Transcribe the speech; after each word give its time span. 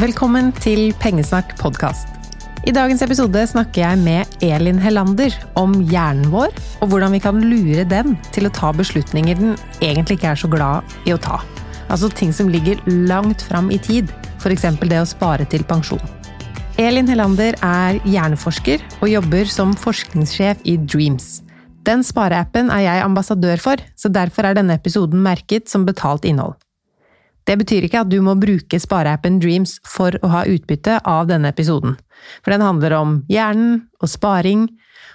Velkommen 0.00 0.46
til 0.56 0.94
Pengesnakk 0.96 1.50
podkast. 1.58 2.08
I 2.64 2.72
dagens 2.72 3.02
episode 3.04 3.40
snakker 3.50 3.82
jeg 3.82 3.98
med 4.00 4.44
Elin 4.46 4.78
Hellander 4.80 5.34
om 5.60 5.74
hjernen 5.90 6.30
vår, 6.32 6.54
og 6.80 6.88
hvordan 6.88 7.12
vi 7.12 7.20
kan 7.20 7.42
lure 7.42 7.84
den 7.84 8.14
til 8.32 8.48
å 8.48 8.52
ta 8.56 8.70
beslutninger 8.72 9.36
den 9.36 9.58
egentlig 9.84 10.16
ikke 10.16 10.30
er 10.30 10.40
så 10.40 10.48
glad 10.48 10.94
i 11.04 11.12
å 11.12 11.18
ta. 11.20 11.42
Altså 11.92 12.08
ting 12.16 12.32
som 12.32 12.48
ligger 12.48 12.80
langt 13.10 13.44
fram 13.44 13.68
i 13.68 13.76
tid, 13.76 14.08
f.eks. 14.40 14.64
det 14.80 15.02
å 15.02 15.10
spare 15.10 15.44
til 15.52 15.66
pensjon. 15.68 16.00
Elin 16.80 17.10
Hellander 17.10 17.60
er 17.60 18.00
hjerneforsker 18.08 18.80
og 19.02 19.12
jobber 19.18 19.52
som 19.52 19.76
forskningssjef 19.84 20.64
i 20.64 20.78
Dreams. 20.80 21.42
Den 21.84 22.06
spareappen 22.08 22.72
er 22.72 22.86
jeg 22.86 23.04
ambassadør 23.04 23.60
for, 23.68 23.86
så 24.00 24.08
derfor 24.08 24.48
er 24.48 24.56
denne 24.56 24.80
episoden 24.80 25.20
merket 25.20 25.68
som 25.68 25.84
betalt 25.84 26.24
innhold. 26.24 26.56
Det 27.48 27.56
betyr 27.60 27.86
ikke 27.86 28.02
at 28.04 28.10
du 28.12 28.20
må 28.24 28.36
bruke 28.38 28.78
spareappen 28.80 29.40
Dreams 29.42 29.78
for 29.88 30.16
å 30.22 30.30
ha 30.32 30.44
utbytte 30.48 31.00
av 31.08 31.28
denne 31.30 31.50
episoden, 31.52 31.96
for 32.44 32.54
den 32.54 32.64
handler 32.64 32.94
om 32.98 33.18
hjernen 33.32 33.86
og 34.00 34.12
sparing, 34.12 34.68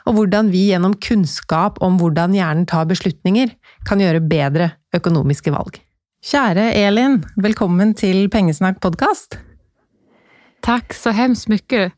og 0.05 0.17
hvordan 0.17 0.51
vi 0.53 0.67
gjennom 0.69 0.95
kunnskap 1.01 1.79
om 1.85 1.97
hvordan 2.01 2.35
hjernen 2.37 2.67
tar 2.69 2.87
beslutninger, 2.89 3.53
kan 3.85 4.01
gjøre 4.01 4.23
bedre 4.25 4.71
økonomiske 4.95 5.53
valg. 5.53 5.79
Kjære 6.25 6.71
Elin, 6.73 7.19
velkommen 7.37 7.93
til 7.97 8.25
Pengesnakk 8.33 8.79
podkast. 8.81 9.37
Tack 10.65 10.93
så 10.97 11.13
hemskt 11.13 11.47
mycket. 11.47 11.93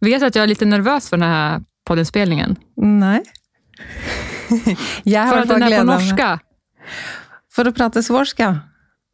Vet 0.00 0.20
du 0.20 0.26
att 0.26 0.34
jag 0.34 0.42
är 0.42 0.46
lite 0.46 0.64
nervös 0.64 1.08
för 1.08 1.16
den 1.16 1.28
här 1.28 1.60
poddinspelningen? 1.84 2.56
Nej. 2.76 3.22
Jag 5.02 5.28
för 5.30 5.38
att 5.38 5.48
den 5.48 5.62
är 5.62 5.78
på 5.78 5.84
norska. 5.84 6.40
For 7.52 7.68
å 7.68 7.72
prate 7.72 8.02
svorska. 8.02 8.60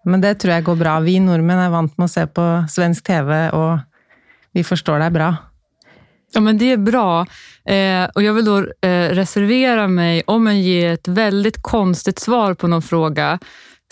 Men 0.05 0.21
det 0.21 0.35
tror 0.39 0.55
jeg 0.55 0.65
går 0.65 0.79
bra. 0.81 0.99
Vi 1.05 1.19
nordmenn 1.21 1.61
er 1.65 1.75
vant 1.75 1.95
med 1.99 2.07
å 2.07 2.13
se 2.13 2.25
på 2.27 2.47
svensk 2.71 3.05
TV, 3.09 3.51
og 3.57 3.81
vi 4.57 4.65
forstår 4.65 5.03
deg 5.03 5.15
bra. 5.17 5.33
Ja, 6.33 6.41
men 6.41 6.59
det 6.59 6.73
är 6.73 6.77
bra. 6.77 7.27
Eh, 7.65 8.05
och 8.15 8.23
jag 8.23 8.35
vill 8.35 8.45
då 8.45 8.59
eh, 8.59 9.09
reservera 9.09 9.89
mig, 9.89 10.23
om 10.27 10.45
man 10.45 10.61
ger 10.61 10.93
ett 10.93 11.09
väldigt 11.09 11.63
konstigt 11.63 12.19
svar 12.19 12.55
på 12.55 12.69
någon 12.69 12.83
fråga, 12.83 13.39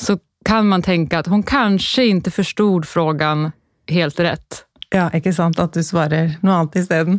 så 0.00 0.18
kan 0.44 0.68
man 0.68 0.82
tänka 0.82 1.18
att 1.18 1.26
hon 1.26 1.42
kanske 1.42 2.06
inte 2.06 2.30
förstod 2.30 2.88
frågan 2.88 3.52
helt 3.88 4.20
rätt. 4.20 4.62
Ja, 4.94 5.10
ikke 5.10 5.32
sant? 5.34 5.58
At 5.58 5.74
du 5.74 5.82
svarer 5.82 6.36
noe 6.46 6.54
annet 6.54 6.76
isteden. 6.78 7.18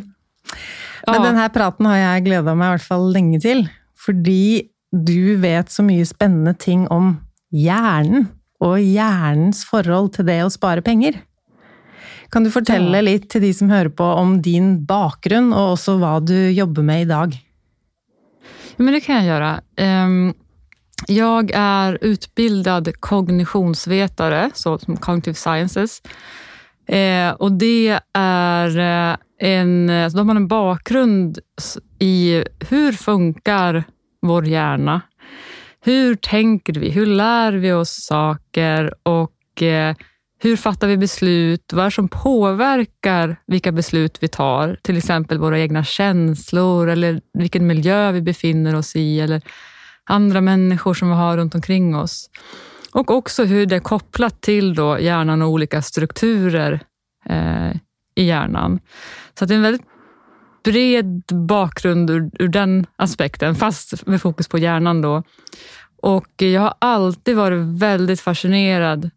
Men 1.06 1.20
ja. 1.20 1.24
denne 1.28 1.48
praten 1.52 1.86
har 1.86 1.98
jeg 2.00 2.24
gleda 2.24 2.54
meg 2.56 2.70
i 2.70 2.76
hvert 2.76 2.88
fall 2.88 3.10
lenge 3.12 3.40
til. 3.44 3.66
Fordi 3.98 4.70
du 4.92 5.36
vet 5.36 5.70
så 5.70 5.84
mye 5.84 6.06
spennende 6.08 6.54
ting 6.56 6.86
om 6.88 7.18
hjernen. 7.52 8.30
Og 8.64 8.78
hjernens 8.82 9.64
forhold 9.68 10.12
til 10.16 10.26
det 10.28 10.40
å 10.44 10.50
spare 10.50 10.82
penger. 10.82 11.20
Kan 12.32 12.44
du 12.44 12.50
fortelle 12.52 13.00
litt 13.04 13.30
til 13.32 13.44
de 13.46 13.52
som 13.56 13.70
hører 13.72 13.92
på 13.94 14.04
om 14.04 14.38
din 14.44 14.74
bakgrunn, 14.88 15.52
og 15.54 15.76
også 15.76 15.96
hva 16.00 16.18
du 16.20 16.36
jobber 16.52 16.84
med 16.84 17.06
i 17.06 17.08
dag? 17.08 17.38
Men 18.78 18.94
det 18.94 19.04
kan 19.06 19.22
jeg 19.22 19.32
gjøre. 19.32 19.54
Um 19.78 20.34
Jag 21.06 21.50
är 21.54 21.98
utbildad 22.00 23.00
kognitionsvetare, 23.00 24.50
så 24.54 24.78
som 24.78 24.96
Cognitive 24.96 25.34
Sciences. 25.34 26.02
Eh, 26.86 27.30
och 27.30 27.52
det 27.52 28.00
är 28.12 28.78
eh, 28.78 29.16
en, 29.38 30.10
så 30.10 30.16
då 30.16 30.20
har 30.20 30.24
man 30.24 30.36
en 30.36 30.48
bakgrund 30.48 31.38
i 31.98 32.44
hur 32.68 32.92
funkar 32.92 33.84
vår 34.22 34.46
hjärna? 34.46 35.00
Hur 35.80 36.14
tänker 36.14 36.72
vi? 36.72 36.90
Hur 36.90 37.06
lär 37.06 37.52
vi 37.52 37.72
oss 37.72 38.04
saker? 38.04 38.94
Och 39.02 39.62
eh, 39.62 39.94
hur 40.40 40.56
fattar 40.56 40.88
vi 40.88 40.96
beslut? 40.96 41.72
Vad 41.72 41.80
är 41.80 41.90
det 41.90 41.94
som 41.94 42.08
påverkar 42.08 43.36
vilka 43.46 43.72
beslut 43.72 44.18
vi 44.20 44.28
tar? 44.28 44.78
Till 44.82 44.96
exempel 44.96 45.38
våra 45.38 45.58
egna 45.58 45.84
känslor 45.84 46.88
eller 46.88 47.20
vilken 47.32 47.66
miljö 47.66 48.12
vi 48.12 48.22
befinner 48.22 48.74
oss 48.74 48.96
i. 48.96 49.20
Eller 49.20 49.42
andra 50.04 50.40
människor 50.40 50.94
som 50.94 51.08
vi 51.08 51.14
har 51.14 51.36
runt 51.36 51.54
omkring 51.54 51.96
oss. 51.96 52.30
Och 52.92 53.10
också 53.10 53.44
hur 53.44 53.66
det 53.66 53.76
är 53.76 53.80
kopplat 53.80 54.40
till 54.40 54.74
då 54.74 54.98
hjärnan 55.00 55.42
och 55.42 55.48
olika 55.48 55.82
strukturer 55.82 56.80
eh, 57.28 57.70
i 58.14 58.24
hjärnan. 58.24 58.80
Så 59.38 59.44
det 59.44 59.54
är 59.54 59.56
en 59.56 59.62
väldigt 59.62 59.86
bred 60.64 61.22
bakgrund 61.26 62.10
ur, 62.10 62.30
ur, 62.38 62.48
den 62.48 62.86
aspekten, 62.96 63.54
fast 63.54 64.06
med 64.06 64.22
fokus 64.22 64.48
på 64.48 64.58
hjärnan. 64.58 65.02
då. 65.02 65.22
Och 66.02 66.42
jag 66.42 66.60
har 66.60 66.74
alltid 66.78 67.36
varit 67.36 67.80
väldigt 67.80 68.20
fascinerad 68.20 69.10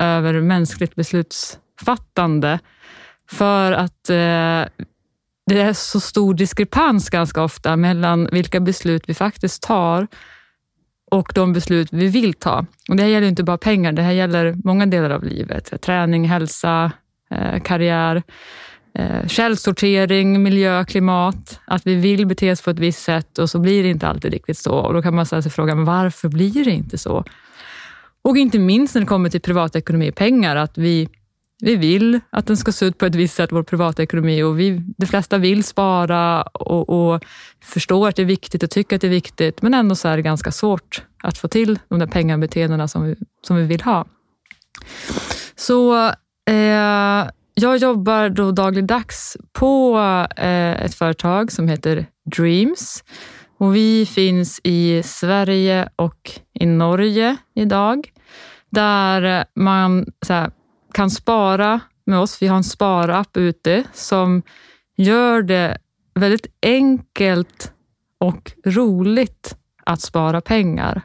över 0.00 0.40
mänskligt 0.40 0.94
beslutsfattande. 0.94 2.58
För 3.30 3.72
att 3.72 4.10
eh, 4.10 4.64
det 5.46 5.60
är 5.60 5.72
så 5.72 6.00
stor 6.00 6.34
diskrepans 6.34 7.10
ganska 7.10 7.42
ofta 7.42 7.76
mellan 7.76 8.28
vilka 8.32 8.60
beslut 8.60 9.02
vi 9.06 9.14
faktiskt 9.14 9.62
tar 9.62 10.06
och 11.10 11.32
de 11.34 11.52
beslut 11.52 11.88
vi 11.92 12.08
vill 12.08 12.34
ta. 12.34 12.66
Och 12.88 12.96
det 12.96 13.02
här 13.02 13.10
gäller 13.10 13.26
inte 13.26 13.44
bara 13.44 13.58
pengar, 13.58 13.92
det 13.92 14.02
här 14.02 14.12
gäller 14.12 14.56
många 14.64 14.86
delar 14.86 15.10
av 15.10 15.24
livet. 15.24 15.82
Träning, 15.82 16.28
hälsa, 16.28 16.92
eh, 17.30 17.60
karriär, 17.62 18.22
eh, 18.94 19.26
källsortering, 19.26 20.42
miljö, 20.42 20.84
klimat. 20.84 21.60
Att 21.64 21.86
vi 21.86 21.94
vill 21.94 22.26
bete 22.26 22.52
oss 22.52 22.62
på 22.62 22.70
ett 22.70 22.78
visst 22.78 23.02
sätt 23.02 23.38
och 23.38 23.50
så 23.50 23.58
blir 23.58 23.82
det 23.82 23.88
inte 23.88 24.08
alltid 24.08 24.32
riktigt 24.32 24.58
så. 24.58 24.74
Och 24.74 24.94
Då 24.94 25.02
kan 25.02 25.14
man 25.14 25.26
ställa 25.26 25.42
sig 25.42 25.52
frågan, 25.52 25.84
varför 25.84 26.28
blir 26.28 26.64
det 26.64 26.70
inte 26.70 26.98
så? 26.98 27.24
Och 28.22 28.36
inte 28.36 28.58
minst 28.58 28.94
när 28.94 29.00
det 29.00 29.06
kommer 29.06 29.30
till 29.30 29.40
privatekonomi 29.40 30.10
och 30.10 30.14
pengar, 30.14 30.56
att 30.56 30.78
vi 30.78 31.08
vi 31.60 31.76
vill 31.76 32.20
att 32.30 32.46
den 32.46 32.56
ska 32.56 32.72
se 32.72 32.86
ut 32.86 32.98
på 32.98 33.06
ett 33.06 33.14
visst 33.14 33.34
sätt, 33.34 33.52
vår 33.52 33.62
privatekonomi. 33.62 34.42
Och 34.42 34.60
vi, 34.60 34.82
de 34.96 35.06
flesta 35.06 35.38
vill 35.38 35.64
spara 35.64 36.42
och, 36.42 36.88
och 36.88 37.24
förstår 37.64 38.08
att 38.08 38.16
det 38.16 38.22
är 38.22 38.26
viktigt 38.26 38.62
och 38.62 38.70
tycker 38.70 38.96
att 38.96 39.02
det 39.02 39.06
är 39.06 39.10
viktigt. 39.10 39.62
Men 39.62 39.74
ändå 39.74 39.94
så 39.94 40.08
är 40.08 40.16
det 40.16 40.22
ganska 40.22 40.52
svårt 40.52 41.02
att 41.22 41.38
få 41.38 41.48
till 41.48 41.78
de 41.88 41.98
där 41.98 42.06
pengabeteendena 42.06 42.88
som 42.88 43.02
vi, 43.02 43.16
som 43.46 43.56
vi 43.56 43.62
vill 43.62 43.80
ha. 43.80 44.06
Så 45.56 46.06
eh, 46.50 47.26
jag 47.58 47.76
jobbar 47.76 48.28
då 48.28 48.52
dagligdags 48.52 49.36
på 49.52 49.98
eh, 50.36 50.82
ett 50.82 50.94
företag 50.94 51.52
som 51.52 51.68
heter 51.68 52.06
Dreams. 52.36 53.04
Och 53.58 53.76
vi 53.76 54.06
finns 54.06 54.60
i 54.64 55.02
Sverige 55.04 55.88
och 55.96 56.30
i 56.54 56.66
Norge 56.66 57.36
idag. 57.54 58.12
Där 58.70 59.44
man 59.54 60.06
här, 60.28 60.50
kan 60.92 61.10
spara 61.10 61.80
med 62.06 62.18
oss. 62.18 62.42
Vi 62.42 62.46
har 62.46 62.56
en 62.56 62.64
sparapp 62.64 63.36
ute 63.36 63.84
som 63.92 64.42
gör 64.96 65.42
det 65.42 65.78
väldigt 66.14 66.46
enkelt 66.62 67.72
och 68.18 68.52
roligt 68.64 69.56
att 69.84 70.00
spara 70.00 70.40
pengar. 70.40 71.02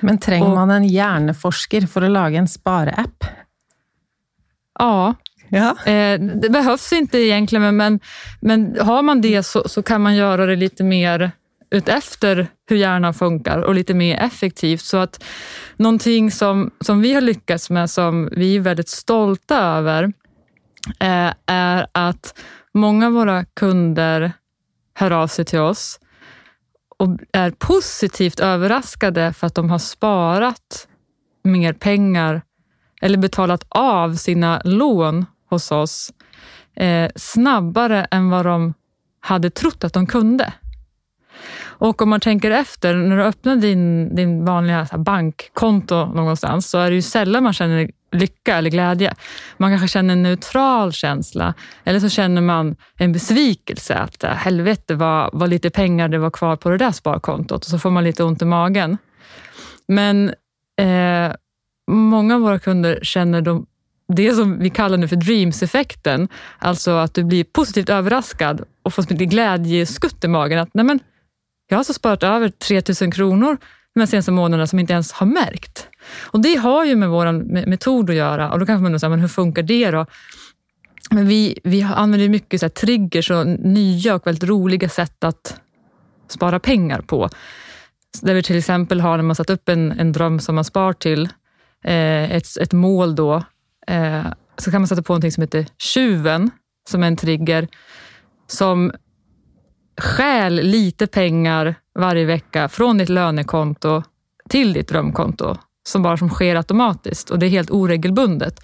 Men 0.00 0.18
trenger 0.18 0.48
och, 0.48 0.54
man 0.54 0.70
en 0.70 0.88
hjärneforsker 0.88 1.80
för 1.80 2.02
att 2.02 2.10
laga 2.10 2.38
en 2.38 2.48
sparapp? 2.48 3.24
Ja, 4.78 5.14
ja. 5.50 5.92
Eh, 5.92 6.20
det 6.20 6.50
behövs 6.50 6.92
inte 6.92 7.18
egentligen, 7.18 7.76
men, 7.76 8.00
men 8.40 8.76
har 8.80 9.02
man 9.02 9.20
det 9.20 9.42
så, 9.42 9.68
så 9.68 9.82
kan 9.82 10.00
man 10.00 10.16
göra 10.16 10.46
det 10.46 10.56
lite 10.56 10.84
mer 10.84 11.30
utefter 11.70 12.48
hur 12.68 12.76
hjärnan 12.76 13.14
funkar 13.14 13.58
och 13.58 13.74
lite 13.74 13.94
mer 13.94 14.16
effektivt. 14.16 14.80
Så 14.80 14.96
att 14.96 15.24
någonting 15.76 16.30
som, 16.30 16.70
som 16.80 17.00
vi 17.00 17.14
har 17.14 17.20
lyckats 17.20 17.70
med, 17.70 17.90
som 17.90 18.28
vi 18.32 18.56
är 18.56 18.60
väldigt 18.60 18.88
stolta 18.88 19.58
över, 19.58 20.12
eh, 21.00 21.32
är 21.46 21.86
att 21.92 22.38
många 22.74 23.06
av 23.06 23.12
våra 23.12 23.44
kunder 23.44 24.32
hör 24.94 25.10
av 25.10 25.26
sig 25.26 25.44
till 25.44 25.58
oss 25.58 26.00
och 26.98 27.18
är 27.32 27.50
positivt 27.50 28.40
överraskade 28.40 29.32
för 29.32 29.46
att 29.46 29.54
de 29.54 29.70
har 29.70 29.78
sparat 29.78 30.88
mer 31.42 31.72
pengar 31.72 32.42
eller 33.02 33.18
betalat 33.18 33.64
av 33.68 34.14
sina 34.14 34.60
lån 34.64 35.26
hos 35.50 35.72
oss 35.72 36.12
eh, 36.76 37.10
snabbare 37.16 38.04
än 38.10 38.30
vad 38.30 38.46
de 38.46 38.74
hade 39.20 39.50
trott 39.50 39.84
att 39.84 39.92
de 39.92 40.06
kunde. 40.06 40.52
Och 41.62 42.02
om 42.02 42.10
man 42.10 42.20
tänker 42.20 42.50
efter, 42.50 42.94
när 42.94 43.16
du 43.16 43.22
öppnar 43.22 43.56
din, 43.56 44.14
din 44.16 44.44
vanliga 44.44 44.86
bankkonto 44.92 46.06
någonstans 46.06 46.70
så 46.70 46.78
är 46.78 46.90
det 46.90 46.96
ju 46.96 47.02
sällan 47.02 47.42
man 47.42 47.52
känner 47.52 47.90
lycka 48.12 48.56
eller 48.56 48.70
glädje. 48.70 49.14
Man 49.56 49.70
kanske 49.70 49.88
känner 49.88 50.12
en 50.12 50.22
neutral 50.22 50.92
känsla 50.92 51.54
eller 51.84 52.00
så 52.00 52.08
känner 52.08 52.40
man 52.40 52.76
en 52.96 53.12
besvikelse 53.12 53.94
att 53.94 54.24
eh, 54.24 54.30
helvete 54.30 54.94
vad, 54.94 55.30
vad 55.32 55.48
lite 55.50 55.70
pengar 55.70 56.08
det 56.08 56.18
var 56.18 56.30
kvar 56.30 56.56
på 56.56 56.70
det 56.70 56.76
där 56.76 56.92
sparkontot 56.92 57.64
och 57.64 57.70
så 57.70 57.78
får 57.78 57.90
man 57.90 58.04
lite 58.04 58.24
ont 58.24 58.42
i 58.42 58.44
magen. 58.44 58.98
Men 59.88 60.28
eh, 60.80 61.32
många 61.90 62.34
av 62.34 62.40
våra 62.40 62.58
kunder 62.58 62.98
känner 63.02 63.40
de, 63.40 63.66
det 64.14 64.34
som 64.34 64.58
vi 64.58 64.70
kallar 64.70 64.96
nu 64.96 65.08
för 65.08 65.16
dreams-effekten, 65.16 66.28
alltså 66.58 66.90
att 66.90 67.14
du 67.14 67.24
blir 67.24 67.44
positivt 67.44 67.88
överraskad 67.88 68.62
och 68.82 68.94
får 68.94 69.02
lite 69.10 69.26
glädjeskutt 69.26 70.24
i 70.24 70.28
magen. 70.28 70.58
Att, 70.58 70.74
nej 70.74 70.84
men, 70.84 71.00
jag 71.68 71.76
har 71.76 71.80
alltså 71.80 71.92
sparat 71.92 72.22
över 72.22 72.48
3000 72.48 73.10
kronor 73.10 73.58
de 73.94 74.06
senaste 74.06 74.30
månaderna 74.30 74.66
som 74.66 74.78
inte 74.78 74.92
ens 74.92 75.12
har 75.12 75.26
märkt. 75.26 75.88
Och 76.20 76.40
det 76.40 76.56
har 76.56 76.84
ju 76.84 76.96
med 76.96 77.08
vår 77.08 77.32
metod 77.66 78.10
att 78.10 78.16
göra 78.16 78.50
och 78.52 78.58
då 78.58 78.66
kanske 78.66 78.82
man 78.82 78.86
undrar, 78.86 78.98
så 78.98 79.08
men 79.08 79.20
hur 79.20 79.28
funkar 79.28 79.62
det 79.62 79.90
då? 79.90 80.06
Men 81.10 81.26
vi, 81.26 81.58
vi 81.64 81.82
använder 81.82 82.28
mycket 82.28 82.60
så 82.60 82.66
här 82.66 82.70
triggers 82.70 83.30
och 83.30 83.46
nya 83.46 84.14
och 84.14 84.26
väldigt 84.26 84.48
roliga 84.48 84.88
sätt 84.88 85.24
att 85.24 85.60
spara 86.28 86.60
pengar 86.60 87.00
på. 87.00 87.28
Där 88.22 88.34
vi 88.34 88.42
till 88.42 88.58
exempel 88.58 89.00
har, 89.00 89.16
när 89.16 89.24
man 89.24 89.36
satt 89.36 89.50
upp 89.50 89.68
en, 89.68 89.92
en 89.92 90.12
dröm 90.12 90.40
som 90.40 90.54
man 90.54 90.64
spar 90.64 90.92
till, 90.92 91.28
eh, 91.84 92.32
ett, 92.32 92.56
ett 92.56 92.72
mål 92.72 93.14
då, 93.14 93.42
eh, 93.90 94.26
så 94.58 94.70
kan 94.70 94.80
man 94.80 94.88
sätta 94.88 95.02
på 95.02 95.12
någonting 95.12 95.32
som 95.32 95.40
heter 95.40 95.66
tjuven, 95.78 96.50
som 96.88 97.02
är 97.02 97.06
en 97.06 97.16
trigger 97.16 97.68
som 98.46 98.92
stjäl 100.00 100.54
lite 100.54 101.06
pengar 101.06 101.74
varje 101.98 102.24
vecka 102.24 102.68
från 102.68 102.98
ditt 102.98 103.08
lönekonto 103.08 104.02
till 104.48 104.72
ditt 104.72 104.88
drömkonto 104.88 105.56
som 105.88 106.02
bara 106.02 106.16
som 106.16 106.28
sker 106.28 106.56
automatiskt 106.56 107.30
och 107.30 107.38
det 107.38 107.46
är 107.46 107.50
helt 107.50 107.70
oregelbundet. 107.70 108.60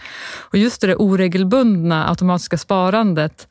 Och 0.50 0.58
just 0.58 0.80
det 0.80 0.96
oregelbundna 0.96 2.08
automatiska 2.08 2.58
sparandet 2.58 3.48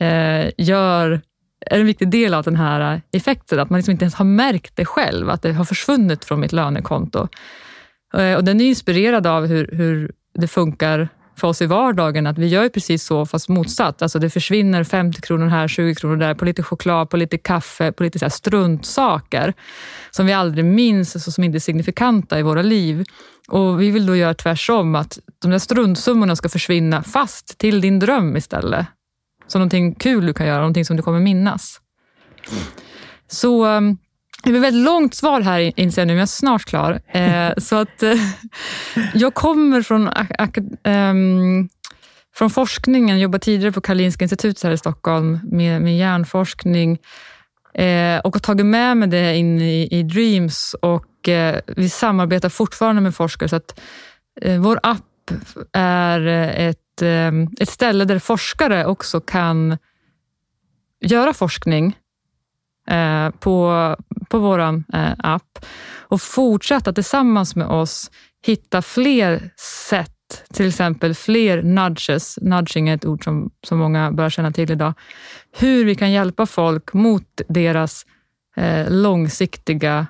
eh, 0.00 0.50
gör, 0.58 1.20
är 1.66 1.80
en 1.80 1.86
viktig 1.86 2.10
del 2.10 2.34
av 2.34 2.44
den 2.44 2.56
här 2.56 3.02
effekten, 3.12 3.60
att 3.60 3.70
man 3.70 3.78
liksom 3.78 3.92
inte 3.92 4.04
ens 4.04 4.14
har 4.14 4.24
märkt 4.24 4.76
det 4.76 4.84
själv, 4.84 5.30
att 5.30 5.42
det 5.42 5.52
har 5.52 5.64
försvunnit 5.64 6.24
från 6.24 6.40
mitt 6.40 6.52
lönekonto. 6.52 7.28
Eh, 8.14 8.34
och 8.34 8.44
den 8.44 8.60
är 8.60 8.64
inspirerad 8.64 9.26
av 9.26 9.46
hur, 9.46 9.70
hur 9.72 10.12
det 10.34 10.48
funkar 10.48 11.08
för 11.40 11.48
oss 11.48 11.62
i 11.62 11.66
vardagen 11.66 12.26
att 12.26 12.38
vi 12.38 12.46
gör 12.46 12.68
precis 12.68 13.04
så 13.04 13.26
fast 13.26 13.48
motsatt. 13.48 14.02
Alltså 14.02 14.18
det 14.18 14.30
försvinner 14.30 14.84
50 14.84 15.20
kronor 15.20 15.46
här, 15.46 15.68
20 15.68 15.94
kronor 15.94 16.16
där 16.16 16.34
på 16.34 16.44
lite 16.44 16.62
choklad, 16.62 17.10
på 17.10 17.16
lite 17.16 17.38
kaffe, 17.38 17.92
på 17.92 18.02
lite 18.02 18.18
så 18.18 18.30
struntsaker 18.30 19.54
som 20.10 20.26
vi 20.26 20.32
aldrig 20.32 20.64
minns, 20.64 21.16
alltså 21.16 21.30
som 21.30 21.44
inte 21.44 21.56
är 21.56 21.60
signifikanta 21.60 22.38
i 22.38 22.42
våra 22.42 22.62
liv. 22.62 23.04
Och 23.48 23.80
Vi 23.80 23.90
vill 23.90 24.06
då 24.06 24.16
göra 24.16 24.34
tvärtom, 24.34 24.94
att 24.94 25.18
de 25.42 25.50
där 25.50 25.58
struntsummorna 25.58 26.36
ska 26.36 26.48
försvinna 26.48 27.02
fast 27.02 27.58
till 27.58 27.80
din 27.80 27.98
dröm 27.98 28.36
istället. 28.36 28.86
Så 29.46 29.58
någonting 29.58 29.94
kul 29.94 30.26
du 30.26 30.32
kan 30.32 30.46
göra, 30.46 30.58
någonting 30.58 30.84
som 30.84 30.96
du 30.96 31.02
kommer 31.02 31.20
minnas. 31.20 31.80
Så 33.28 33.64
ehm, 33.64 33.96
det 34.42 34.50
blir 34.50 34.60
ett 34.60 34.66
väldigt 34.66 34.84
långt 34.84 35.14
svar 35.14 35.40
här 35.40 35.80
inser 35.80 36.02
jag 36.02 36.06
nu, 36.06 36.12
men 36.12 36.18
jag 36.18 36.22
är 36.22 36.26
snart 36.26 36.64
klar. 36.64 37.00
Eh, 37.08 37.52
så 37.56 37.76
att 37.76 38.02
eh, 38.02 38.14
jag 39.14 39.34
kommer 39.34 39.82
från, 39.82 40.08
eh, 40.08 41.66
från 42.34 42.50
forskningen, 42.50 43.20
jobbade 43.20 43.44
tidigare 43.44 43.72
på 43.72 43.80
Karolinska 43.80 44.24
institutet 44.24 44.62
här 44.62 44.70
i 44.70 44.78
Stockholm 44.78 45.38
med, 45.42 45.82
med 45.82 45.98
hjärnforskning 45.98 46.98
eh, 47.74 48.18
och 48.18 48.34
har 48.34 48.40
tagit 48.40 48.66
med 48.66 48.96
mig 48.96 49.08
det 49.08 49.36
in 49.36 49.60
i, 49.60 49.88
i 49.90 50.02
Dreams 50.02 50.74
och 50.82 51.28
eh, 51.28 51.60
vi 51.66 51.88
samarbetar 51.88 52.48
fortfarande 52.48 53.00
med 53.02 53.14
forskare 53.14 53.48
så 53.48 53.56
att 53.56 53.80
eh, 54.40 54.60
vår 54.60 54.80
app 54.82 55.30
är 55.72 56.26
eh, 56.26 56.66
ett, 56.66 57.02
ehm, 57.02 57.48
ett 57.60 57.68
ställe 57.68 58.04
där 58.04 58.18
forskare 58.18 58.86
också 58.86 59.20
kan 59.20 59.78
göra 61.00 61.32
forskning 61.32 61.96
eh, 62.90 63.30
på, 63.30 63.96
på 64.30 64.38
vår 64.38 64.58
eh, 64.58 65.12
app 65.18 65.66
och 65.98 66.22
fortsätta 66.22 66.92
tillsammans 66.92 67.56
med 67.56 67.66
oss 67.66 68.10
hitta 68.42 68.82
fler 68.82 69.50
sätt, 69.88 70.44
till 70.52 70.68
exempel 70.68 71.14
fler 71.14 71.62
nudges. 71.62 72.38
Nudging 72.42 72.88
är 72.88 72.94
ett 72.94 73.04
ord 73.04 73.24
som, 73.24 73.50
som 73.66 73.78
många 73.78 74.12
bör 74.12 74.30
känna 74.30 74.52
till 74.52 74.70
idag. 74.70 74.94
Hur 75.58 75.84
vi 75.84 75.94
kan 75.94 76.12
hjälpa 76.12 76.46
folk 76.46 76.92
mot 76.92 77.40
deras 77.48 78.06
eh, 78.56 78.90
långsiktiga 78.90 80.06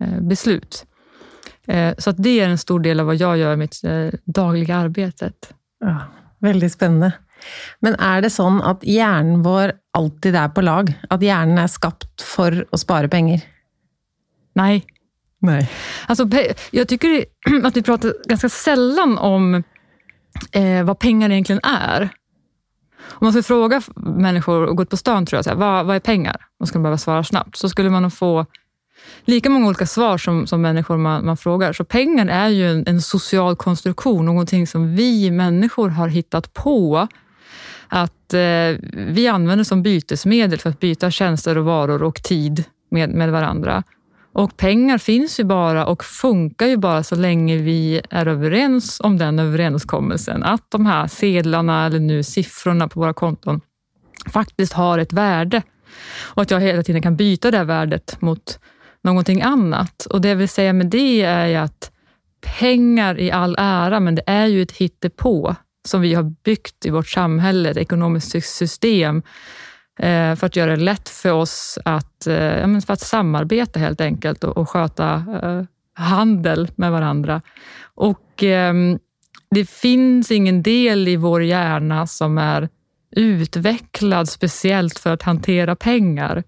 eh, 0.00 0.20
beslut. 0.20 0.86
Eh, 1.66 1.94
så 1.98 2.10
att 2.10 2.16
det 2.18 2.40
är 2.40 2.48
en 2.48 2.58
stor 2.58 2.80
del 2.80 3.00
av 3.00 3.06
vad 3.06 3.16
jag 3.16 3.38
gör 3.38 3.52
i 3.52 3.56
mitt 3.56 3.84
eh, 3.84 4.08
dagliga 4.24 4.76
arbete. 4.76 5.32
Ja, 5.80 5.98
väldigt 6.38 6.72
spännande. 6.72 7.12
Men 7.80 7.94
är 7.94 8.22
det 8.22 8.30
så 8.30 8.60
att 8.64 8.84
hjärnan 8.84 9.42
vår 9.42 9.72
alltid 9.92 10.36
är 10.36 10.48
på 10.48 10.60
lag? 10.60 10.92
Att 11.10 11.22
hjärnan 11.22 11.58
är 11.58 11.66
skapt 11.66 12.22
för 12.22 12.66
att 12.72 12.80
spara 12.80 13.08
pengar? 13.08 13.40
Nej. 14.52 14.86
Nej. 15.38 15.70
Alltså, 16.06 16.28
jag 16.70 16.88
tycker 16.88 17.24
att 17.64 17.76
vi 17.76 17.82
pratar 17.82 18.14
ganska 18.28 18.48
sällan 18.48 19.18
om 19.18 19.54
eh, 20.52 20.84
vad 20.84 20.98
pengar 20.98 21.30
egentligen 21.30 21.60
är. 21.64 22.08
Om 23.08 23.18
man 23.20 23.32
skulle 23.32 23.42
fråga 23.42 23.82
människor 23.96 24.66
och 24.66 24.76
gå 24.76 24.82
ut 24.82 24.90
på 24.90 24.96
stan, 24.96 25.26
tror 25.26 25.38
jag, 25.38 25.44
så 25.44 25.50
här, 25.50 25.56
vad, 25.56 25.86
vad 25.86 25.96
är 25.96 26.00
pengar? 26.00 26.36
Och 26.60 26.68
ska 26.68 26.78
behöva 26.78 26.98
svara 26.98 27.24
snabbt, 27.24 27.56
så 27.56 27.68
skulle 27.68 27.90
man 27.90 28.10
få 28.10 28.46
lika 29.24 29.50
många 29.50 29.66
olika 29.66 29.86
svar 29.86 30.18
som, 30.18 30.46
som 30.46 30.62
människor 30.62 30.96
man, 30.96 31.26
man 31.26 31.36
frågar. 31.36 31.72
Så 31.72 31.84
pengar 31.84 32.26
är 32.26 32.48
ju 32.48 32.70
en, 32.70 32.84
en 32.86 33.02
social 33.02 33.56
konstruktion, 33.56 34.26
någonting 34.26 34.66
som 34.66 34.96
vi 34.96 35.30
människor 35.30 35.88
har 35.88 36.08
hittat 36.08 36.54
på 36.54 37.08
att 37.88 38.34
eh, 38.34 38.40
vi 38.92 39.28
använder 39.28 39.64
som 39.64 39.82
bytesmedel 39.82 40.58
för 40.58 40.70
att 40.70 40.80
byta 40.80 41.10
tjänster 41.10 41.58
och 41.58 41.64
varor 41.64 42.02
och 42.02 42.22
tid 42.22 42.64
med, 42.90 43.10
med 43.10 43.32
varandra. 43.32 43.82
Och 44.32 44.56
pengar 44.56 44.98
finns 44.98 45.40
ju 45.40 45.44
bara 45.44 45.86
och 45.86 46.04
funkar 46.04 46.66
ju 46.66 46.76
bara 46.76 47.02
så 47.02 47.14
länge 47.14 47.56
vi 47.56 48.00
är 48.10 48.26
överens 48.26 49.00
om 49.00 49.18
den 49.18 49.38
överenskommelsen. 49.38 50.42
Att 50.42 50.70
de 50.70 50.86
här 50.86 51.06
sedlarna 51.06 51.86
eller 51.86 52.00
nu 52.00 52.22
siffrorna 52.22 52.88
på 52.88 53.00
våra 53.00 53.12
konton 53.12 53.60
faktiskt 54.32 54.72
har 54.72 54.98
ett 54.98 55.12
värde 55.12 55.62
och 56.22 56.42
att 56.42 56.50
jag 56.50 56.60
hela 56.60 56.82
tiden 56.82 57.02
kan 57.02 57.16
byta 57.16 57.50
det 57.50 57.64
värdet 57.64 58.20
mot 58.20 58.58
någonting 59.02 59.42
annat. 59.42 60.06
Och 60.10 60.20
Det 60.20 60.28
jag 60.28 60.36
vill 60.36 60.48
säga 60.48 60.72
med 60.72 60.86
det 60.86 61.22
är 61.22 61.46
ju 61.46 61.54
att 61.54 61.90
pengar 62.58 63.20
i 63.20 63.30
all 63.30 63.56
ära, 63.58 64.00
men 64.00 64.14
det 64.14 64.22
är 64.26 64.46
ju 64.46 64.62
ett 64.62 64.72
hittepå 64.72 65.56
som 65.86 66.00
vi 66.00 66.14
har 66.14 66.22
byggt 66.22 66.86
i 66.86 66.90
vårt 66.90 67.08
samhälle, 67.08 67.70
ett 67.70 67.76
ekonomiskt 67.76 68.44
system, 68.44 69.22
eh, 69.98 70.34
för 70.34 70.46
att 70.46 70.56
göra 70.56 70.76
det 70.76 70.82
lätt 70.82 71.08
för 71.08 71.32
oss 71.32 71.78
att, 71.84 72.26
eh, 72.26 72.80
för 72.80 72.92
att 72.92 73.00
samarbeta 73.00 73.78
helt 73.78 74.00
enkelt 74.00 74.44
och, 74.44 74.56
och 74.56 74.68
sköta 74.68 75.24
eh, 75.42 75.62
handel 75.94 76.70
med 76.76 76.92
varandra. 76.92 77.42
Och 77.94 78.42
ehm, 78.42 78.98
det 79.50 79.70
finns 79.70 80.30
ingen 80.30 80.62
del 80.62 81.08
i 81.08 81.16
vår 81.16 81.42
hjärna 81.42 82.06
som 82.06 82.38
är 82.38 82.68
utvecklad 83.10 84.28
speciellt 84.28 84.98
för 84.98 85.12
att 85.12 85.22
hantera 85.22 85.76
pengar. 85.76 86.42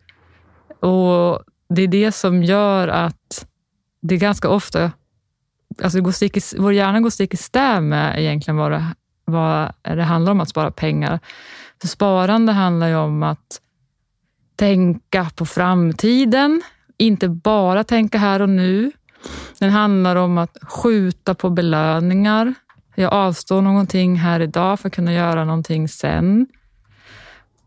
Och 0.81 1.43
Det 1.69 1.83
är 1.83 1.89
det 1.89 2.13
som 2.13 2.43
gör 2.43 2.89
att 2.89 3.47
det 4.01 4.17
ganska 4.17 4.49
ofta 4.49 4.93
alltså 5.83 6.01
går 6.01 6.13
stick 6.13 6.37
i, 6.37 6.41
vår 6.59 6.73
hjärna 6.73 7.01
går 7.01 7.11
stick 7.11 7.35
i 7.35 7.37
stäv 7.37 7.83
med 7.83 8.21
egentligen 8.21 8.57
vad 8.57 8.73
det 8.73 8.85
vad 9.29 9.73
det 9.83 10.03
handlar 10.03 10.33
om 10.33 10.41
att 10.41 10.49
spara 10.49 10.71
pengar. 10.71 11.21
För 11.81 11.89
sparande 11.89 12.53
handlar 12.53 12.89
ju 12.89 12.97
om 12.97 13.23
att 13.23 13.61
tänka 14.57 15.31
på 15.37 15.47
framtiden, 15.47 16.63
inte 16.97 17.29
bara 17.29 17.85
tänka 17.85 18.19
här 18.19 18.43
och 18.43 18.49
nu. 18.49 18.93
Den 19.59 19.71
handlar 19.71 20.17
om 20.17 20.39
att 20.39 20.57
skjuta 20.63 21.35
på 21.35 21.51
belöningar. 21.51 22.55
Jag 22.95 23.13
avstår 23.13 23.63
någonting 23.63 24.17
här 24.17 24.41
idag 24.41 24.81
för 24.81 24.89
att 24.89 24.95
kunna 24.95 25.13
göra 25.13 25.45
någonting 25.45 25.89
sen. 25.89 26.47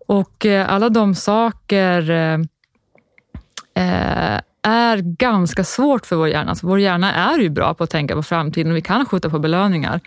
Och 0.08 0.46
eh, 0.46 0.70
alla 0.70 0.90
de 0.90 1.16
saker 1.16 2.10
eh, 2.10 2.40
eh 3.86 4.42
är 4.62 4.98
ganska 4.98 5.64
svårt 5.64 6.06
för 6.06 6.16
vår 6.16 6.28
hjärna. 6.28 6.50
Alltså 6.50 6.68
vår 6.68 6.80
hjärna 6.80 7.14
är 7.14 7.40
ju 7.40 7.50
bra 7.50 7.74
på 7.74 7.84
att 7.84 7.90
tänka 7.90 8.16
på 8.16 8.24
framtiden 8.24 8.72
och 8.72 8.78
vi 8.78 8.82
kan 8.82 9.06
skjuta 9.06 9.30
på 9.30 9.40
belöningar. 9.40 10.00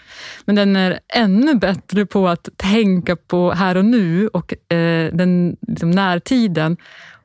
Men 0.44 0.56
den 0.56 0.76
är 0.76 1.00
ännu 1.08 1.54
bättre 1.54 2.06
på 2.06 2.28
att 2.28 2.48
tänka 2.56 3.16
på 3.16 3.52
här 3.52 3.76
och 3.76 3.84
nu 3.84 4.28
och 4.28 4.72
eh, 4.72 5.14
den 5.14 5.56
liksom, 5.68 5.90
närtiden 5.90 6.76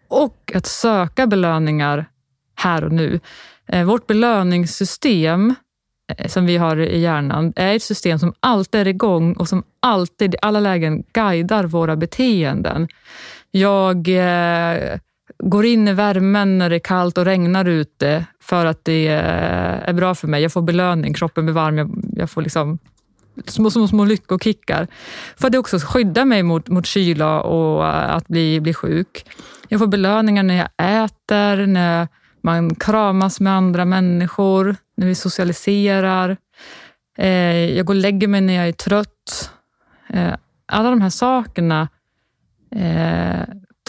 och 0.07 0.51
att 0.55 0.65
söka 0.65 1.27
belöningar 1.27 2.05
här 2.55 2.83
och 2.83 2.91
nu. 2.91 3.19
Eh, 3.67 3.83
vårt 3.83 4.07
belöningssystem 4.07 5.55
eh, 6.17 6.27
som 6.27 6.45
vi 6.45 6.57
har 6.57 6.77
i 6.77 6.99
hjärnan 6.99 7.53
är 7.55 7.75
ett 7.75 7.83
system 7.83 8.19
som 8.19 8.33
alltid 8.39 8.81
är 8.81 8.87
igång 8.87 9.33
och 9.33 9.49
som 9.49 9.63
alltid 9.79 10.33
i 10.33 10.37
alla 10.41 10.59
lägen 10.59 11.03
guidar 11.13 11.63
våra 11.63 11.95
beteenden. 11.95 12.87
Jag 13.51 14.07
eh, 14.07 14.99
går 15.43 15.65
in 15.65 15.87
i 15.87 15.93
värmen 15.93 16.57
när 16.57 16.69
det 16.69 16.75
är 16.75 16.79
kallt 16.79 17.17
och 17.17 17.25
regnar 17.25 17.65
ute 17.65 18.25
för 18.41 18.65
att 18.65 18.85
det 18.85 19.07
eh, 19.07 19.89
är 19.89 19.93
bra 19.93 20.15
för 20.15 20.27
mig. 20.27 20.41
Jag 20.41 20.51
får 20.51 20.61
belöning, 20.61 21.13
kroppen 21.13 21.45
blir 21.45 21.53
varm, 21.53 21.77
jag, 21.77 22.03
jag 22.13 22.29
får 22.29 22.41
liksom 22.41 22.79
små, 23.45 23.71
små, 23.71 23.87
små 23.87 24.05
lyckokickar. 24.05 24.87
För 25.37 25.47
att 25.47 25.51
det 25.51 25.57
också 25.57 25.79
skyddar 25.79 26.25
mig 26.25 26.43
mot, 26.43 26.67
mot 26.67 26.85
kyla 26.85 27.41
och 27.41 27.87
eh, 27.87 28.15
att 28.15 28.27
bli, 28.27 28.59
bli 28.59 28.73
sjuk. 28.73 29.25
Jag 29.67 29.79
får 29.79 29.87
belöningar 29.87 30.43
när 30.43 30.55
jag 30.55 31.03
äter, 31.03 31.65
när 31.65 32.07
man 32.41 32.75
kramas 32.75 33.39
med 33.39 33.53
andra 33.53 33.85
människor, 33.85 34.75
när 34.97 35.07
vi 35.07 35.15
socialiserar. 35.15 36.37
Eh, 37.17 37.75
jag 37.77 37.85
går 37.85 37.93
och 37.93 37.99
lägger 37.99 38.27
mig 38.27 38.41
när 38.41 38.53
jag 38.53 38.67
är 38.67 38.71
trött. 38.71 39.51
Alla 40.71 40.89
de 40.89 41.01
här 41.01 41.09
sakerna 41.09 41.87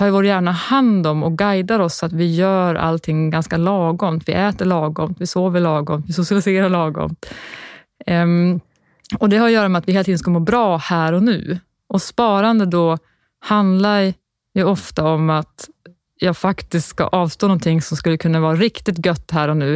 tar 0.01 0.11
vår 0.11 0.27
hjärna 0.27 0.53
hand 0.53 1.07
om 1.07 1.23
och 1.23 1.39
guidar 1.39 1.81
oss 1.81 1.95
så 1.97 2.07
att 2.07 2.13
vi 2.13 2.35
gör 2.35 2.75
allting 2.75 3.31
ganska 3.31 3.57
lagom. 3.57 4.21
Vi 4.27 4.33
äter 4.33 4.65
lagom, 4.65 5.15
vi 5.19 5.27
sover 5.27 5.61
lagom, 5.61 6.05
vi 6.07 6.13
socialiserar 6.13 6.69
lagom. 6.69 7.11
Um, 7.11 7.17
ehm, 8.07 8.61
och 9.19 9.29
Det 9.29 9.37
har 9.37 9.47
att 9.47 9.53
göra 9.53 9.69
med 9.69 9.79
att 9.79 9.89
vi 9.89 9.93
hela 9.93 10.05
tiden 10.05 10.19
ska 10.19 10.31
må 10.31 10.41
bra 10.41 10.77
här 10.77 11.13
och 11.13 11.23
nu. 11.23 11.59
Och 11.89 12.03
sparande 12.03 12.67
då 12.67 12.99
handlar 13.41 14.15
ju 14.55 14.65
ofta 14.65 15.05
om 15.05 15.31
att 15.31 15.69
jag 16.19 16.37
faktiskt 16.37 16.89
ska 16.89 17.05
avstå 17.05 17.47
någonting 17.47 17.83
som 17.83 17.97
skulle 17.97 18.17
kunna 18.17 18.41
vara 18.41 18.57
riktigt 18.57 19.07
gött 19.07 19.31
här 19.31 19.49
och 19.49 19.57
nu. 19.57 19.75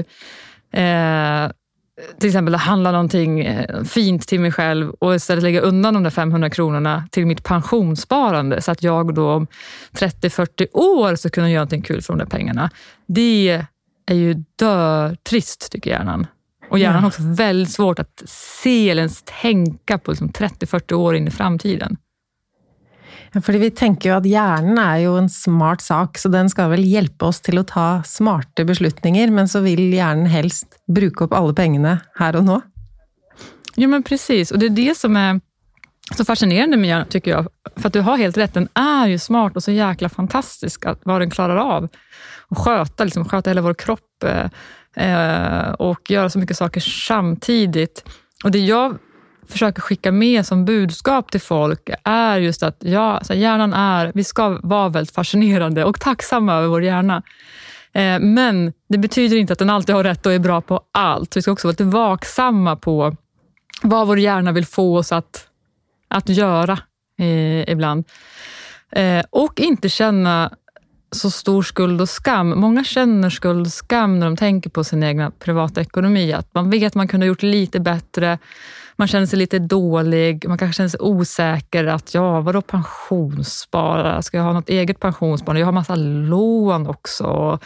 Eh, 0.72 1.50
till 2.18 2.28
exempel 2.28 2.54
handla 2.54 2.92
någonting 2.92 3.40
eh, 3.40 3.84
fint 3.84 4.28
till 4.28 4.40
mig 4.40 4.52
själv 4.52 4.90
och 4.90 5.14
istället 5.14 5.44
lägga 5.44 5.60
undan 5.60 5.94
de 5.94 6.02
där 6.02 6.10
500 6.10 6.50
kronorna 6.50 7.08
till 7.10 7.26
mitt 7.26 7.44
pensionssparande 7.44 8.62
så 8.62 8.70
att 8.70 8.82
jag 8.82 9.14
då 9.14 9.32
om 9.32 9.46
30-40 9.92 10.66
år 10.72 11.16
ska 11.16 11.28
kunna 11.28 11.50
göra 11.50 11.60
någonting 11.60 11.82
kul 11.82 12.02
för 12.02 12.12
de 12.12 12.18
där 12.18 12.26
pengarna. 12.26 12.70
Det 13.06 13.64
är 14.06 14.14
ju 14.14 14.44
dötrist, 14.58 15.72
tycker 15.72 15.90
hjärnan. 15.90 16.26
Och 16.70 16.78
hjärnan 16.78 17.00
har 17.02 17.08
också 17.08 17.22
väldigt 17.22 17.72
svårt 17.72 17.98
att 17.98 18.22
se 18.26 18.90
eller 18.90 19.02
ens 19.02 19.22
tänka 19.40 19.98
på 19.98 20.10
liksom 20.10 20.28
30-40 20.28 20.92
år 20.92 21.16
in 21.16 21.28
i 21.28 21.30
framtiden. 21.30 21.96
Fordi 23.42 23.58
vi 23.58 23.70
tenker 23.74 24.10
jo 24.10 24.16
at 24.18 24.26
hjernen 24.28 24.78
er 24.78 25.00
jo 25.04 25.16
en 25.18 25.30
smart 25.32 25.82
sak, 25.82 26.18
så 26.20 26.30
den 26.30 26.50
skal 26.52 26.70
vel 26.70 26.84
hjelpe 26.86 27.26
oss 27.26 27.40
til 27.42 27.58
å 27.58 27.66
ta 27.66 27.88
smarte 28.06 28.66
beslutninger, 28.68 29.32
men 29.34 29.50
så 29.50 29.64
vill 29.64 29.88
hjernen 29.90 30.30
helst 30.30 30.78
bruke 30.86 31.26
opp 31.26 31.34
alle 31.34 31.54
pengene 31.56 31.98
her 32.20 32.36
och 32.36 32.44
nu. 32.44 32.60
Ja, 33.76 33.88
men 33.88 34.02
precis. 34.02 34.50
Och 34.50 34.58
det 34.58 34.66
är 34.66 34.70
det 34.70 34.96
som 34.96 35.16
är 35.16 35.40
så 36.16 36.24
fascinerande 36.24 36.76
med 36.76 36.88
hjärnan, 36.88 37.08
tycker 37.08 37.30
jag. 37.30 37.48
För 37.76 37.86
att 37.86 37.92
du 37.92 38.00
har 38.00 38.16
helt 38.16 38.36
rätt, 38.36 38.54
den 38.54 38.68
är 38.74 39.06
ju 39.06 39.18
smart 39.18 39.56
och 39.56 39.62
så 39.62 39.70
jäkla 39.70 40.08
fantastisk, 40.08 40.86
att 40.86 41.00
vad 41.04 41.20
den 41.20 41.30
klarar 41.30 41.56
av. 41.56 41.88
att 42.48 42.58
sköta, 42.58 43.04
liksom, 43.04 43.24
sköta 43.24 43.50
hela 43.50 43.62
vår 43.62 43.74
kropp 43.74 44.24
eh, 44.24 44.50
eh, 45.04 45.70
och 45.72 46.10
göra 46.10 46.30
så 46.30 46.38
mycket 46.38 46.56
saker 46.56 46.80
samtidigt. 46.80 48.04
Och 48.44 48.50
det 48.50 48.58
jag 48.58 48.98
försöker 49.48 49.82
skicka 49.82 50.12
med 50.12 50.46
som 50.46 50.64
budskap 50.64 51.30
till 51.30 51.40
folk 51.40 51.90
är 52.04 52.38
just 52.38 52.62
att 52.62 52.76
ja, 52.80 53.20
så 53.22 53.34
hjärnan 53.34 53.72
är, 53.72 54.12
vi 54.14 54.24
ska 54.24 54.58
vara 54.62 54.88
väldigt 54.88 55.14
fascinerande 55.14 55.84
och 55.84 56.00
tacksamma 56.00 56.54
över 56.54 56.68
vår 56.68 56.82
hjärna. 56.82 57.22
Eh, 57.92 58.20
men 58.20 58.72
det 58.88 58.98
betyder 58.98 59.36
inte 59.36 59.52
att 59.52 59.58
den 59.58 59.70
alltid 59.70 59.94
har 59.94 60.04
rätt 60.04 60.26
och 60.26 60.32
är 60.32 60.38
bra 60.38 60.60
på 60.60 60.80
allt. 60.92 61.36
Vi 61.36 61.42
ska 61.42 61.52
också 61.52 61.68
vara 61.68 61.72
lite 61.72 61.84
vaksamma 61.84 62.76
på 62.76 63.16
vad 63.82 64.06
vår 64.06 64.18
hjärna 64.18 64.52
vill 64.52 64.66
få 64.66 64.98
oss 64.98 65.12
att, 65.12 65.46
att 66.08 66.28
göra 66.28 66.78
eh, 67.18 67.70
ibland. 67.72 68.04
Eh, 68.90 69.24
och 69.30 69.60
inte 69.60 69.88
känna 69.88 70.50
så 71.10 71.30
stor 71.30 71.62
skuld 71.62 72.00
och 72.00 72.08
skam. 72.08 72.60
Många 72.60 72.84
känner 72.84 73.30
skuld 73.30 73.66
och 73.66 73.72
skam 73.72 74.18
när 74.18 74.26
de 74.26 74.36
tänker 74.36 74.70
på 74.70 74.84
sin 74.84 75.02
egna 75.02 75.30
privatekonomi. 75.30 76.32
Att 76.32 76.54
man 76.54 76.70
vet 76.70 76.86
att 76.86 76.94
man 76.94 77.08
kunde 77.08 77.26
ha 77.26 77.28
gjort 77.28 77.42
lite 77.42 77.80
bättre 77.80 78.38
man 78.96 79.08
känner 79.08 79.26
sig 79.26 79.38
lite 79.38 79.58
dålig, 79.58 80.48
man 80.48 80.58
kanske 80.58 80.76
känner 80.76 80.88
sig 80.88 81.00
osäker. 81.00 81.84
att 81.84 82.14
ja, 82.14 82.40
vadå 82.40 82.60
pensionsspara? 82.60 84.22
Ska 84.22 84.36
jag 84.36 84.44
ha 84.44 84.52
något 84.52 84.68
eget 84.68 85.00
pensionssparande? 85.00 85.60
Jag 85.60 85.66
har 85.66 85.72
massa 85.72 85.94
lån 85.94 86.86
också 86.86 87.58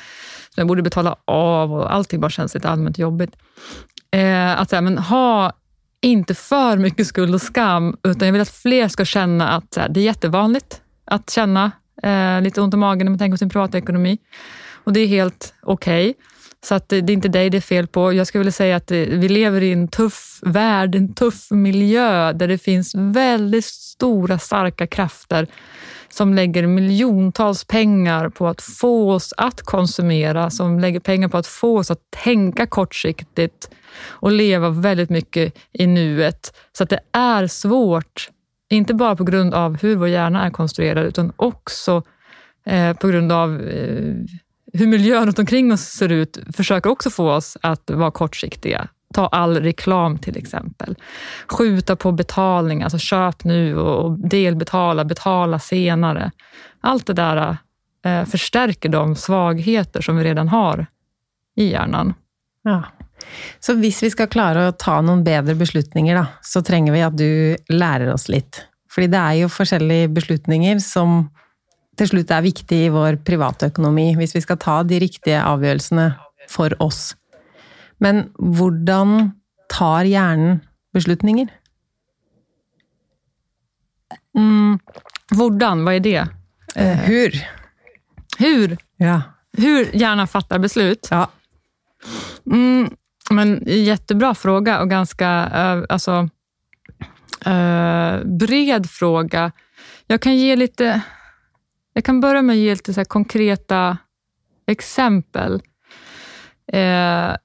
som 0.54 0.60
jag 0.60 0.66
borde 0.66 0.82
betala 0.82 1.16
av 1.24 1.72
och 1.72 1.94
allting 1.94 2.20
bara 2.20 2.30
känns 2.30 2.54
lite 2.54 2.68
allmänt 2.68 2.98
jobbigt. 2.98 3.36
Eh, 4.10 4.60
att 4.60 4.70
säga, 4.70 4.80
men 4.80 4.98
ha 4.98 5.52
inte 6.00 6.34
för 6.34 6.76
mycket 6.76 7.06
skuld 7.06 7.34
och 7.34 7.42
skam, 7.42 7.96
utan 8.02 8.28
jag 8.28 8.32
vill 8.32 8.42
att 8.42 8.48
fler 8.48 8.88
ska 8.88 9.04
känna 9.04 9.48
att 9.48 9.76
här, 9.76 9.88
det 9.88 10.00
är 10.00 10.04
jättevanligt 10.04 10.82
att 11.04 11.30
känna 11.30 11.70
eh, 12.02 12.40
lite 12.40 12.60
ont 12.60 12.74
i 12.74 12.76
magen 12.76 13.04
när 13.06 13.10
man 13.10 13.18
tänker 13.18 13.32
på 13.32 13.38
sin 13.38 13.48
privatekonomi. 13.48 14.18
Och 14.84 14.92
det 14.92 15.00
är 15.00 15.06
helt 15.06 15.54
okej. 15.62 16.10
Okay. 16.10 16.22
Så 16.64 16.74
att 16.74 16.88
det 16.88 16.96
är 16.96 17.10
inte 17.10 17.28
dig 17.28 17.50
det 17.50 17.56
är 17.56 17.60
fel 17.60 17.86
på. 17.86 18.12
Jag 18.12 18.26
skulle 18.26 18.40
vilja 18.40 18.52
säga 18.52 18.76
att 18.76 18.90
eh, 18.90 18.98
vi 18.98 19.28
lever 19.28 19.60
i 19.60 19.72
en 19.72 19.88
tuff 19.88 20.38
värld, 20.42 20.94
en 20.94 21.14
tuff 21.14 21.50
miljö 21.50 22.32
där 22.32 22.48
det 22.48 22.58
finns 22.58 22.94
väldigt 22.94 23.64
stora, 23.64 24.38
starka 24.38 24.86
krafter 24.86 25.46
som 26.08 26.34
lägger 26.34 26.66
miljontals 26.66 27.64
pengar 27.64 28.28
på 28.28 28.48
att 28.48 28.62
få 28.62 29.12
oss 29.12 29.34
att 29.36 29.62
konsumera, 29.62 30.50
som 30.50 30.80
lägger 30.80 31.00
pengar 31.00 31.28
på 31.28 31.38
att 31.38 31.46
få 31.46 31.78
oss 31.78 31.90
att 31.90 32.10
tänka 32.24 32.66
kortsiktigt 32.66 33.70
och 34.06 34.32
leva 34.32 34.70
väldigt 34.70 35.10
mycket 35.10 35.54
i 35.72 35.86
nuet. 35.86 36.56
Så 36.72 36.82
att 36.82 36.90
det 36.90 37.00
är 37.12 37.46
svårt, 37.46 38.28
inte 38.70 38.94
bara 38.94 39.16
på 39.16 39.24
grund 39.24 39.54
av 39.54 39.76
hur 39.82 39.96
vår 39.96 40.08
hjärna 40.08 40.46
är 40.46 40.50
konstruerad, 40.50 41.06
utan 41.06 41.32
också 41.36 42.02
eh, 42.66 42.96
på 42.96 43.08
grund 43.08 43.32
av 43.32 43.60
eh, 43.60 44.14
hur 44.78 44.86
miljön 44.86 45.26
runt 45.26 45.38
omkring 45.38 45.72
oss 45.72 45.80
ser 45.80 46.08
ut 46.08 46.38
försöker 46.52 46.90
också 46.90 47.10
få 47.10 47.30
oss 47.30 47.56
att 47.62 47.90
vara 47.90 48.10
kortsiktiga. 48.10 48.88
Ta 49.14 49.26
all 49.26 49.56
reklam 49.56 50.18
till 50.18 50.36
exempel. 50.36 50.96
Skjuta 51.48 51.96
på 51.96 52.12
betalning, 52.12 52.82
alltså 52.82 52.98
köp 52.98 53.44
nu 53.44 53.76
och 53.76 54.18
delbetala, 54.28 55.04
betala 55.04 55.58
senare. 55.58 56.30
Allt 56.80 57.06
det 57.06 57.12
där 57.12 57.56
eh, 58.04 58.24
förstärker 58.24 58.88
de 58.88 59.16
svagheter 59.16 60.00
som 60.00 60.16
vi 60.16 60.24
redan 60.24 60.48
har 60.48 60.86
i 61.56 61.70
hjärnan. 61.70 62.14
Ja. 62.62 62.82
Så 63.60 63.72
om 63.72 63.80
vi 63.80 63.92
ska 63.92 64.26
klara 64.26 64.68
att 64.68 64.78
ta 64.78 65.00
någon 65.00 65.24
bättre 65.24 65.54
beslutningar, 65.54 66.26
så 66.40 66.62
tränger 66.62 66.92
vi 66.92 67.02
att 67.02 67.18
du 67.18 67.56
lär 67.68 68.12
oss 68.12 68.28
lite. 68.28 68.58
För 68.90 69.02
det 69.02 69.18
är 69.18 69.32
ju 69.32 69.48
olika 69.60 70.08
beslutningar 70.08 70.78
som 70.78 71.30
till 71.98 72.08
slut 72.08 72.30
är 72.30 72.42
viktig 72.42 72.86
i 72.86 72.88
vår 72.88 73.16
privatekonomi, 73.16 74.16
om 74.16 74.18
vi 74.34 74.40
ska 74.40 74.56
ta 74.56 74.82
de 74.82 75.00
riktiga 75.00 75.44
avgörelserna 75.44 76.12
för 76.48 76.82
oss. 76.82 77.16
Men 77.98 78.32
hur 78.38 79.30
tar 79.68 80.04
hjärnan 80.04 80.60
beslutningar? 80.92 81.48
Mm, 84.36 84.78
hvordan, 85.30 85.84
vad 85.84 85.94
är 85.94 86.00
det? 86.00 86.26
Eh, 86.74 86.96
hur? 86.96 87.46
Hur? 88.38 88.76
Ja. 88.96 89.22
Hur 89.56 89.96
hjärnan 89.96 90.28
fattar 90.28 90.58
beslut? 90.58 91.08
Ja. 91.10 91.30
Mm, 92.46 92.90
men 93.30 93.62
jättebra 93.66 94.34
fråga 94.34 94.80
och 94.80 94.90
ganska 94.90 95.28
alltså, 95.88 96.28
uh, 97.46 98.24
bred 98.24 98.90
fråga. 98.90 99.52
Jag 100.06 100.22
kan 100.22 100.36
ge 100.36 100.56
lite 100.56 101.02
jag 101.98 102.04
kan 102.04 102.20
börja 102.20 102.42
med 102.42 102.54
att 102.54 102.58
ge 102.58 102.74
lite 102.74 102.94
så 102.94 103.04
konkreta 103.04 103.98
exempel. 104.66 105.54
Eh, 106.72 107.36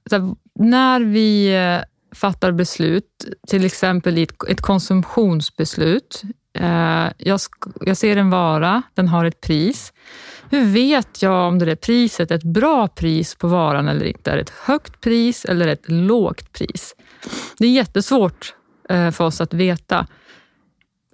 när 0.54 1.00
vi 1.00 1.54
eh, 1.54 1.84
fattar 2.16 2.52
beslut, 2.52 3.24
till 3.48 3.64
exempel 3.64 4.18
ett, 4.18 4.30
ett 4.48 4.60
konsumtionsbeslut. 4.60 6.22
Eh, 6.58 7.06
jag, 7.18 7.40
jag, 7.80 7.96
ser 7.96 8.16
en 8.16 8.30
vara, 8.30 8.82
den 8.94 9.08
har 9.08 9.24
ett 9.24 9.40
pris. 9.40 9.92
Hur 10.50 10.64
vet 10.64 11.22
jag 11.22 11.48
om 11.48 11.58
det 11.58 11.64
där 11.64 11.76
priset 11.76 12.30
är 12.30 12.34
ett 12.34 12.42
bra 12.42 12.88
pris 12.88 13.34
på 13.34 13.48
varan 13.48 13.88
eller 13.88 14.06
inte? 14.06 14.30
Är 14.30 14.36
det 14.36 14.42
ett 14.42 14.58
högt 14.64 15.00
pris 15.00 15.44
eller 15.44 15.68
ett 15.68 15.88
lågt 15.88 16.52
pris? 16.52 16.94
Det 17.58 17.66
är 17.66 17.70
jättesvårt 17.70 18.54
eh, 18.88 19.10
för 19.10 19.24
oss 19.24 19.40
att 19.40 19.54
veta. 19.54 20.06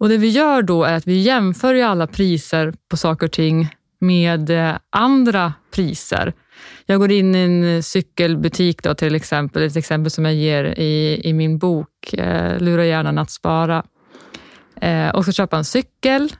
Och 0.00 0.09
Det 0.09 0.16
vi 0.16 0.28
gör 0.28 0.62
då 0.62 0.85
är 0.85 0.97
att 0.97 1.07
vi 1.07 1.21
jämför 1.21 1.83
alla 1.83 2.07
priser 2.07 2.73
på 2.88 2.97
saker 2.97 3.26
och 3.26 3.33
ting 3.33 3.69
med 3.99 4.50
eh, 4.50 4.76
andra 4.90 5.52
priser. 5.75 6.33
Jag 6.87 7.00
går 7.00 7.11
in 7.11 7.35
i 7.35 7.38
en 7.38 7.83
cykelbutik 7.83 8.83
då, 8.83 8.95
till 8.95 9.14
exempel, 9.14 9.62
ett 9.62 9.76
exempel 9.76 10.11
som 10.11 10.25
jag 10.25 10.35
ger 10.35 10.64
i, 10.64 11.21
i 11.25 11.33
min 11.33 11.59
bok 11.59 12.12
eh, 12.12 12.59
Lura 12.59 12.85
hjärnan 12.85 13.19
att 13.19 13.30
spara. 13.30 13.85
Eh, 14.80 15.09
och 15.09 15.25
ska 15.25 15.33
köpa 15.33 15.57
en 15.57 15.64
cykel 15.64 16.33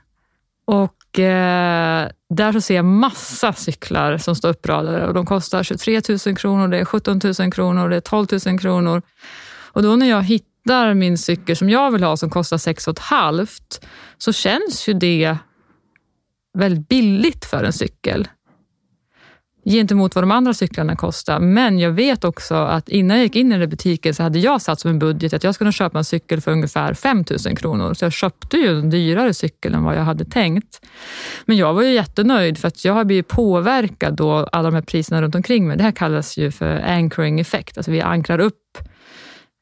och 0.65 1.19
eh, 1.19 2.09
där 2.29 2.51
så 2.51 2.61
ser 2.61 2.75
jag 2.75 2.85
massa 2.85 3.53
cyklar 3.53 4.17
som 4.17 4.35
står 4.35 4.49
uppradade 4.49 5.07
och 5.07 5.13
de 5.13 5.25
kostar 5.25 5.63
23 5.63 6.01
000 6.25 6.35
kronor, 6.35 6.67
det 6.67 6.77
är 6.77 6.85
17 6.85 7.19
000 7.39 7.51
kronor, 7.51 7.89
det 7.89 7.95
är 7.95 8.01
12 8.01 8.27
000 8.45 8.59
kronor. 8.59 9.01
Och 9.73 9.83
då 9.83 9.95
när 9.95 10.09
jag 10.09 10.23
hittar 10.23 10.50
hittar 10.63 10.93
min 10.93 11.17
cykel 11.17 11.55
som 11.55 11.69
jag 11.69 11.91
vill 11.91 12.03
ha 12.03 12.17
som 12.17 12.29
kostar 12.29 12.57
6 12.57 12.87
halvt 12.97 13.85
så 14.17 14.33
känns 14.33 14.87
ju 14.87 14.93
det 14.93 15.37
väldigt 16.57 16.87
billigt 16.87 17.45
för 17.45 17.63
en 17.63 17.73
cykel 17.73 18.27
gentemot 19.65 20.15
vad 20.15 20.23
de 20.23 20.31
andra 20.31 20.53
cyklarna 20.53 20.95
kostar. 20.95 21.39
Men 21.39 21.79
jag 21.79 21.91
vet 21.91 22.23
också 22.23 22.55
att 22.55 22.89
innan 22.89 23.17
jag 23.17 23.23
gick 23.23 23.35
in 23.35 23.51
i 23.51 23.57
den 23.57 23.69
butiken 23.69 24.13
så 24.13 24.23
hade 24.23 24.39
jag 24.39 24.61
satt 24.61 24.79
som 24.79 24.91
en 24.91 24.99
budget 24.99 25.33
att 25.33 25.43
jag 25.43 25.55
skulle 25.55 25.71
köpa 25.71 25.97
en 25.97 26.05
cykel 26.05 26.41
för 26.41 26.51
ungefär 26.51 26.93
5 26.93 27.23
000 27.45 27.57
kronor. 27.57 27.93
Så 27.93 28.05
jag 28.05 28.13
köpte 28.13 28.57
ju 28.57 28.79
en 28.79 28.89
dyrare 28.89 29.33
cykel 29.33 29.73
än 29.73 29.83
vad 29.83 29.95
jag 29.95 30.03
hade 30.03 30.25
tänkt. 30.25 30.81
Men 31.45 31.57
jag 31.57 31.73
var 31.73 31.83
ju 31.83 31.93
jättenöjd 31.93 32.57
för 32.57 32.67
att 32.67 32.85
jag 32.85 32.93
har 32.93 33.03
blivit 33.03 33.27
påverkad 33.27 34.15
då 34.15 34.31
alla 34.51 34.69
de 34.69 34.75
här 34.75 34.81
priserna 34.81 35.21
runt 35.21 35.35
omkring 35.35 35.67
mig. 35.67 35.77
Det 35.77 35.83
här 35.83 35.91
kallas 35.91 36.37
ju 36.37 36.51
för 36.51 36.79
anchoring 36.79 37.39
effect. 37.39 37.77
Alltså 37.77 37.91
vi 37.91 38.01
ankrar 38.01 38.39
upp 38.39 38.77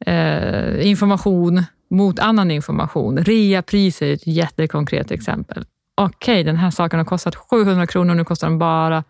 eh, 0.05 0.87
information 0.87 1.63
mot 1.89 2.19
annan 2.19 2.51
information. 2.51 3.17
Reapriser 3.17 4.05
är 4.05 4.13
ett 4.13 4.27
jättekonkret 4.27 5.11
exempel. 5.11 5.65
okej, 5.95 6.33
okay, 6.33 6.43
den 6.43 6.55
här 6.55 6.71
saken 6.71 6.99
har 6.99 7.05
kostat 7.05 7.35
700 7.35 7.87
kronor, 7.87 8.15
nu 8.15 8.25
kostar 8.25 8.49
den 8.49 8.59
bara 8.59 9.03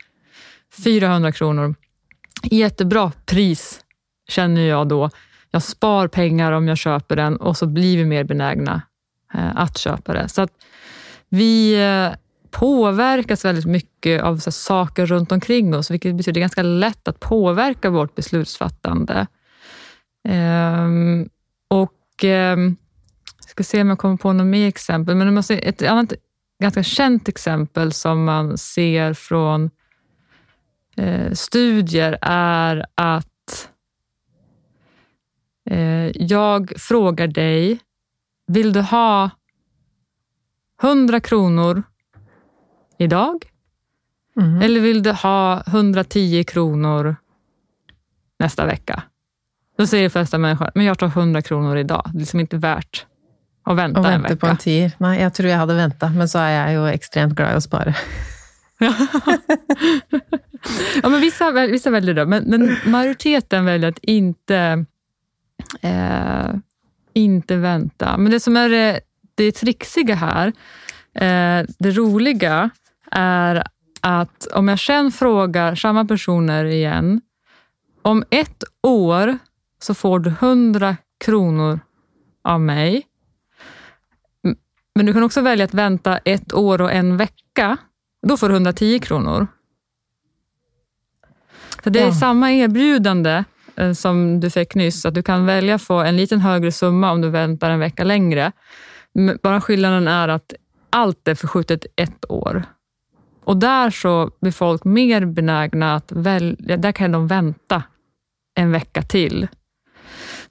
400 0.83 1.31
kronor. 1.31 1.75
Jättebra 2.43 3.11
pris, 3.25 3.79
känner 4.29 4.61
jag 4.61 4.87
då. 4.87 5.09
Jag 5.51 5.63
spar 5.63 6.07
pengar 6.07 6.51
om 6.51 6.67
jag 6.67 6.77
köper 6.77 7.15
den 7.15 7.37
och 7.37 7.57
så 7.57 7.67
blir 7.67 7.97
vi 7.97 8.05
mer 8.05 8.23
benägna 8.23 8.81
eh, 9.33 9.55
att 9.55 9.77
köpa 9.77 10.13
det. 10.13 10.29
Så 10.29 10.41
att 10.41 10.51
vi 11.29 11.81
eh, 11.83 12.17
påverkas 12.51 13.45
väldigt 13.45 13.65
mycket 13.65 14.23
av 14.23 14.37
så 14.37 14.51
saker 14.51 15.05
runt 15.05 15.31
omkring 15.31 15.75
oss, 15.75 15.91
vilket 15.91 16.15
betyder 16.15 16.41
ganska 16.41 16.63
lätt 16.63 17.07
att 17.07 17.19
påverka 17.19 17.89
vårt 17.89 18.15
beslutsfattande. 18.15 19.27
Um, 20.27 21.29
och 21.67 22.23
um, 22.23 22.75
jag 23.37 23.49
ska 23.49 23.63
se 23.63 23.81
om 23.81 23.89
jag 23.89 23.99
kommer 23.99 24.17
på 24.17 24.33
något 24.33 24.47
mer 24.47 24.67
exempel, 24.67 25.15
men 25.15 25.33
måste, 25.33 25.57
ett 25.57 25.81
annat 25.81 26.13
ganska 26.59 26.83
känt 26.83 27.27
exempel 27.27 27.93
som 27.93 28.23
man 28.23 28.57
ser 28.57 29.13
från 29.13 29.69
eh, 30.97 31.31
studier 31.31 32.17
är 32.21 32.85
att 32.95 33.69
eh, 35.69 36.11
jag 36.15 36.73
frågar 36.77 37.27
dig, 37.27 37.79
vill 38.47 38.73
du 38.73 38.81
ha 38.81 39.29
100 40.83 41.19
kronor 41.19 41.83
idag? 42.97 43.45
Mm. 44.39 44.61
Eller 44.61 44.79
vill 44.79 45.03
du 45.03 45.11
ha 45.11 45.63
110 45.67 46.43
kronor 46.43 47.15
nästa 48.39 48.65
vecka? 48.65 49.03
Då 49.79 49.87
säger 49.87 50.03
de 50.03 50.09
flesta 50.09 50.37
människor, 50.37 50.71
men 50.75 50.85
jag 50.85 50.97
tar 50.97 51.07
100 51.07 51.41
kronor 51.41 51.77
idag. 51.77 52.01
Det 52.05 52.17
är 52.17 52.19
liksom 52.19 52.39
inte 52.39 52.57
värt 52.57 53.05
att 53.63 53.77
vänta, 53.77 53.99
och 53.99 54.05
vänta 54.05 54.15
en 54.15 54.21
vecka. 54.21 54.35
på 54.35 54.47
en 54.47 54.57
tier. 54.57 54.91
Nej, 54.97 55.21
jag 55.21 55.33
tror 55.33 55.49
jag 55.49 55.57
hade 55.57 55.73
väntat, 55.73 56.15
men 56.15 56.29
så 56.29 56.39
är 56.39 56.49
jag 56.49 56.71
ju 56.71 56.93
extremt 56.93 57.33
glad 57.33 57.55
att 57.55 57.63
spara. 57.63 57.93
ja, 61.03 61.09
men 61.09 61.21
vissa, 61.21 61.51
vissa 61.51 61.89
väljer 61.89 62.13
det, 62.13 62.25
men, 62.25 62.43
men 62.43 62.77
majoriteten 62.85 63.65
väljer 63.65 63.89
att 63.89 63.99
inte, 64.01 64.85
eh, 65.81 66.53
inte 67.13 67.55
vänta. 67.55 68.17
Men 68.17 68.31
det 68.31 68.39
som 68.39 68.57
är 68.57 68.69
det, 68.69 68.99
det 69.35 69.51
trixiga 69.51 70.15
här, 70.15 70.47
eh, 71.13 71.65
det 71.79 71.91
roliga, 71.91 72.69
är 73.11 73.63
att 74.01 74.47
om 74.53 74.67
jag 74.67 74.79
sen 74.79 75.11
frågar 75.11 75.75
samma 75.75 76.05
personer 76.05 76.65
igen, 76.65 77.21
om 78.01 78.23
ett 78.29 78.63
år 78.83 79.37
så 79.79 79.93
får 79.93 80.19
du 80.19 80.29
100 80.29 80.97
kronor 81.25 81.79
av 82.43 82.61
mig. 82.61 83.05
Men 84.95 85.05
du 85.05 85.13
kan 85.13 85.23
också 85.23 85.41
välja 85.41 85.65
att 85.65 85.73
vänta 85.73 86.17
ett 86.17 86.53
år 86.53 86.81
och 86.81 86.91
en 86.91 87.17
vecka. 87.17 87.77
Då 88.27 88.37
får 88.37 88.49
du 88.49 88.55
110 88.55 88.99
kronor. 88.99 89.47
Så 91.83 91.89
det 91.89 91.99
är 91.99 92.05
ja. 92.05 92.13
samma 92.13 92.51
erbjudande 92.51 93.43
eh, 93.75 93.91
som 93.91 94.39
du 94.39 94.49
fick 94.49 94.75
nyss, 94.75 95.05
att 95.05 95.13
du 95.13 95.23
kan 95.23 95.45
välja 95.45 95.75
att 95.75 95.81
få 95.81 95.99
en 95.99 96.17
liten 96.17 96.39
högre 96.39 96.71
summa 96.71 97.11
om 97.11 97.21
du 97.21 97.29
väntar 97.29 97.69
en 97.69 97.79
vecka 97.79 98.03
längre. 98.03 98.51
Bara 99.43 99.61
skillnaden 99.61 100.07
är 100.07 100.27
att 100.27 100.53
allt 100.89 101.27
är 101.27 101.35
förskjutet 101.35 101.85
ett 101.95 102.31
år. 102.31 102.63
Och 103.43 103.57
där 103.57 103.89
så 103.89 104.31
blir 104.41 104.51
folk 104.51 104.83
mer 104.83 105.25
benägna 105.25 105.95
att 105.95 106.11
välja, 106.11 106.77
där 106.77 106.91
kan 106.91 107.11
de 107.11 107.27
vänta 107.27 107.83
en 108.55 108.71
vecka 108.71 109.01
till. 109.01 109.47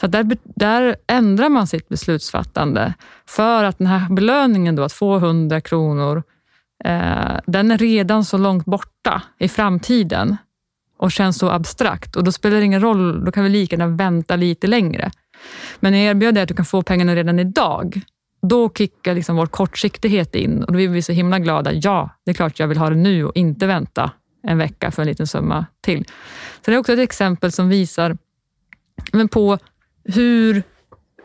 Så 0.01 0.07
där, 0.07 0.37
där 0.45 0.97
ändrar 1.07 1.49
man 1.49 1.67
sitt 1.67 1.89
beslutsfattande 1.89 2.95
för 3.27 3.65
att 3.65 3.79
den 3.79 3.87
här 3.87 4.15
belöningen, 4.15 4.77
då, 4.77 4.83
att 4.83 4.93
få 4.93 5.17
100 5.17 5.61
kronor, 5.61 6.23
eh, 6.85 7.41
den 7.47 7.71
är 7.71 7.79
redan 7.79 8.25
så 8.25 8.39
långt 8.39 8.65
borta 8.65 9.23
i 9.39 9.49
framtiden 9.49 10.37
och 10.99 11.13
känns 11.13 11.39
så 11.39 11.51
abstrakt. 11.51 12.17
Och 12.17 12.25
Då 12.25 12.33
spelar 12.33 12.57
det 12.57 12.65
ingen 12.65 12.81
roll, 12.81 13.25
då 13.25 13.33
kan 13.33 13.45
vi 13.45 13.51
lika 13.51 13.77
gärna 13.77 13.97
vänta 13.97 14.37
lite 14.37 14.67
längre. 14.67 15.11
Men 15.81 15.93
när 15.93 15.99
jag 15.99 16.11
erbjuder 16.11 16.33
dig 16.33 16.43
att 16.43 16.49
du 16.49 16.55
kan 16.55 16.65
få 16.65 16.83
pengarna 16.83 17.15
redan 17.15 17.39
idag, 17.39 18.01
då 18.43 18.71
kickar 18.71 19.15
liksom 19.15 19.37
vår 19.37 19.47
kortsiktighet 19.47 20.35
in 20.35 20.63
och 20.63 20.67
då 20.67 20.77
blir 20.77 20.89
vi 20.89 21.03
så 21.03 21.13
himla 21.13 21.39
glada. 21.39 21.73
Ja, 21.73 22.11
det 22.25 22.31
är 22.31 22.35
klart 22.35 22.59
jag 22.59 22.69
vill 22.69 22.79
ha 22.79 22.91
det 22.91 22.97
nu 22.97 23.25
och 23.25 23.37
inte 23.37 23.67
vänta 23.67 24.11
en 24.43 24.59
vecka 24.59 24.91
för 24.91 25.03
en 25.03 25.09
liten 25.09 25.27
summa 25.27 25.67
till. 25.81 26.05
Så 26.65 26.71
det 26.71 26.73
är 26.73 26.79
också 26.79 26.93
ett 26.93 26.99
exempel 26.99 27.53
som 27.53 27.69
visar 27.69 28.17
men 29.13 29.29
på 29.29 29.59
hur 30.15 30.63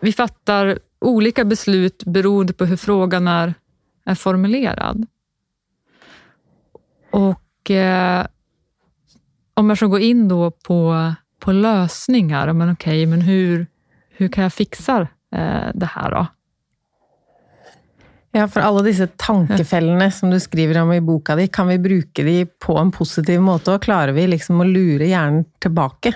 vi 0.01 0.13
fattar 0.13 0.79
olika 1.01 1.45
beslut 1.45 2.03
beroende 2.05 2.53
på 2.53 2.65
hur 2.65 2.77
frågan 2.77 3.27
är, 3.27 3.53
är 4.05 4.15
formulerad. 4.15 5.05
Och 7.11 7.71
eh, 7.71 8.25
om 9.53 9.69
jag 9.69 9.77
ska 9.77 9.85
gå 9.85 9.99
in 9.99 10.27
då 10.27 10.51
på, 10.51 11.13
på 11.39 11.51
lösningar, 11.51 12.53
men 12.53 12.71
okej, 12.71 12.91
okay, 12.91 13.07
men 13.07 13.21
hur, 13.21 13.67
hur 14.09 14.27
kan 14.27 14.43
jag 14.43 14.53
fixa 14.53 15.07
eh, 15.35 15.67
det 15.73 15.85
här 15.85 16.11
då? 16.11 16.27
Ja, 18.31 18.47
för 18.47 18.59
alla 18.59 18.81
dessa 18.81 19.07
tankefellene 19.07 20.11
som 20.11 20.29
du 20.29 20.39
skriver 20.39 20.81
om 20.81 20.93
i 20.93 21.01
boken, 21.01 21.47
kan 21.47 21.67
vi 21.67 21.79
bruka 21.79 22.23
dem 22.23 22.47
på 22.59 22.77
en 22.77 22.91
positiv 22.91 23.41
måte, 23.41 23.71
och 23.71 23.81
klarar 23.81 24.11
vi 24.11 24.27
liksom 24.27 24.61
att 24.61 24.67
lura 24.67 25.03
hjärnan 25.03 25.45
tillbaka? 25.59 26.13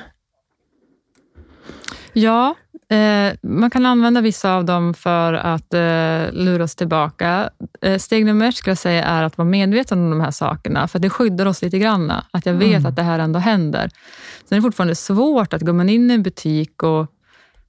Ja, 2.18 2.56
eh, 2.90 3.34
man 3.42 3.70
kan 3.70 3.86
använda 3.86 4.22
vissa 4.22 4.56
av 4.56 4.66
dem 4.66 4.94
för 4.94 5.34
att 5.34 5.74
eh, 5.74 6.32
lura 6.32 6.64
oss 6.64 6.76
tillbaka. 6.76 7.50
Eh, 7.82 7.98
steg 7.98 8.26
nummer 8.26 8.48
ett 8.48 8.56
skulle 8.56 8.72
jag 8.72 8.78
säga 8.78 9.04
är 9.04 9.24
att 9.24 9.38
vara 9.38 9.48
medveten 9.48 10.00
om 10.00 10.10
de 10.10 10.22
här 10.22 10.32
sakerna, 10.32 10.88
för 10.88 11.00
det 11.00 11.10
skyddar 11.10 11.46
oss 11.46 11.62
lite 11.62 11.80
grann. 11.80 12.12
Att 12.32 12.46
jag 12.46 12.54
vet 12.54 12.78
mm. 12.78 12.86
att 12.86 12.96
det 12.96 13.04
här 13.04 13.20
ändå 13.20 13.40
händer. 13.40 13.90
Sen 14.46 14.56
är 14.56 14.56
det 14.56 14.62
fortfarande 14.62 14.96
svårt 14.96 15.54
att 15.54 15.62
gå 15.62 15.74
man 15.74 15.90
in 15.90 16.12
i 16.12 16.14
en 16.14 16.24
butik 16.24 16.84
och 16.84 17.08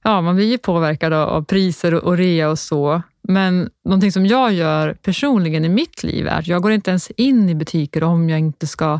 ja, 0.03 0.21
man 0.21 0.35
blir 0.35 0.51
ju 0.51 0.57
påverkad 0.57 1.13
av 1.13 1.43
priser 1.43 1.93
och 1.93 2.17
rea 2.17 2.49
och 2.49 2.59
så. 2.59 3.01
Men 3.21 3.69
någonting 3.85 4.11
som 4.11 4.25
jag 4.25 4.53
gör 4.53 4.93
personligen 4.93 5.65
i 5.65 5.69
mitt 5.69 6.03
liv 6.03 6.27
är 6.27 6.39
att 6.39 6.47
jag 6.47 6.61
går 6.61 6.71
inte 6.71 6.89
ens 6.89 7.11
in 7.11 7.49
i 7.49 7.55
butiker 7.55 8.03
om 8.03 8.29
jag 8.29 8.39
inte 8.39 8.67
ska 8.67 8.99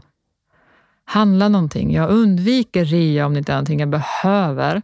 handla 1.05 1.49
någonting. 1.49 1.93
Jag 1.93 2.09
undviker 2.09 2.85
rea 2.85 3.25
om 3.25 3.33
det 3.33 3.37
inte 3.37 3.51
är 3.51 3.55
någonting 3.55 3.79
jag 3.79 3.89
behöver. 3.89 4.81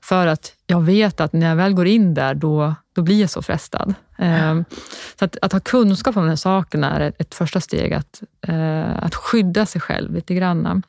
För 0.00 0.26
att 0.26 0.52
jag 0.66 0.80
vet 0.82 1.20
att 1.20 1.32
när 1.32 1.48
jag 1.48 1.56
väl 1.56 1.74
går 1.74 1.86
in 1.86 2.14
där, 2.14 2.34
då, 2.34 2.74
då 2.92 3.02
blir 3.02 3.20
jag 3.20 3.30
så 3.30 3.42
frestad. 3.42 3.94
Mm. 4.18 4.64
Så 5.18 5.24
att, 5.24 5.36
att, 5.42 5.52
ha 5.52 5.60
kunskap 5.60 6.16
om 6.16 6.22
den 6.22 6.28
här 6.28 6.36
saken 6.36 6.84
är 6.84 7.00
ett, 7.00 7.20
ett 7.20 7.34
första 7.34 7.60
steg, 7.60 7.92
att, 7.92 8.22
eh, 8.46 9.04
att 9.04 9.14
skydda 9.14 9.66
sig 9.66 9.80
själv 9.80 10.14
lite 10.14 10.34
grann. 10.34 10.82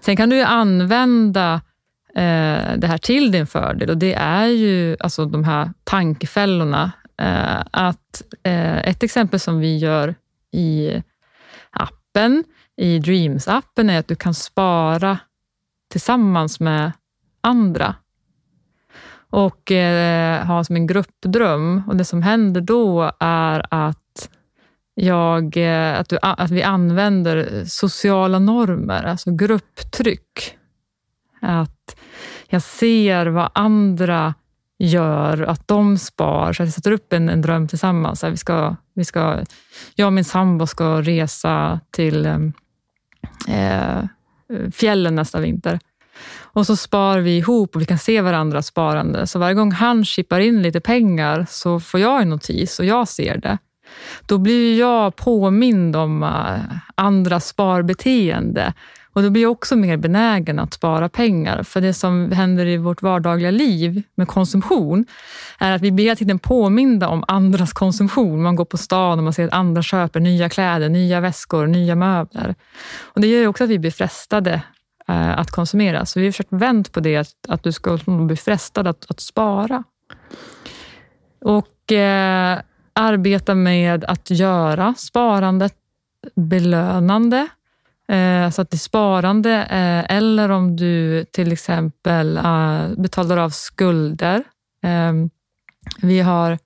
Sen 0.00 0.16
kan 0.16 0.30
du 0.30 0.42
använda 0.42 1.54
eh, 2.14 2.76
det 2.76 2.86
här 2.86 2.98
till 2.98 3.32
din 3.32 3.46
fördel 3.46 3.90
och 3.90 3.98
det 3.98 4.14
är 4.14 4.46
ju 4.46 4.96
alltså 5.00 5.24
de 5.24 5.44
här 5.44 5.70
tankefällorna. 5.84 6.92
Eh, 7.18 7.62
att, 7.70 8.22
ett 8.42 9.02
exempel 9.02 9.40
som 9.40 9.60
vi 9.60 9.78
gör 9.78 10.14
i 10.52 11.02
appen, 11.70 12.44
i 12.76 12.98
Dreams-appen, 12.98 13.90
är 13.90 13.98
att 13.98 14.08
du 14.08 14.14
kan 14.14 14.34
spara 14.34 15.18
tillsammans 15.90 16.60
med 16.60 16.92
andra 17.44 17.94
och 19.34 19.72
eh, 19.72 20.46
ha 20.46 20.64
som 20.64 20.76
en 20.76 20.86
gruppdröm. 20.86 21.82
Och 21.86 21.96
Det 21.96 22.04
som 22.04 22.22
händer 22.22 22.60
då 22.60 23.12
är 23.20 23.66
att, 23.70 24.30
jag, 24.94 25.56
eh, 25.56 25.98
att, 26.00 26.08
du, 26.08 26.18
att 26.22 26.50
vi 26.50 26.62
använder 26.62 27.64
sociala 27.64 28.38
normer, 28.38 29.02
alltså 29.02 29.30
grupptryck. 29.30 30.56
Att 31.40 31.96
jag 32.48 32.62
ser 32.62 33.26
vad 33.26 33.50
andra 33.54 34.34
gör, 34.78 35.42
att 35.42 35.68
de 35.68 35.98
spar. 35.98 36.52
Så 36.52 36.62
jag 36.62 36.72
sätter 36.72 36.92
upp 36.92 37.12
en, 37.12 37.28
en 37.28 37.42
dröm 37.42 37.68
tillsammans. 37.68 38.24
Vi 38.24 38.36
ska, 38.36 38.76
vi 38.94 39.04
ska, 39.04 39.44
jag 39.94 40.06
och 40.06 40.12
min 40.12 40.24
sambo 40.24 40.66
ska 40.66 41.02
resa 41.02 41.80
till 41.90 42.26
eh, 42.26 42.38
eh 43.48 44.04
fjällen 44.72 45.14
nästa 45.14 45.40
vinter. 45.40 45.78
Och 46.42 46.66
så 46.66 46.76
spar 46.76 47.18
vi 47.18 47.36
ihop 47.36 47.74
och 47.74 47.80
vi 47.80 47.86
kan 47.86 47.98
se 47.98 48.20
varandras 48.20 48.66
sparande. 48.66 49.26
Så 49.26 49.38
varje 49.38 49.54
gång 49.54 49.72
han 49.72 50.04
chippar 50.04 50.40
in 50.40 50.62
lite 50.62 50.80
pengar 50.80 51.46
så 51.48 51.80
får 51.80 52.00
jag 52.00 52.22
en 52.22 52.28
notis 52.28 52.78
och 52.78 52.84
jag 52.84 53.08
ser 53.08 53.36
det. 53.36 53.58
Då 54.26 54.38
blir 54.38 54.78
jag 54.78 55.16
påmind 55.16 55.96
om 55.96 56.22
eh, 56.22 56.28
uh, 56.28 56.60
andras 56.94 57.46
sparbeteende 57.48 58.72
och 59.14 59.22
då 59.22 59.30
blir 59.30 59.42
jag 59.42 59.52
också 59.52 59.76
mer 59.76 59.96
benägen 59.96 60.58
att 60.58 60.74
spara 60.74 61.08
pengar. 61.08 61.62
För 61.62 61.80
det 61.80 61.94
som 61.94 62.32
händer 62.32 62.66
i 62.66 62.76
vårt 62.76 63.02
vardagliga 63.02 63.50
liv 63.50 64.02
med 64.14 64.28
konsumtion 64.28 65.06
är 65.58 65.72
att 65.72 65.82
vi 65.82 65.90
blir 65.90 66.04
hela 66.04 66.16
tiden 66.16 66.38
påminda 66.38 67.08
om 67.08 67.24
andras 67.28 67.72
konsumtion. 67.72 68.42
Man 68.42 68.56
går 68.56 68.64
på 68.64 68.78
stan 68.78 69.18
och 69.18 69.24
man 69.24 69.32
ser 69.32 69.44
att 69.44 69.52
andra 69.52 69.82
köper 69.82 70.20
nya 70.20 70.48
kläder, 70.48 70.88
nya 70.88 71.20
väskor, 71.20 71.66
nya 71.66 71.94
möbler. 71.94 72.54
Och 73.02 73.20
Det 73.20 73.26
gör 73.26 73.46
också 73.46 73.64
att 73.64 73.70
vi 73.70 73.78
blir 73.78 73.90
frestade 73.90 74.62
eh, 75.08 75.38
att 75.38 75.50
konsumera. 75.50 76.06
Så 76.06 76.20
vi 76.20 76.26
har 76.26 76.32
försökt 76.32 76.52
vänt 76.52 76.92
på 76.92 77.00
det, 77.00 77.16
att, 77.16 77.34
att 77.48 77.62
du 77.62 77.72
ska 77.72 77.92
liksom 77.92 78.26
bli 78.26 78.36
frestad 78.36 78.86
att, 78.86 79.10
att 79.10 79.20
spara. 79.20 79.84
Och 81.40 81.92
eh, 81.92 82.60
arbeta 82.92 83.54
med 83.54 84.04
att 84.04 84.30
göra 84.30 84.94
sparandet 84.98 85.74
belönande. 86.34 87.48
Eh, 88.08 88.50
så 88.50 88.62
att 88.62 88.70
det 88.70 88.74
är 88.74 88.78
sparande 88.78 89.52
eh, 89.54 90.16
eller 90.16 90.48
om 90.48 90.76
du 90.76 91.24
till 91.24 91.52
exempel 91.52 92.36
eh, 92.36 92.88
betalar 92.96 93.36
av 93.36 93.50
skulder. 93.50 94.44
Ehm, 94.82 95.30
vi 96.02 96.20
har 96.20 96.58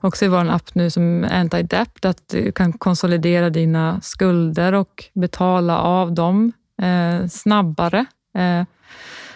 också 0.00 0.24
i 0.24 0.28
vår 0.28 0.50
app 0.50 0.74
nu 0.74 0.90
som 0.90 1.24
Anti-Dept 1.24 2.08
att 2.08 2.28
du 2.28 2.52
kan 2.52 2.72
konsolidera 2.72 3.50
dina 3.50 4.00
skulder 4.00 4.72
och 4.72 5.04
betala 5.14 5.78
av 5.78 6.12
dem 6.12 6.52
Eh, 6.82 7.26
snabbare. 7.26 8.06
Eh, 8.38 8.64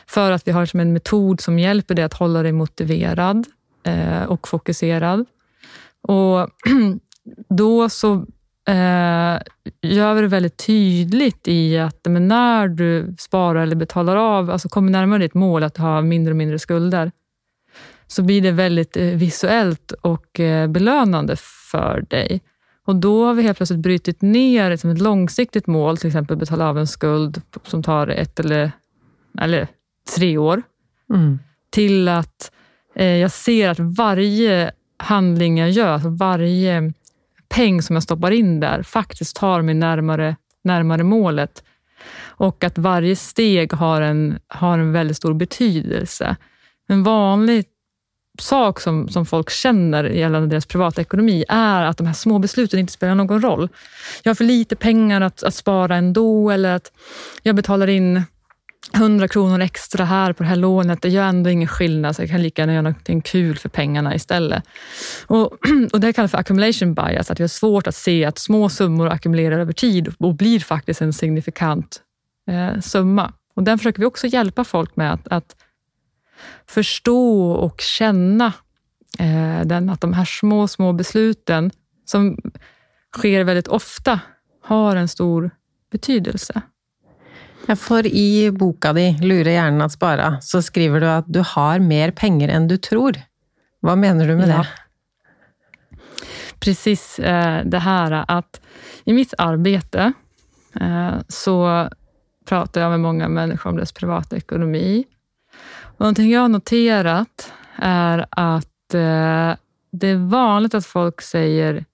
för 0.07 0.33
att 0.33 0.49
vi 0.49 0.53
har 0.53 0.67
som 0.67 0.81
en 0.81 0.93
metod 0.93 1.41
som 1.41 1.59
hjälper 1.59 1.95
dig 1.95 2.05
att 2.05 2.15
hålla 2.15 2.43
dig 2.43 2.53
motiverad 2.53 3.47
eh, 3.83 4.23
och 4.23 4.49
fokuserad. 4.49 5.27
Och 6.03 6.49
då 7.49 7.89
så 7.89 8.13
eh, 8.69 9.39
gör 9.83 10.15
vi 10.15 10.21
det 10.21 10.29
väldigt 10.29 10.67
tydligt 10.67 11.49
i 11.49 11.79
att 11.79 12.01
men 12.09 12.29
när 12.29 12.69
du 12.69 13.15
sparar 13.19 13.63
eller 13.63 13.77
betalar 13.77 14.17
av, 14.17 14.51
alltså 14.51 14.69
kommer 14.69 14.91
närmare 14.91 15.23
ditt 15.23 15.35
mål 15.35 15.63
att 15.63 15.77
ha 15.77 16.01
mindre 16.01 16.33
och 16.33 16.37
mindre 16.37 16.59
skulder, 16.59 17.13
så 18.07 18.23
blir 18.23 18.43
det 18.43 18.53
väldigt 18.53 18.97
visuellt 18.97 19.93
och 19.93 20.41
belönande 20.69 21.37
för 21.71 22.05
dig. 22.09 22.41
Och 22.87 22.97
Då 22.97 23.25
har 23.25 23.35
vi 23.35 23.43
helt 23.43 23.57
plötsligt 23.57 23.81
brutit 23.81 24.23
ner 24.23 24.71
liksom 24.71 24.91
ett 24.91 25.01
långsiktigt 25.01 25.67
mål, 25.67 25.97
till 25.97 26.07
exempel 26.07 26.37
betala 26.37 26.69
av 26.69 26.79
en 26.79 26.87
skuld 26.87 27.43
som 27.63 27.83
tar 27.83 28.07
ett 28.07 28.41
eller, 28.41 28.73
eller 29.41 29.69
tre 30.17 30.39
år, 30.39 30.63
mm. 31.15 31.39
till 31.71 32.09
att 32.09 32.53
eh, 32.95 33.17
jag 33.17 33.31
ser 33.31 33.69
att 33.69 33.79
varje 33.79 34.71
handling 34.97 35.59
jag 35.59 35.71
gör, 35.71 35.89
alltså 35.89 36.09
varje 36.09 36.93
peng 37.49 37.83
som 37.83 37.97
jag 37.97 38.03
stoppar 38.03 38.31
in 38.31 38.61
där 38.61 38.83
faktiskt 38.83 39.37
tar 39.37 39.63
mig 39.63 39.75
närmare, 39.75 40.37
närmare 40.65 41.03
målet. 41.03 41.65
Och 42.27 42.65
att 42.65 42.79
varje 42.79 43.17
steg 43.17 43.73
har 43.73 44.01
en, 44.01 44.39
har 44.49 44.79
en 44.79 44.93
väldigt 44.93 45.17
stor 45.17 45.35
betydelse. 45.35 46.37
En 46.89 47.03
vanlig 47.03 47.65
sak 48.41 48.81
som, 48.81 49.09
som 49.09 49.27
folk 49.27 49.51
känner 49.51 50.05
gällande 50.05 50.49
deras 50.49 50.67
privatekonomi 50.67 51.45
är 51.49 51.83
att 51.83 51.99
de 51.99 52.07
här 52.07 52.15
små 52.15 52.39
besluten 52.39 52.81
inte 52.81 52.93
spelar 52.93 53.15
någon 53.15 53.43
roll. 53.43 53.69
Jag 54.23 54.31
har 54.31 54.35
för 54.35 54.45
lite 54.45 54.77
pengar 54.77 55.21
att, 55.21 55.43
att 55.43 55.55
spara 55.55 55.97
ändå 55.97 56.51
eller 56.51 56.75
att 56.75 56.93
jag 57.43 57.57
betalar 57.57 57.87
in 57.87 58.23
100 58.95 59.29
kronor 59.29 59.61
extra 59.61 60.05
här 60.05 60.33
på 60.33 60.43
det 60.43 60.49
här 60.49 60.57
lånet, 60.57 61.03
det 61.03 61.09
gör 61.09 61.25
ändå 61.25 61.51
ingen 61.51 61.69
skillnad, 61.69 62.17
så 62.17 62.23
jag 62.23 62.31
kan 62.31 62.43
lika 62.43 62.63
gärna 62.63 62.73
göra 62.73 62.83
någonting 62.83 63.21
kul 63.21 63.59
för 63.59 63.69
pengarna 63.69 64.15
istället. 64.15 64.65
Och, 65.27 65.53
och 65.93 66.01
det 66.01 66.13
kallas 66.13 66.31
för 66.31 66.39
accumulation 66.39 66.95
bias, 66.95 67.31
att 67.31 67.41
vi 67.41 67.43
har 67.43 67.49
svårt 67.49 67.87
att 67.87 67.95
se 67.95 68.25
att 68.25 68.39
små 68.39 68.69
summor 68.69 69.09
ackumulerar 69.09 69.59
över 69.59 69.73
tid 69.73 70.15
och 70.19 70.35
blir 70.35 70.61
faktiskt 70.61 71.03
en 71.03 71.13
signifikant 71.13 72.01
eh, 72.51 72.81
summa. 72.81 73.33
Och 73.55 73.63
Den 73.63 73.79
försöker 73.79 74.01
vi 74.01 74.07
också 74.07 74.27
hjälpa 74.27 74.65
folk 74.65 74.97
med 74.97 75.13
att, 75.13 75.29
att 75.29 75.57
förstå 76.67 77.51
och 77.53 77.81
känna 77.81 78.47
eh, 79.19 79.61
den, 79.65 79.91
att 79.91 80.01
de 80.01 80.13
här 80.13 80.25
små, 80.25 80.69
små 80.69 80.93
besluten 80.93 81.71
som 82.05 82.39
sker 83.17 83.45
väldigt 83.45 83.69
ofta 83.69 84.21
har 84.63 84.97
en 84.97 85.09
stor 85.09 85.51
betydelse. 85.91 86.63
Ja, 87.67 87.77
for 87.77 88.07
i 88.07 88.51
boka 88.51 88.93
di 88.93 89.19
'Lure 89.21 89.53
hjernen 89.53 89.81
att 89.81 89.93
spara' 89.93 90.41
så 90.41 90.63
skriver 90.63 91.01
du 91.01 91.07
att 91.07 91.25
du 91.29 91.43
har 91.47 91.79
mer 91.79 92.11
pengar 92.11 92.49
än 92.49 92.69
du 92.69 92.77
tror. 92.77 93.21
Vad 93.81 93.99
menar 93.99 94.29
du 94.29 94.37
med 94.37 94.49
ja. 94.49 94.57
det? 94.59 94.69
Precis 96.61 97.19
eh, 97.19 97.65
det 97.65 97.79
här 97.79 98.25
att 98.29 98.61
i 99.05 99.13
mitt 99.13 99.35
arbete 99.39 100.13
eh, 100.81 101.15
så 101.29 101.89
pratar 102.49 102.81
jag 102.81 102.91
med 102.91 103.01
många 103.01 103.29
människor 103.29 103.71
om 103.71 103.77
deras 103.77 103.93
privatekonomi. 103.93 105.05
Någonting 105.97 106.31
jag 106.31 106.41
har 106.41 106.49
noterat 106.49 107.53
är 107.77 108.27
att 108.31 108.95
eh, 108.95 109.57
det 109.93 110.09
är 110.09 110.29
vanligt 110.29 110.75
att 110.75 110.87
folk 110.87 111.23
säger 111.23 111.85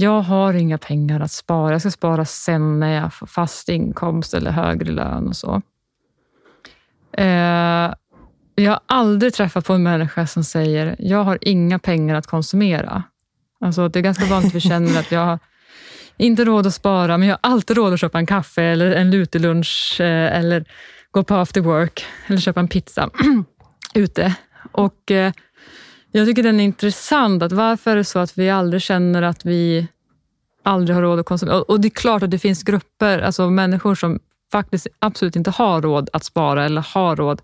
jag 0.00 0.20
har 0.20 0.54
inga 0.54 0.78
pengar 0.78 1.20
att 1.20 1.30
spara. 1.30 1.72
Jag 1.72 1.80
ska 1.80 1.90
spara 1.90 2.24
sen 2.24 2.80
när 2.80 3.02
jag 3.02 3.14
får 3.14 3.26
fast 3.26 3.68
inkomst 3.68 4.34
eller 4.34 4.50
högre 4.50 4.92
lön 4.92 5.28
och 5.28 5.36
så. 5.36 5.62
Eh, 7.12 7.94
jag 8.54 8.72
har 8.72 8.80
aldrig 8.86 9.34
träffat 9.34 9.66
på 9.66 9.72
en 9.72 9.82
människa 9.82 10.26
som 10.26 10.44
säger, 10.44 10.96
jag 10.98 11.24
har 11.24 11.38
inga 11.40 11.78
pengar 11.78 12.14
att 12.14 12.26
konsumera. 12.26 13.02
Alltså, 13.60 13.88
det 13.88 13.98
är 13.98 14.02
ganska 14.02 14.24
vanligt 14.24 14.48
att 14.48 14.54
vi 14.54 14.60
känner 14.60 15.00
att 15.00 15.12
jag 15.12 15.24
har 15.24 15.38
inte 16.16 16.44
råd 16.44 16.66
att 16.66 16.74
spara, 16.74 17.18
men 17.18 17.28
jag 17.28 17.38
har 17.42 17.50
alltid 17.52 17.76
råd 17.76 17.92
att 17.92 18.00
köpa 18.00 18.18
en 18.18 18.26
kaffe 18.26 18.62
eller 18.62 18.90
en 18.90 19.10
lutelunch 19.10 20.00
eh, 20.00 20.38
eller 20.38 20.64
gå 21.10 21.22
på 21.24 21.34
after 21.34 21.60
work 21.60 22.06
eller 22.26 22.38
köpa 22.38 22.60
en 22.60 22.68
pizza 22.68 23.10
ute. 23.94 24.34
Och 24.72 25.10
eh, 25.10 25.32
jag 26.10 26.26
tycker 26.26 26.42
den 26.42 26.60
är 26.60 26.64
intressant. 26.64 27.42
att 27.42 27.52
Varför 27.52 27.90
är 27.90 27.96
det 27.96 28.04
så 28.04 28.18
att 28.18 28.38
vi 28.38 28.50
aldrig 28.50 28.82
känner 28.82 29.22
att 29.22 29.44
vi 29.44 29.88
aldrig 30.62 30.96
har 30.96 31.02
råd 31.02 31.18
att 31.20 31.26
konsumera? 31.26 31.62
Och 31.62 31.80
det 31.80 31.88
är 31.88 31.90
klart 31.90 32.22
att 32.22 32.30
det 32.30 32.38
finns 32.38 32.62
grupper, 32.62 33.18
alltså 33.18 33.50
människor 33.50 33.94
som 33.94 34.20
faktiskt 34.52 34.86
absolut 34.98 35.36
inte 35.36 35.50
har 35.50 35.82
råd 35.82 36.10
att 36.12 36.24
spara 36.24 36.64
eller 36.64 36.84
har 36.94 37.16
råd 37.16 37.42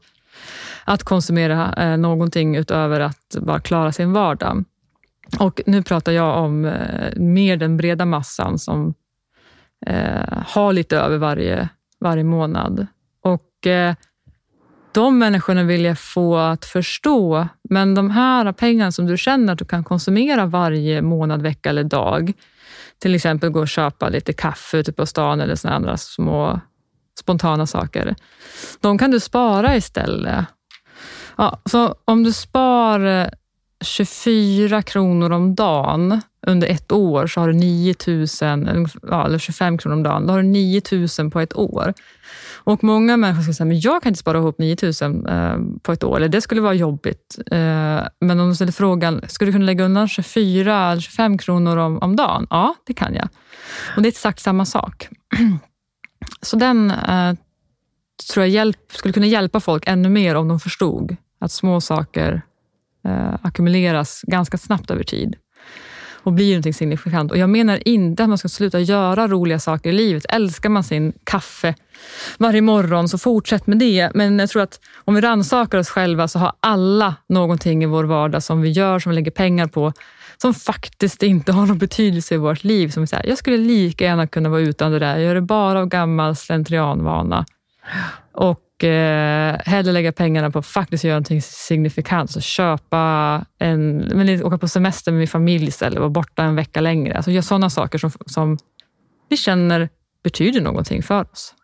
att 0.85 1.03
konsumera 1.03 1.73
eh, 1.73 1.97
någonting 1.97 2.57
utöver 2.57 3.01
att 3.01 3.37
bara 3.41 3.61
klara 3.61 3.93
sin 3.93 4.13
vardag. 4.13 4.65
Och 5.39 5.61
nu 5.67 5.83
pratar 5.83 6.13
jag 6.13 6.45
om 6.45 6.65
eh, 6.65 7.17
mer 7.17 7.57
den 7.57 7.77
breda 7.77 8.05
massan 8.05 8.59
som 8.59 8.95
eh, 9.87 10.43
har 10.47 10.73
lite 10.73 10.99
över 10.99 11.17
varje, 11.17 11.69
varje 12.01 12.25
månad. 12.25 12.87
Och 13.65 13.67
eh, 13.67 13.95
de 14.93 15.19
människorna 15.19 15.63
vill 15.63 15.85
jag 15.85 15.99
få 15.99 16.37
att 16.37 16.65
förstå, 16.65 17.49
men 17.71 17.95
de 17.95 18.11
här 18.11 18.53
pengarna 18.53 18.93
som 18.93 19.07
du 19.07 19.17
känner 19.17 19.53
att 19.53 19.59
du 19.59 19.65
kan 19.65 19.85
konsumera 19.85 20.47
varje 20.47 21.03
månad, 21.03 21.43
vecka 21.43 21.71
eller 21.71 21.85
dag, 21.85 22.33
till 22.99 23.15
exempel 23.15 23.51
gå 23.51 23.61
och 23.61 23.69
köpa 23.69 24.09
lite 24.09 24.33
kaffe 24.33 24.77
ute 24.77 24.93
på 24.93 25.07
stan 25.07 25.41
eller 25.41 25.55
såna 25.55 25.75
andra 25.75 25.97
små 25.97 26.61
spontana 27.21 27.67
saker, 27.67 28.15
de 28.81 28.99
kan 28.99 29.11
du 29.11 29.21
spara 29.21 29.77
istället. 29.77 30.45
Ja, 31.37 31.61
så 31.71 31.95
om 32.05 32.23
du 32.25 32.33
spar 32.33 33.31
24 33.85 34.83
kronor 34.83 35.33
om 35.33 35.55
dagen 35.55 36.21
under 36.47 36.69
ett 36.69 36.93
år 36.93 37.27
så 37.27 37.41
har 37.41 37.49
du 37.49 37.55
9 37.55 37.95
000, 38.07 38.27
ja, 39.11 39.27
eller 39.27 39.39
25 39.39 39.79
kronor 39.79 39.97
om 39.97 40.03
dagen, 40.03 40.27
då 40.27 40.33
har 40.33 40.43
du 40.43 40.49
9 40.49 40.83
000 41.19 41.31
på 41.31 41.41
ett 41.41 41.57
år. 41.57 41.95
Och 42.65 42.85
Många 42.85 43.17
människor 43.17 43.43
säger 43.43 43.53
säga, 43.53 43.67
men 43.67 43.81
jag 43.81 44.03
kan 44.03 44.11
inte 44.11 44.21
spara 44.21 44.39
ihop 44.39 44.59
9 44.59 44.77
000 45.03 45.27
eh, 45.29 45.57
på 45.83 45.93
ett 45.93 46.05
år, 46.05 46.17
eller 46.17 46.29
det 46.29 46.41
skulle 46.41 46.61
vara 46.61 46.75
jobbigt. 46.75 47.39
Eh, 47.51 48.03
men 48.21 48.41
om 48.41 48.49
du 48.49 48.55
ställer 48.55 48.73
frågan, 48.73 49.21
skulle 49.29 49.49
du 49.49 49.53
kunna 49.53 49.65
lägga 49.65 49.85
undan 49.85 50.09
24 50.09 50.93
eller 50.93 51.01
25 51.01 51.39
kronor 51.39 51.77
om, 51.77 51.99
om 51.99 52.17
dagen? 52.17 52.47
Ja, 52.51 52.75
det 52.87 52.95
kan 52.95 53.15
jag. 53.15 53.29
Och 53.97 54.03
Det 54.03 54.09
är 54.09 54.11
exakt 54.11 54.41
samma 54.41 54.65
sak. 54.65 55.09
Så 56.43 56.57
den 56.57 56.91
eh, 56.91 57.35
tror 58.33 58.45
jag 58.45 58.49
hjälp, 58.49 58.93
skulle 58.93 59.15
kunna 59.15 59.27
hjälpa 59.27 59.61
folk 59.61 59.85
ännu 59.87 60.09
mer 60.09 60.35
om 60.35 60.49
de 60.49 60.61
förstod 60.61 61.17
att 61.41 61.53
små 61.53 61.81
saker 61.81 62.43
eh, 63.05 63.35
ackumuleras 63.43 64.23
ganska 64.27 64.59
snabbt 64.59 64.91
över 64.91 65.05
tid 65.05 65.37
och 66.25 66.33
blir 66.33 66.51
någonting 66.51 66.75
signifikant. 66.75 67.31
Och 67.31 67.39
Jag 67.39 67.51
menar 67.51 67.89
inte 67.89 68.23
att 68.23 68.29
man 68.29 68.39
ska 68.39 68.49
sluta 68.49 68.81
göra 68.81 69.29
roliga 69.29 69.59
saker 69.59 69.91
i 69.91 69.93
livet. 69.93 70.25
Älskar 70.29 70.69
man 70.69 70.85
sin 70.85 71.13
kaffe 71.25 71.75
varje 72.39 72.61
morgon, 72.61 73.09
så 73.09 73.19
fortsätt 73.19 73.67
med 73.67 73.79
det. 73.79 74.11
Men 74.15 74.39
jag 74.39 74.51
tror 74.51 74.63
att 74.63 74.81
om 75.05 75.15
vi 75.15 75.21
rannsakar 75.21 75.79
oss 75.79 75.89
själva 75.89 76.29
så 76.29 76.39
har 76.39 76.53
alla 76.61 77.15
någonting 77.29 77.83
i 77.83 77.87
vår 77.87 78.05
vardag 78.05 78.43
som 78.43 78.61
vi 78.61 78.71
gör, 78.71 78.99
som 78.99 79.11
vi 79.11 79.17
lägger 79.17 79.31
pengar 79.31 79.67
på, 79.67 79.93
som 80.37 80.55
faktiskt 80.55 81.23
inte 81.23 81.53
har 81.53 81.67
någon 81.67 81.79
betydelse 81.79 82.35
i 82.35 82.39
vårt 82.39 82.65
liv. 82.65 82.89
Som 82.89 83.07
säger, 83.07 83.29
jag 83.29 83.39
skulle 83.39 83.57
lika 83.57 84.05
gärna 84.05 84.27
kunna 84.27 84.49
vara 84.49 84.61
utan 84.61 84.93
det 84.93 84.99
där. 84.99 85.17
Jag 85.17 85.23
gör 85.23 85.35
det 85.35 85.41
bara 85.41 85.81
av 85.81 85.87
gammal 85.87 86.37
slentrianvana. 86.37 87.47
Och 88.35 88.85
eh, 88.85 89.61
hellre 89.65 89.93
lägga 89.93 90.13
pengarna 90.13 90.51
på 90.51 90.59
att 90.59 90.67
faktiskt 90.67 91.05
göra 91.05 91.15
någonting 91.15 91.43
signifikant. 91.43 92.31
Så 92.31 92.41
köpa 92.41 93.45
en, 93.59 93.97
men 93.97 94.43
åka 94.45 94.59
på 94.59 94.69
semester 94.69 95.13
med 95.13 95.19
min 95.19 95.29
familj 95.29 95.69
istället, 95.69 95.99
vara 95.99 96.11
borta 96.11 96.43
en 96.43 96.57
vecka 96.57 96.81
längre. 96.81 97.17
Alltså 97.17 97.31
göra 97.31 97.43
sådana 97.43 97.71
saker 97.71 97.99
som, 97.99 98.11
som 98.27 98.59
vi 99.29 99.37
känner 99.37 99.89
betyder 100.25 100.61
någonting 100.61 101.03
för 101.03 101.23
oss. 101.33 101.55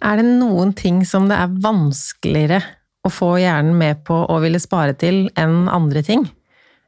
Är 0.00 0.16
det 0.16 0.22
någonting 0.22 1.06
som 1.06 1.28
det 1.28 1.34
är 1.34 1.62
vanskligare 1.62 2.62
att 3.04 3.12
få 3.12 3.38
hjärnan 3.38 3.78
med 3.78 4.04
på 4.04 4.14
och 4.14 4.44
vilja 4.44 4.60
spara 4.60 4.94
till 4.94 5.30
än 5.34 5.68
andra 5.68 6.02
ting? 6.02 6.34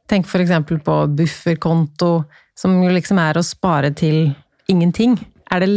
Tänk 0.07 0.27
för 0.27 0.39
exempel 0.39 0.79
på 0.79 1.07
bufferkonto, 1.07 2.23
som 2.55 2.83
ju 2.83 2.89
liksom 2.89 3.19
är 3.19 3.37
att 3.37 3.45
spara 3.45 3.91
till 3.91 4.33
ingenting. 4.67 5.29
Är 5.49 5.59
det 5.59 5.67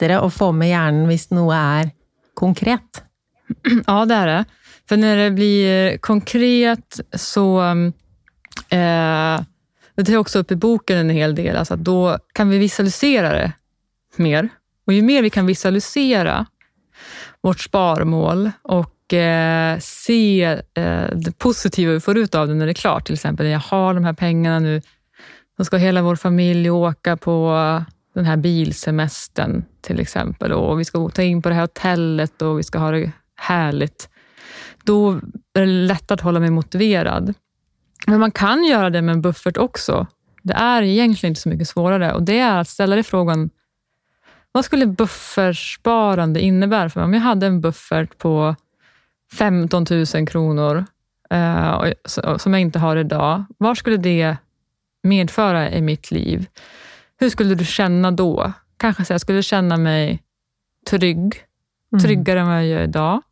lättare 0.00 0.26
att 0.26 0.34
få 0.34 0.52
med 0.52 0.68
hjärnan 0.68 1.18
om 1.30 1.36
något 1.36 1.54
är 1.54 1.90
konkret? 2.34 3.04
Ja, 3.86 4.04
det 4.04 4.14
är 4.14 4.26
det. 4.26 4.44
För 4.88 4.96
när 4.96 5.16
det 5.16 5.30
blir 5.30 5.92
eh, 5.92 5.98
konkret 5.98 7.00
så... 7.12 7.60
Mm, 7.60 7.92
eh, 8.70 9.44
Det 9.94 10.04
tar 10.04 10.12
jag 10.12 10.20
också 10.20 10.38
upp 10.38 10.50
i 10.50 10.56
boken 10.56 10.98
en 10.98 11.10
hel 11.10 11.34
del. 11.34 11.56
Alltså 11.56 11.74
att 11.74 11.84
då 11.84 12.18
kan 12.32 12.48
vi 12.48 12.58
visualisera 12.58 13.32
det 13.32 13.52
mer. 14.16 14.48
Och 14.86 14.92
ju 14.92 15.02
mer 15.02 15.22
vi 15.22 15.30
kan 15.30 15.46
visualisera 15.46 16.46
vårt 17.42 17.60
sparmål 17.60 18.50
och 18.62 19.14
eh, 19.14 19.78
se 19.80 20.42
eh, 20.74 21.08
det 21.14 21.38
positiva 21.38 21.92
vi 21.92 22.00
får 22.00 22.18
ut 22.18 22.34
av 22.34 22.48
det 22.48 22.54
när 22.54 22.66
det 22.66 22.72
är 22.72 22.82
klart. 22.82 23.06
Till 23.06 23.14
exempel, 23.14 23.46
jag 23.46 23.60
har 23.60 23.94
de 23.94 24.04
här 24.04 24.12
pengarna 24.12 24.58
nu, 24.58 24.82
då 25.58 25.64
ska 25.64 25.76
hela 25.76 26.02
vår 26.02 26.16
familj 26.16 26.70
åka 26.70 27.16
på 27.16 27.56
den 28.14 28.24
här 28.24 28.36
bilsemestern 28.36 29.64
till 29.80 30.00
exempel 30.00 30.52
och 30.52 30.80
vi 30.80 30.84
ska 30.84 31.08
ta 31.08 31.22
in 31.22 31.42
på 31.42 31.48
det 31.48 31.54
här 31.54 31.62
hotellet 31.62 32.42
och 32.42 32.58
vi 32.58 32.62
ska 32.62 32.78
ha 32.78 32.90
det 32.90 33.12
härligt. 33.36 34.08
Då 34.84 35.12
är 35.54 35.60
det 35.60 35.66
lätt 35.66 36.10
att 36.10 36.20
hålla 36.20 36.40
mig 36.40 36.50
motiverad. 36.50 37.34
Men 38.06 38.20
man 38.20 38.30
kan 38.30 38.64
göra 38.64 38.90
det 38.90 39.02
med 39.02 39.12
en 39.12 39.22
buffert 39.22 39.56
också. 39.56 40.06
Det 40.42 40.54
är 40.54 40.82
egentligen 40.82 41.30
inte 41.30 41.40
så 41.40 41.48
mycket 41.48 41.68
svårare 41.68 42.12
och 42.12 42.22
det 42.22 42.38
är 42.38 42.58
att 42.58 42.68
ställa 42.68 42.94
dig 42.94 43.04
frågan, 43.04 43.50
vad 44.52 44.64
skulle 44.64 44.86
buffertsparande 44.86 46.40
innebära 46.40 46.90
för 46.90 47.00
mig? 47.00 47.04
Om 47.04 47.14
jag 47.14 47.20
hade 47.20 47.46
en 47.46 47.60
buffert 47.60 48.18
på 48.18 48.56
15 49.32 49.86
000 50.14 50.26
kronor 50.26 50.84
eh, 51.30 51.84
som 52.36 52.52
jag 52.52 52.60
inte 52.60 52.78
har 52.78 52.96
idag, 52.96 53.44
vad 53.58 53.78
skulle 53.78 53.96
det 53.96 54.36
medföra 55.02 55.70
i 55.70 55.80
mitt 55.82 56.10
liv? 56.10 56.46
Hur 57.20 57.30
skulle 57.30 57.54
du 57.54 57.64
känna 57.64 58.10
då? 58.10 58.52
Kanske 58.76 59.04
så 59.04 59.12
jag 59.12 59.20
skulle 59.20 59.42
känna 59.42 59.76
mig 59.76 60.22
trygg, 60.90 61.44
mm. 61.92 62.02
tryggare 62.02 62.40
än 62.40 62.46
vad 62.46 62.56
jag 62.56 62.66
gör 62.66 62.82
idag. 62.82 63.22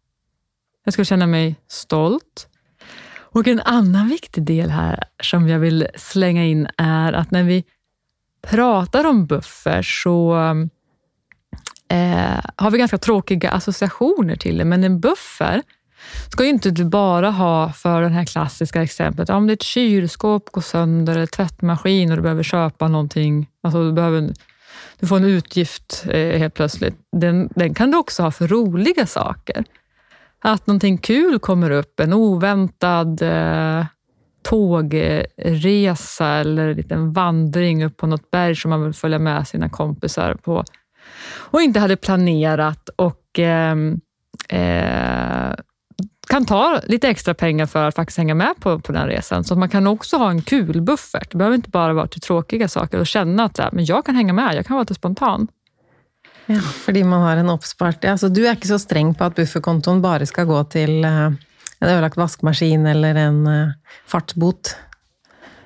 Jag 0.85 0.93
skulle 0.93 1.05
känna 1.05 1.27
mig 1.27 1.57
stolt. 1.69 2.49
Och 3.11 3.47
en 3.47 3.61
annan 3.61 4.09
viktig 4.09 4.43
del 4.43 4.71
här 4.71 5.05
som 5.23 5.49
jag 5.49 5.59
vill 5.59 5.87
slänga 5.97 6.45
in 6.45 6.69
är 6.77 7.13
att 7.13 7.31
när 7.31 7.43
vi 7.43 7.65
pratar 8.43 9.07
om 9.07 9.27
buffer 9.27 9.83
så 9.83 10.37
eh, 11.89 12.41
har 12.57 12.71
vi 12.71 12.79
ganska 12.79 12.99
tråkiga 12.99 13.51
associationer 13.51 14.37
till 14.37 14.59
det, 14.59 14.65
men 14.65 14.85
en 14.85 15.01
buffer 15.01 15.63
ska 16.33 16.45
ju 16.45 16.51
inte 16.51 16.71
du 16.71 16.85
bara 16.85 17.31
ha 17.31 17.73
för 17.73 18.03
det 18.03 18.09
här 18.09 18.25
klassiska 18.25 18.83
exemplet. 18.83 19.31
Om 19.31 19.47
ditt 19.47 19.63
kylskåp 19.63 20.53
går 20.53 20.63
sönder, 20.63 21.17
eller 21.17 21.27
tvättmaskin 21.27 22.11
och 22.11 22.17
du 22.17 22.23
behöver 22.23 22.43
köpa 22.43 22.89
någonting, 22.89 23.49
alltså 23.63 23.85
du, 23.85 23.93
behöver, 23.93 24.35
du 25.01 25.07
får 25.07 25.17
en 25.17 25.25
utgift 25.25 26.05
eh, 26.09 26.39
helt 26.39 26.55
plötsligt. 26.55 26.97
Den, 27.17 27.49
den 27.57 27.75
kan 27.75 27.91
du 27.91 27.99
också 27.99 28.23
ha 28.23 28.31
för 28.31 28.49
roliga 28.49 29.07
saker. 29.07 29.65
Att 30.41 30.67
någonting 30.67 30.99
kul 30.99 31.39
kommer 31.39 31.71
upp, 31.71 32.01
en 32.01 32.13
oväntad 32.13 33.23
eh, 33.23 33.87
tågresa 34.43 36.27
eller 36.27 36.69
en 36.69 36.77
liten 36.77 37.13
vandring 37.13 37.85
upp 37.85 37.97
på 37.97 38.07
något 38.07 38.31
berg 38.31 38.57
som 38.57 38.71
man 38.71 38.85
vill 38.85 38.93
följa 38.93 39.19
med 39.19 39.49
sina 39.49 39.69
kompisar 39.69 40.35
på 40.35 40.65
och 41.51 41.63
inte 41.63 41.81
hade 41.81 41.97
planerat 41.97 42.89
och 42.97 43.39
ehm, 43.39 44.01
eh, 44.49 45.49
eh, 45.49 45.55
kan 46.29 46.47
ta 46.47 46.81
lite 46.85 47.09
extra 47.09 47.35
pengar 47.35 47.67
för 47.67 47.85
att 47.85 47.95
faktiskt 47.95 48.19
hänga 48.19 48.35
med 48.35 48.55
på, 48.61 48.79
på 48.79 48.93
den 48.93 49.07
resan. 49.07 49.45
Så 49.45 49.57
man 49.57 49.69
kan 49.69 49.87
också 49.87 50.17
ha 50.17 50.31
en 50.31 50.43
kul 50.43 50.83
buffert. 50.83 51.31
Det 51.31 51.39
behöver 51.39 51.57
inte 51.57 51.71
bara 51.71 51.93
vara 51.93 52.07
till 52.07 52.21
tråkiga 52.21 52.69
saker 52.69 53.01
och 53.01 53.07
känna 53.07 53.45
att 53.45 53.73
men 53.73 53.85
jag 53.85 54.07
kan 54.07 54.15
hänga 54.15 54.33
med, 54.33 54.55
jag 54.55 54.67
kan 54.67 54.75
vara 54.75 54.83
lite 54.83 54.95
spontan. 54.95 55.49
Ja, 56.47 56.61
fordi 56.61 57.05
man 57.05 57.23
har 57.23 57.37
en 57.37 57.51
oppspart 57.51 58.05
altså, 58.05 58.29
Du 58.29 58.47
er 58.47 58.55
ikke 58.57 58.71
så 58.71 58.79
streng 58.81 59.11
på 59.15 59.27
at 59.27 59.35
bufferkontoen 59.37 60.01
bare 60.01 60.25
skal 60.27 60.47
gå 60.49 60.63
til 60.73 61.05
uh, 61.05 61.35
en 61.81 61.89
överlagt 61.89 62.17
vaskmaskin 62.17 62.87
eller 62.87 63.15
en 63.15 63.47
uh, 63.47 63.75
fartsbot? 64.07 64.77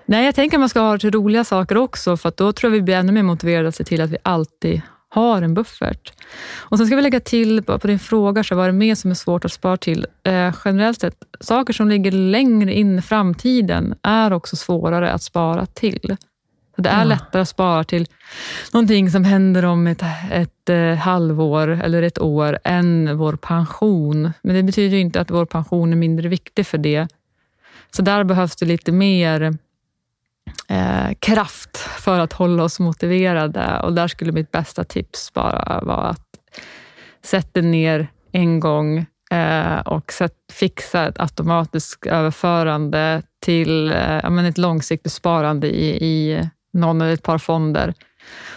Nej, 0.07 0.25
jag 0.25 0.35
tänker 0.35 0.57
att 0.57 0.61
man 0.61 0.69
ska 0.69 0.81
ha 0.81 0.93
det 0.93 0.99
till 0.99 1.11
roliga 1.11 1.45
saker 1.45 1.77
också, 1.77 2.17
för 2.17 2.33
då 2.37 2.53
tror 2.53 2.73
jag 2.73 2.79
vi 2.79 2.83
blir 2.83 2.95
ännu 2.95 3.13
mer 3.13 3.23
motiverade 3.23 3.69
att 3.69 3.75
se 3.75 3.85
till 3.85 4.01
att 4.01 4.11
vi 4.11 4.17
alltid 4.23 4.83
har 5.13 5.43
en 5.43 5.55
buffert. 5.55 6.13
Och 6.57 6.79
Sen 6.79 6.87
ska 6.87 6.97
vi 6.97 7.03
lägga 7.03 7.21
till 7.21 7.63
på 7.63 7.77
din 7.77 7.99
fråga, 7.99 8.45
så 8.45 8.55
vad 8.55 8.65
är 8.65 8.69
det 8.69 8.79
mer 8.79 8.95
som 8.95 9.11
är 9.11 9.15
svårt 9.15 9.45
att 9.45 9.53
spara 9.53 9.77
till? 9.77 10.07
Eh, 10.23 10.55
generellt 10.65 11.01
sett, 11.01 11.15
saker 11.41 11.73
som 11.73 11.89
ligger 11.89 12.13
längre 12.13 12.75
in 12.75 12.99
i 12.99 13.03
framtiden 13.03 13.95
är 14.03 14.33
också 14.33 14.57
svårare 14.57 15.13
att 15.13 15.23
spara 15.23 15.67
till. 15.67 16.17
Så 16.77 16.83
det 16.83 16.91
är 16.91 16.99
ja. 16.99 17.05
lättare 17.05 17.43
att 17.43 17.49
spara 17.49 17.85
till 17.85 18.07
någonting 18.73 19.11
som 19.11 19.25
händer 19.25 19.65
om 19.65 19.87
ett, 19.87 20.03
ett 20.31 20.69
eh, 20.69 20.95
halvår 20.95 21.69
eller 21.69 22.03
ett 22.03 22.19
år 22.19 22.59
än 22.65 23.19
vår 23.19 23.37
pension. 23.37 24.33
Men 24.43 24.55
det 24.57 24.63
betyder 24.63 24.97
inte 24.97 25.21
att 25.21 25.31
vår 25.31 25.45
pension 25.45 25.93
är 25.93 25.97
mindre 25.97 26.29
viktig 26.29 26.67
för 26.67 26.79
det. 26.79 27.09
Så 27.91 28.03
där 28.03 28.25
behövs 28.25 28.57
det 28.57 28.67
lite 28.67 28.93
mer 28.93 29.59
eh, 30.69 31.15
kraft 31.19 31.77
för 31.77 32.21
att 32.21 32.33
hålla 32.33 32.63
oss 32.63 32.81
motiverade. 32.81 33.81
Och 33.83 33.93
där 33.93 34.09
skulle 34.09 34.33
mitt 34.33 34.51
bästa 34.53 34.85
tips 34.85 35.33
bara 35.33 35.81
vara 35.81 36.09
att 36.09 36.27
sätta 37.25 37.61
ner 37.61 38.09
en 38.33 38.61
gång 38.61 39.07
eh, 39.33 39.79
och 39.79 40.13
sätt, 40.13 40.35
fixa 40.53 41.09
ett 41.09 41.21
automatiskt 41.21 42.07
överförande 42.07 43.23
till 43.41 43.93
eh, 43.93 44.47
ett 44.49 44.59
långsiktigt 44.59 45.13
sparande 45.13 45.67
i, 45.67 46.05
i 46.05 46.49
någon 46.73 47.01
eller 47.01 47.13
ett 47.13 47.23
par 47.23 47.39
fonder. 47.39 47.95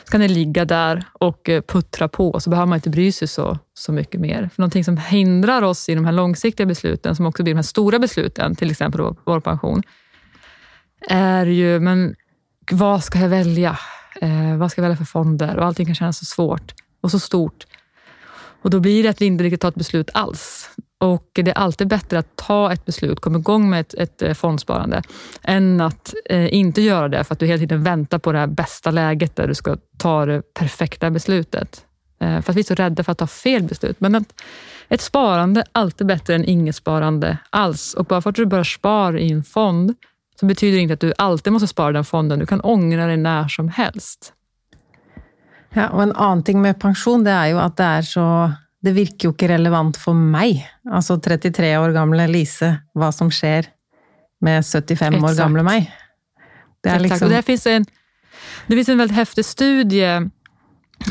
Så 0.03 0.11
kan 0.11 0.21
det 0.21 0.27
ligga 0.27 0.65
där 0.65 1.03
och 1.13 1.49
eh, 1.49 1.61
puttra 1.61 2.07
på, 2.07 2.39
så 2.39 2.49
behöver 2.49 2.67
man 2.67 2.77
inte 2.77 2.89
bry 2.89 3.11
sig 3.11 3.27
så, 3.27 3.59
så 3.73 3.91
mycket 3.91 4.21
mer. 4.21 4.49
För 4.55 4.61
någonting 4.61 4.83
som 4.83 4.97
hindrar 4.97 5.61
oss 5.61 5.89
i 5.89 5.95
de 5.95 6.05
här 6.05 6.11
långsiktiga 6.11 6.65
besluten, 6.65 7.15
som 7.15 7.25
också 7.25 7.43
blir 7.43 7.53
de 7.53 7.57
här 7.57 7.63
stora 7.63 7.99
besluten, 7.99 8.55
till 8.55 8.71
exempel 8.71 9.01
vår 9.25 9.39
pension, 9.39 9.83
är 11.09 11.45
ju, 11.45 11.79
men 11.79 12.15
vad 12.71 13.03
ska 13.03 13.19
jag 13.19 13.29
välja? 13.29 13.79
Eh, 14.21 14.57
vad 14.57 14.71
ska 14.71 14.81
jag 14.81 14.83
välja 14.83 14.97
för 14.97 15.05
fonder? 15.05 15.57
Och 15.57 15.65
allting 15.65 15.85
kan 15.85 15.95
kännas 15.95 16.17
så 16.17 16.25
svårt 16.25 16.73
och 17.01 17.11
så 17.11 17.19
stort. 17.19 17.65
Och 18.61 18.69
då 18.69 18.79
blir 18.79 19.03
det 19.03 19.09
att 19.09 19.21
vi 19.21 19.25
inte 19.25 19.43
riktigt 19.43 19.61
tar 19.61 19.69
ett 19.69 19.75
beslut 19.75 20.09
alls. 20.13 20.69
Och 20.97 21.29
Det 21.33 21.51
är 21.51 21.57
alltid 21.57 21.87
bättre 21.87 22.19
att 22.19 22.35
ta 22.35 22.73
ett 22.73 22.85
beslut, 22.85 23.19
komma 23.19 23.39
igång 23.39 23.69
med 23.69 23.79
ett, 23.79 23.93
ett 23.93 24.21
eh, 24.21 24.33
fondsparande, 24.33 25.01
än 25.43 25.81
att 25.81 26.13
eh, 26.29 26.53
inte 26.53 26.81
göra 26.81 27.07
det 27.07 27.23
för 27.23 27.33
att 27.33 27.39
du 27.39 27.45
hela 27.45 27.59
tiden 27.59 27.83
väntar 27.83 28.19
på 28.19 28.31
det 28.31 28.39
här 28.39 28.47
bästa 28.47 28.91
läget 28.91 29.35
där 29.35 29.47
du 29.47 29.55
ska 29.55 29.77
ta 29.97 30.25
det 30.25 30.53
perfekta 30.53 31.09
beslutet. 31.09 31.85
Eh, 32.19 32.41
för 32.41 32.51
att 32.51 32.55
vi 32.55 32.59
är 32.59 32.63
så 32.63 32.75
rädda 32.75 33.03
för 33.03 33.11
att 33.11 33.17
ta 33.17 33.27
fel 33.27 33.63
beslut. 33.63 33.99
Men 33.99 34.15
att 34.15 34.41
ett 34.89 35.01
sparande 35.01 35.61
är 35.61 35.67
alltid 35.71 36.07
bättre 36.07 36.35
än 36.35 36.45
inget 36.45 36.75
sparande 36.75 37.37
alls. 37.49 37.93
Och 37.93 38.05
bara 38.05 38.21
för 38.21 38.29
att 38.29 38.35
du 38.35 38.45
börjar 38.45 38.63
spara 38.63 39.19
i 39.19 39.31
en 39.31 39.43
fond 39.43 39.95
så 40.39 40.45
betyder 40.45 40.77
det 40.77 40.81
inte 40.81 40.93
att 40.93 40.99
du 40.99 41.13
alltid 41.17 41.53
måste 41.53 41.67
spara 41.67 41.91
den 41.91 42.05
fonden. 42.05 42.39
Du 42.39 42.45
kan 42.45 42.61
ångra 42.61 43.07
dig 43.07 43.17
när 43.17 43.47
som 43.47 43.69
helst. 43.69 44.33
Ja, 45.73 45.89
och 45.89 46.03
en 46.03 46.11
annan 46.11 46.43
ting 46.43 46.61
med 46.61 46.79
pension 46.79 47.23
det 47.23 47.31
är 47.31 47.47
ju 47.47 47.59
att 47.59 47.77
det 47.77 47.83
är 47.83 48.01
så 48.01 48.51
det 48.85 48.93
virker 48.93 49.29
jo 49.29 49.33
ikke 49.33 49.49
relevant 49.49 49.97
for 49.97 50.13
meg, 50.13 50.61
altså 50.93 51.17
33 51.17 51.71
år 51.81 51.93
gamle 51.95 52.27
Lise, 52.29 52.75
hva 52.93 53.09
som 53.15 53.31
skjer 53.33 53.65
med 54.45 54.65
75 54.65 55.15
Exakt. 55.15 55.23
år 55.25 55.37
gamle 55.39 55.63
meg. 55.65 55.87
Det, 56.83 56.89
är 56.93 56.99
liksom... 56.99 57.29
det, 57.29 57.41
finns 57.41 57.65
en, 57.67 57.85
det 58.67 58.75
finns 58.75 58.89
en 58.89 58.97
väldigt 58.97 59.17
häftig 59.17 59.45
studie 59.45 60.29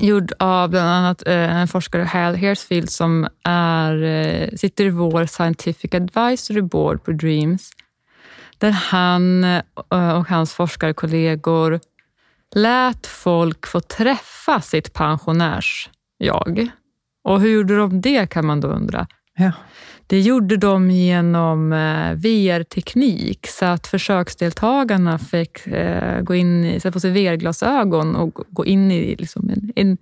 gjord 0.01 0.33
av 0.39 0.71
bland 0.71 0.89
annat 0.89 1.27
eh, 1.27 1.57
en 1.57 1.69
forskare, 1.69 2.07
Hal 2.07 2.39
Hersfield, 2.39 2.91
som 2.91 3.27
är, 3.45 4.03
eh, 4.03 4.49
sitter 4.57 4.85
i 4.85 4.91
vår 4.91 5.27
Scientific 5.27 5.95
Advisory 5.95 6.63
Board 6.63 7.03
på 7.05 7.13
Dreams, 7.13 7.71
där 8.59 8.71
han 8.71 9.45
eh, 9.45 9.63
och 10.19 10.29
hans 10.29 10.53
forskarkollegor 10.53 11.81
lät 12.55 13.07
folk 13.07 13.67
få 13.67 13.81
träffa 13.81 14.61
sitt 14.61 14.93
pensionärs-jag. 14.93 16.69
Och 17.25 17.41
hur 17.41 17.51
gjorde 17.51 17.77
de 17.77 18.01
det 18.01 18.27
kan 18.31 18.47
man 18.47 18.61
då 18.61 18.69
undra. 18.69 19.07
Ja. 19.37 19.53
Det 20.07 20.21
gjorde 20.21 20.57
de 20.57 20.91
genom 20.91 21.73
eh, 21.73 22.15
VR-teknik, 22.15 23.47
så 23.47 23.65
att 23.65 23.87
försöksdeltagarna 23.87 25.19
fick 25.19 25.67
eh, 25.67 26.21
gå 26.21 26.35
in, 26.35 26.81
sätta 26.81 26.93
på 26.93 27.01
sig 27.01 27.11
VR-glasögon 27.11 28.17
och 28.17 28.41
gå 28.49 28.67
in 28.67 28.91
i 28.91 29.17
liksom 29.17 29.51
en, 29.51 29.73
en 29.77 29.99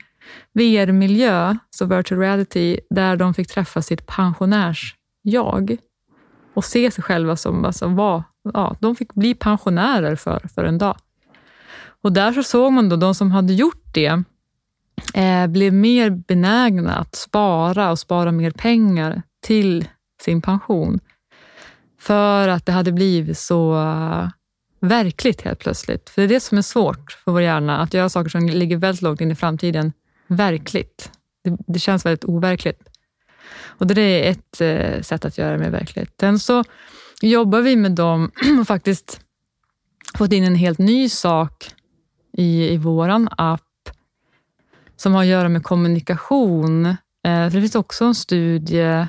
VR-miljö, 0.53 1.57
så 1.71 1.85
virtual 1.85 2.21
reality, 2.21 2.79
där 2.91 3.17
de 3.17 3.35
fick 3.35 3.49
träffa 3.49 3.83
sitt 3.83 4.07
pensionärs-jag 4.07 5.77
och 6.55 6.65
se 6.65 6.91
sig 6.91 7.05
själva 7.05 7.37
som 7.37 7.65
alltså, 7.65 7.87
var, 7.87 8.23
ja, 8.55 8.77
de 8.81 8.97
fick 8.97 9.15
bli 9.15 9.35
pensionärer 9.35 10.17
för, 10.17 10.49
för 10.55 10.65
en 10.65 10.79
dag. 10.79 10.97
Och 12.03 12.13
där 12.13 12.33
så 12.33 12.43
såg 12.43 12.73
man 12.73 12.89
då 12.89 12.97
de 12.97 13.15
som 13.15 13.31
hade 13.31 13.53
gjort 13.53 13.95
det, 13.95 14.23
eh, 15.15 15.47
blev 15.47 15.73
mer 15.73 16.11
benägna 16.11 16.95
att 16.95 17.15
spara 17.15 17.91
och 17.91 17.99
spara 17.99 18.33
mer 18.33 18.51
pengar 18.51 19.23
till 19.43 19.89
sin 20.23 20.43
pension. 20.43 21.01
För 22.01 22.49
att 22.49 22.67
det 22.67 22.73
hade 22.73 22.93
blivit 22.93 23.39
så 23.39 23.75
eh, 23.75 24.29
verkligt 24.81 25.43
helt 25.43 25.59
plötsligt. 25.59 26.11
För 26.11 26.23
det 26.23 26.27
är 26.27 26.29
det 26.29 26.41
som 26.41 26.59
är 26.59 26.63
svårt 26.63 27.13
för 27.13 27.33
vår 27.33 27.43
hjärna, 27.43 27.81
att 27.81 27.95
göra 27.95 28.09
saker 28.09 28.31
som 28.31 28.47
ligger 28.47 28.77
väldigt 28.77 29.03
långt 29.03 29.21
in 29.21 29.31
i 29.31 29.35
framtiden 29.35 29.93
verkligt. 30.27 31.11
Det, 31.45 31.57
det 31.67 31.79
känns 31.79 32.07
väldigt 32.07 32.25
overkligt. 32.25 32.89
Och 33.65 33.87
det 33.87 34.03
är 34.03 34.31
ett 34.31 34.61
eh, 34.61 35.03
sätt 35.03 35.25
att 35.25 35.39
göra 35.39 35.53
det 35.53 35.59
mer 35.59 35.71
verkligt. 35.71 36.15
Sen 36.21 36.39
så 36.39 36.65
jobbar 37.27 37.61
vi 37.61 37.77
med 37.77 37.93
dem 37.93 38.31
och 38.61 38.67
faktiskt 38.67 39.21
fått 40.19 40.33
in 40.33 40.45
en 40.45 40.55
helt 40.55 40.79
ny 40.79 41.09
sak 41.09 41.75
i, 42.33 42.69
i 42.73 42.77
vår 42.77 43.27
app 43.31 43.63
som 44.97 45.13
har 45.13 45.23
att 45.23 45.29
göra 45.29 45.49
med 45.49 45.63
kommunikation. 45.63 46.87
Eh, 47.27 47.45
det 47.45 47.51
finns 47.51 47.75
också 47.75 48.05
en 48.05 48.15
studie 48.15 49.07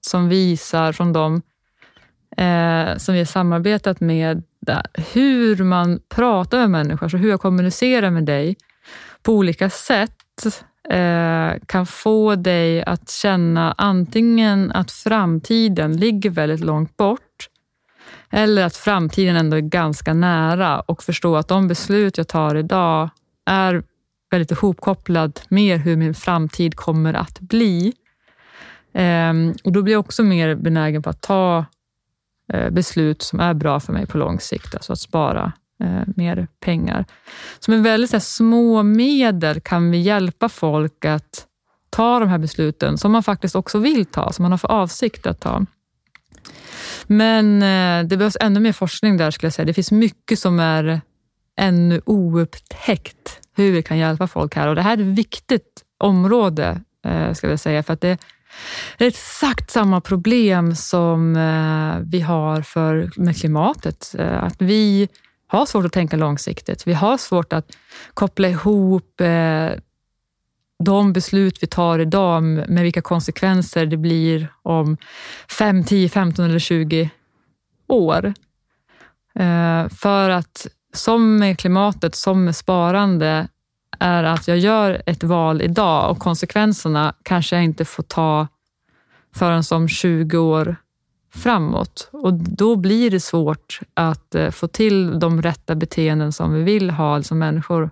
som 0.00 0.28
visar 0.28 0.92
från 0.92 1.12
dem 1.12 1.42
eh, 2.36 2.96
som 2.96 3.14
vi 3.14 3.20
har 3.20 3.24
samarbetat 3.24 4.00
med, 4.00 4.42
hur 5.12 5.64
man 5.64 6.00
pratar 6.08 6.58
med 6.58 6.70
människor, 6.70 7.08
så 7.08 7.16
hur 7.16 7.30
jag 7.30 7.40
kommunicerar 7.40 8.10
med 8.10 8.24
dig 8.24 8.56
på 9.22 9.32
olika 9.32 9.70
sätt 9.70 10.44
Eh, 10.90 11.52
kan 11.66 11.86
få 11.86 12.34
dig 12.34 12.84
att 12.84 13.10
känna 13.10 13.74
antingen 13.78 14.72
att 14.72 14.90
framtiden 14.90 15.96
ligger 15.96 16.30
väldigt 16.30 16.60
långt 16.60 16.96
bort 16.96 17.48
eller 18.30 18.64
att 18.64 18.76
framtiden 18.76 19.36
ändå 19.36 19.56
är 19.56 19.60
ganska 19.60 20.14
nära 20.14 20.80
och 20.80 21.02
förstå 21.02 21.36
att 21.36 21.48
de 21.48 21.68
beslut 21.68 22.18
jag 22.18 22.28
tar 22.28 22.54
idag 22.54 23.08
är 23.46 23.82
väldigt 24.30 24.50
ihopkopplad 24.50 25.40
med 25.48 25.80
hur 25.80 25.96
min 25.96 26.14
framtid 26.14 26.76
kommer 26.76 27.14
att 27.14 27.40
bli. 27.40 27.92
Ehm, 28.92 29.54
och 29.64 29.72
Då 29.72 29.82
blir 29.82 29.92
jag 29.92 30.00
också 30.00 30.22
mer 30.22 30.54
benägen 30.54 31.02
på 31.02 31.10
att 31.10 31.22
ta 31.22 31.64
eh, 32.52 32.70
beslut 32.70 33.22
som 33.22 33.40
är 33.40 33.54
bra 33.54 33.80
för 33.80 33.92
mig 33.92 34.06
på 34.06 34.18
lång 34.18 34.40
sikt, 34.40 34.74
alltså 34.74 34.92
att 34.92 35.00
spara 35.00 35.52
eh, 35.82 36.02
mer 36.16 36.46
pengar. 36.60 37.04
Så 37.58 37.70
med 37.70 37.82
väldigt 37.82 38.10
så 38.10 38.16
här, 38.16 38.20
små 38.20 38.82
medel 38.82 39.60
kan 39.60 39.90
vi 39.90 39.98
hjälpa 39.98 40.48
folk 40.48 41.04
att 41.04 41.46
ta 41.90 42.18
de 42.18 42.28
här 42.28 42.38
besluten 42.38 42.98
som 42.98 43.12
man 43.12 43.22
faktiskt 43.22 43.56
också 43.56 43.78
vill 43.78 44.06
ta, 44.06 44.32
som 44.32 44.42
man 44.42 44.52
har 44.52 44.58
för 44.58 44.70
avsikt 44.70 45.26
att 45.26 45.40
ta. 45.40 45.66
Men 47.06 47.62
eh, 47.62 48.08
det 48.08 48.16
behövs 48.16 48.36
ännu 48.40 48.60
mer 48.60 48.72
forskning 48.72 49.16
där 49.16 49.30
skulle 49.30 49.46
jag 49.46 49.54
säga. 49.54 49.66
Det 49.66 49.74
finns 49.74 49.92
mycket 49.92 50.38
som 50.38 50.60
är 50.60 51.00
ännu 51.60 52.00
oupptäckt, 52.06 53.40
hur 53.56 53.72
vi 53.72 53.82
kan 53.82 53.98
hjälpa 53.98 54.26
folk 54.26 54.56
här. 54.56 54.68
Och 54.68 54.74
Det 54.74 54.82
här 54.82 54.96
är 54.96 55.02
ett 55.02 55.18
viktigt 55.18 55.82
område, 55.98 56.80
eh, 57.06 57.32
ska 57.32 57.50
jag 57.50 57.60
säga, 57.60 57.82
för 57.82 57.92
att 57.92 58.00
det 58.00 58.18
det 58.98 59.04
är 59.04 59.08
exakt 59.08 59.70
samma 59.70 60.00
problem 60.00 60.74
som 60.74 61.36
eh, 61.36 62.10
vi 62.10 62.20
har 62.20 62.62
för, 62.62 63.10
med 63.16 63.36
klimatet. 63.36 64.14
Eh, 64.18 64.44
att 64.44 64.62
vi 64.62 65.08
har 65.56 65.66
svårt 65.66 65.84
att 65.84 65.92
tänka 65.92 66.16
långsiktigt. 66.16 66.86
Vi 66.86 66.92
har 66.92 67.18
svårt 67.18 67.52
att 67.52 67.76
koppla 68.14 68.48
ihop 68.48 69.20
eh, 69.20 69.70
de 70.84 71.12
beslut 71.12 71.62
vi 71.62 71.66
tar 71.66 71.98
idag 71.98 72.42
med 72.42 72.82
vilka 72.82 73.02
konsekvenser 73.02 73.86
det 73.86 73.96
blir 73.96 74.48
om 74.62 74.96
5, 75.58 75.84
10, 75.84 76.08
15 76.08 76.44
eller 76.44 76.58
20 76.58 77.10
år. 77.88 78.34
Eh, 79.38 79.88
för 79.88 80.30
att 80.30 80.66
som 80.92 81.36
med 81.36 81.58
klimatet, 81.58 82.14
som 82.14 82.44
med 82.44 82.56
sparande, 82.56 83.48
är 83.98 84.24
att 84.24 84.48
jag 84.48 84.58
gör 84.58 85.02
ett 85.06 85.22
val 85.22 85.62
idag 85.62 86.10
och 86.10 86.18
konsekvenserna 86.18 87.14
kanske 87.22 87.56
jag 87.56 87.64
inte 87.64 87.84
får 87.84 88.02
ta 88.02 88.48
förrän 89.34 89.64
som 89.64 89.88
20 89.88 90.38
år 90.38 90.76
framåt. 91.34 92.08
Och 92.12 92.34
Då 92.34 92.76
blir 92.76 93.10
det 93.10 93.20
svårt 93.20 93.80
att 93.94 94.34
eh, 94.34 94.50
få 94.50 94.68
till 94.68 95.18
de 95.18 95.42
rätta 95.42 95.74
beteenden 95.74 96.32
som 96.32 96.54
vi 96.54 96.62
vill 96.62 96.90
ha, 96.90 97.22
som 97.22 97.38
människor 97.38 97.90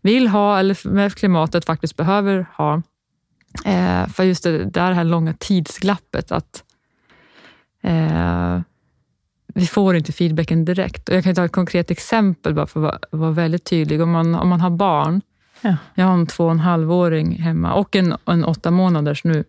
vill 0.00 0.28
ha 0.28 0.58
eller 0.58 0.88
med 0.88 1.14
klimatet 1.14 1.64
faktiskt 1.64 1.96
behöver 1.96 2.46
ha. 2.56 2.82
Eh, 3.64 4.08
för 4.08 4.24
just 4.24 4.44
det, 4.44 4.64
det 4.64 4.80
här 4.80 5.04
långa 5.04 5.34
tidsglappet, 5.38 6.32
att 6.32 6.64
eh, 7.82 8.60
vi 9.54 9.66
får 9.66 9.96
inte 9.96 10.12
feedbacken 10.12 10.64
direkt. 10.64 11.08
Och 11.08 11.14
jag 11.14 11.24
kan 11.24 11.34
ta 11.34 11.44
ett 11.44 11.52
konkret 11.52 11.90
exempel 11.90 12.54
bara 12.54 12.66
för 12.66 12.86
att 12.86 13.04
vara, 13.10 13.30
väldigt 13.30 13.64
tydlig. 13.64 14.02
Om 14.02 14.10
man, 14.10 14.34
om 14.34 14.48
man 14.48 14.60
har 14.60 14.70
barn, 14.70 15.20
ja. 15.60 15.76
jag 15.94 16.06
har 16.06 16.14
en 16.14 16.26
två 16.26 16.44
och 16.44 16.50
en 16.50 16.58
halvåring 16.58 17.32
hemma 17.38 17.72
och 17.72 17.96
en, 17.96 18.16
en 18.24 18.44
åtta 18.44 18.70
månaders 18.70 19.24
nu. 19.24 19.44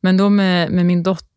Men 0.00 0.16
då 0.16 0.28
med, 0.28 0.70
med 0.70 0.86
min 0.86 1.02
dotter, 1.02 1.33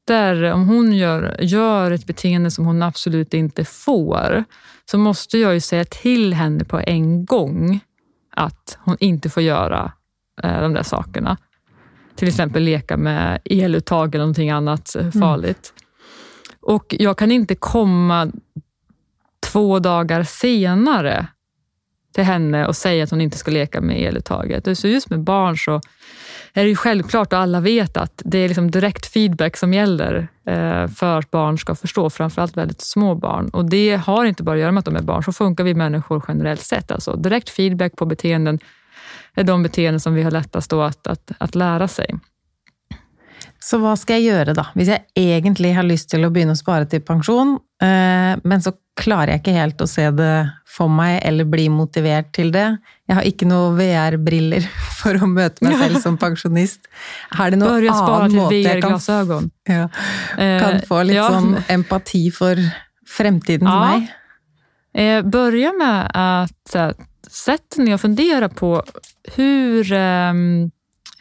om 0.53 0.67
hon 0.67 0.93
gör, 0.93 1.37
gör 1.39 1.91
ett 1.91 2.05
beteende 2.05 2.51
som 2.51 2.65
hon 2.65 2.81
absolut 2.81 3.33
inte 3.33 3.65
får, 3.65 4.43
så 4.91 4.97
måste 4.97 5.37
jag 5.37 5.53
ju 5.53 5.59
säga 5.59 5.85
till 5.85 6.33
henne 6.33 6.63
på 6.63 6.79
en 6.79 7.25
gång 7.25 7.79
att 8.35 8.77
hon 8.81 8.97
inte 8.99 9.29
får 9.29 9.43
göra 9.43 9.91
eh, 10.43 10.61
de 10.61 10.73
där 10.73 10.83
sakerna. 10.83 11.37
Till 12.15 12.27
exempel 12.27 12.63
leka 12.63 12.97
med 12.97 13.41
eluttag 13.45 14.15
eller 14.15 14.23
någonting 14.23 14.49
annat 14.49 14.95
mm. 14.95 15.11
farligt. 15.11 15.73
Mm. 15.75 16.75
Och 16.75 16.95
jag 16.99 17.17
kan 17.17 17.31
inte 17.31 17.55
komma 17.55 18.31
två 19.51 19.79
dagar 19.79 20.23
senare 20.23 21.27
till 22.17 22.25
henne 22.25 22.67
och 22.67 22.75
säga 22.75 23.03
att 23.03 23.09
hon 23.09 23.21
inte 23.21 23.37
ska 23.37 23.51
leka 23.51 23.81
med 23.81 24.01
eluttaget. 24.01 24.77
Så 24.77 24.87
just 24.87 25.09
med 25.09 25.19
barn 25.19 25.57
så 25.57 25.81
är 26.53 26.63
det 26.63 26.69
ju 26.69 26.75
självklart 26.75 27.33
och 27.33 27.39
alla 27.39 27.59
vet 27.59 27.97
att 27.97 28.21
det 28.25 28.37
är 28.37 28.47
liksom 28.47 28.71
direkt 28.71 29.05
feedback 29.05 29.57
som 29.57 29.73
gäller 29.73 30.27
eh, 30.45 30.87
för 30.87 31.19
att 31.19 31.31
barn 31.31 31.57
ska 31.57 31.75
förstå, 31.75 32.09
framförallt 32.09 32.57
väldigt 32.57 32.81
små 32.81 33.15
barn. 33.15 33.49
Och 33.49 33.69
Det 33.69 33.95
har 33.95 34.25
inte 34.25 34.43
bara 34.43 34.55
att 34.55 34.61
göra 34.61 34.71
med 34.71 34.79
att 34.79 34.85
de 34.85 34.95
är 34.95 35.01
barn, 35.01 35.23
så 35.23 35.31
funkar 35.31 35.63
vi 35.63 35.73
människor 35.73 36.23
generellt 36.27 36.61
sett. 36.61 36.91
Alltså 36.91 37.15
direkt 37.15 37.49
feedback 37.49 37.95
på 37.95 38.05
beteenden 38.05 38.59
är 39.35 39.43
de 39.43 39.63
beteenden 39.63 39.99
som 39.99 40.13
vi 40.13 40.23
har 40.23 40.31
lättast 40.31 40.73
att, 40.73 41.07
att, 41.07 41.31
att 41.37 41.55
lära 41.55 41.87
sig. 41.87 42.15
Så 43.59 43.77
vad 43.77 43.99
ska 43.99 44.13
jag 44.13 44.21
göra 44.21 44.53
då? 44.53 44.65
Om 44.75 44.81
jag 44.81 44.99
egentligen 45.15 45.75
har 45.75 45.83
lust 45.83 46.09
till 46.09 46.25
att 46.25 46.31
börja 46.31 46.55
spara 46.55 46.85
till 46.85 47.01
pension, 47.01 47.59
eh, 47.81 48.39
men 48.43 48.61
så 48.61 48.71
klarar 48.97 49.27
jag 49.27 49.35
inte 49.35 49.51
helt 49.51 49.81
att 49.81 49.89
se 49.89 50.11
det 50.11 50.51
för 50.65 50.87
mig 50.87 51.21
eller 51.23 51.43
bli 51.43 51.69
motiverad 51.69 52.31
till 52.31 52.51
det. 52.51 52.77
Jag 53.05 53.15
har 53.15 53.21
inte 53.21 53.45
några 53.45 53.75
VR-briller 53.75 54.59
för 55.03 55.15
att 55.15 55.29
möta 55.29 55.65
mig 55.65 55.77
själv 55.77 55.95
som 55.95 56.17
pensionist. 56.27 56.81
Har 57.29 57.51
det 57.51 57.57
någon 57.57 57.69
Börja 57.69 57.93
spara 57.93 58.29
till 58.29 58.39
VR-glasögon. 58.39 59.49
Ja, 59.63 59.89
kan 60.35 60.73
eh, 60.73 60.81
få 60.81 61.03
lite 61.03 61.17
ja. 61.17 61.55
empati 61.67 62.31
för 62.31 62.57
framtiden 63.17 63.67
ja. 63.67 63.71
för 63.71 63.99
mig. 63.99 64.13
Eh, 65.17 65.25
börja 65.25 65.73
med 65.73 66.11
att 66.13 66.75
sätta 67.27 67.81
ner 67.81 67.93
och 67.93 68.01
fundera 68.01 68.49
på 68.49 68.83
hur 69.35 69.93
um, 69.93 70.71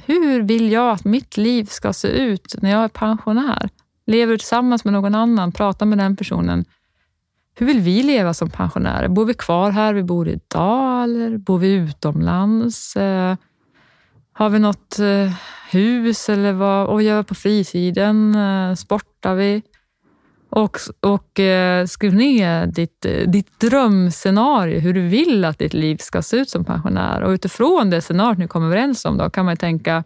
hur 0.06 0.42
vill 0.42 0.72
jag 0.72 0.90
att 0.90 1.04
mitt 1.04 1.36
liv 1.36 1.64
ska 1.64 1.92
se 1.92 2.08
ut 2.08 2.54
när 2.62 2.70
jag 2.70 2.84
är 2.84 2.88
pensionär? 2.88 3.68
Lever 4.06 4.36
tillsammans 4.36 4.84
med 4.84 4.92
någon 4.92 5.14
annan, 5.14 5.52
pratar 5.52 5.86
med 5.86 5.98
den 5.98 6.16
personen. 6.16 6.64
Hur 7.58 7.66
vill 7.66 7.80
vi 7.80 8.02
leva 8.02 8.34
som 8.34 8.50
pensionärer? 8.50 9.08
Bor 9.08 9.24
vi 9.24 9.34
kvar 9.34 9.70
här 9.70 9.94
vi 9.94 10.02
bor 10.02 10.28
idag 10.28 11.04
eller 11.04 11.36
bor 11.38 11.58
vi 11.58 11.72
utomlands? 11.72 12.96
Eh, 12.96 13.36
har 14.32 14.48
vi 14.50 14.58
något 14.58 14.98
eh, 14.98 15.32
hus 15.70 16.28
eller 16.28 16.52
vad, 16.52 16.86
och 16.86 17.02
gör 17.02 17.16
vi 17.16 17.24
på 17.24 17.34
fritiden? 17.34 18.34
Eh, 18.34 18.74
sportar 18.74 19.34
vi? 19.34 19.62
Och, 20.50 20.78
och 21.00 21.40
eh, 21.40 21.86
skriv 21.86 22.14
ner 22.14 22.66
ditt, 22.66 23.06
eh, 23.06 23.28
ditt 23.28 23.60
drömscenario, 23.60 24.80
hur 24.80 24.94
du 24.94 25.08
vill 25.08 25.44
att 25.44 25.58
ditt 25.58 25.74
liv 25.74 25.96
ska 25.96 26.22
se 26.22 26.36
ut 26.36 26.50
som 26.50 26.64
pensionär. 26.64 27.20
Och 27.20 27.30
utifrån 27.30 27.90
det 27.90 28.00
scenariot 28.00 28.38
ni 28.38 28.48
kommer 28.48 28.66
överens 28.66 29.04
om 29.04 29.16
då, 29.16 29.30
kan 29.30 29.44
man 29.44 29.56
tänka, 29.56 30.04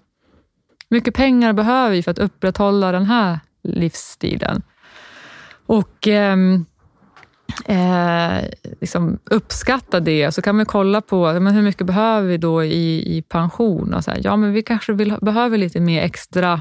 hur 0.90 0.96
mycket 0.96 1.14
pengar 1.14 1.52
behöver 1.52 1.90
vi 1.90 2.02
för 2.02 2.10
att 2.10 2.18
upprätthålla 2.18 2.92
den 2.92 3.04
här 3.04 3.40
livsstilen? 3.62 4.62
Och 5.66 6.08
ehm, 6.08 6.66
eh, 7.64 8.44
liksom 8.80 9.18
uppskatta 9.24 10.00
det. 10.00 10.32
Så 10.32 10.42
kan 10.42 10.56
man 10.56 10.66
kolla 10.66 11.00
på 11.00 11.40
men 11.40 11.54
hur 11.54 11.62
mycket 11.62 11.86
behöver 11.86 12.28
vi 12.28 12.36
då 12.36 12.64
i, 12.64 13.16
i 13.16 13.22
pension. 13.22 13.94
Och 13.94 14.04
så 14.04 14.10
här, 14.10 14.20
ja, 14.24 14.36
men 14.36 14.52
vi 14.52 14.62
kanske 14.62 14.92
vill, 14.92 15.16
behöver 15.20 15.58
lite 15.58 15.80
mer 15.80 16.02
extra 16.02 16.60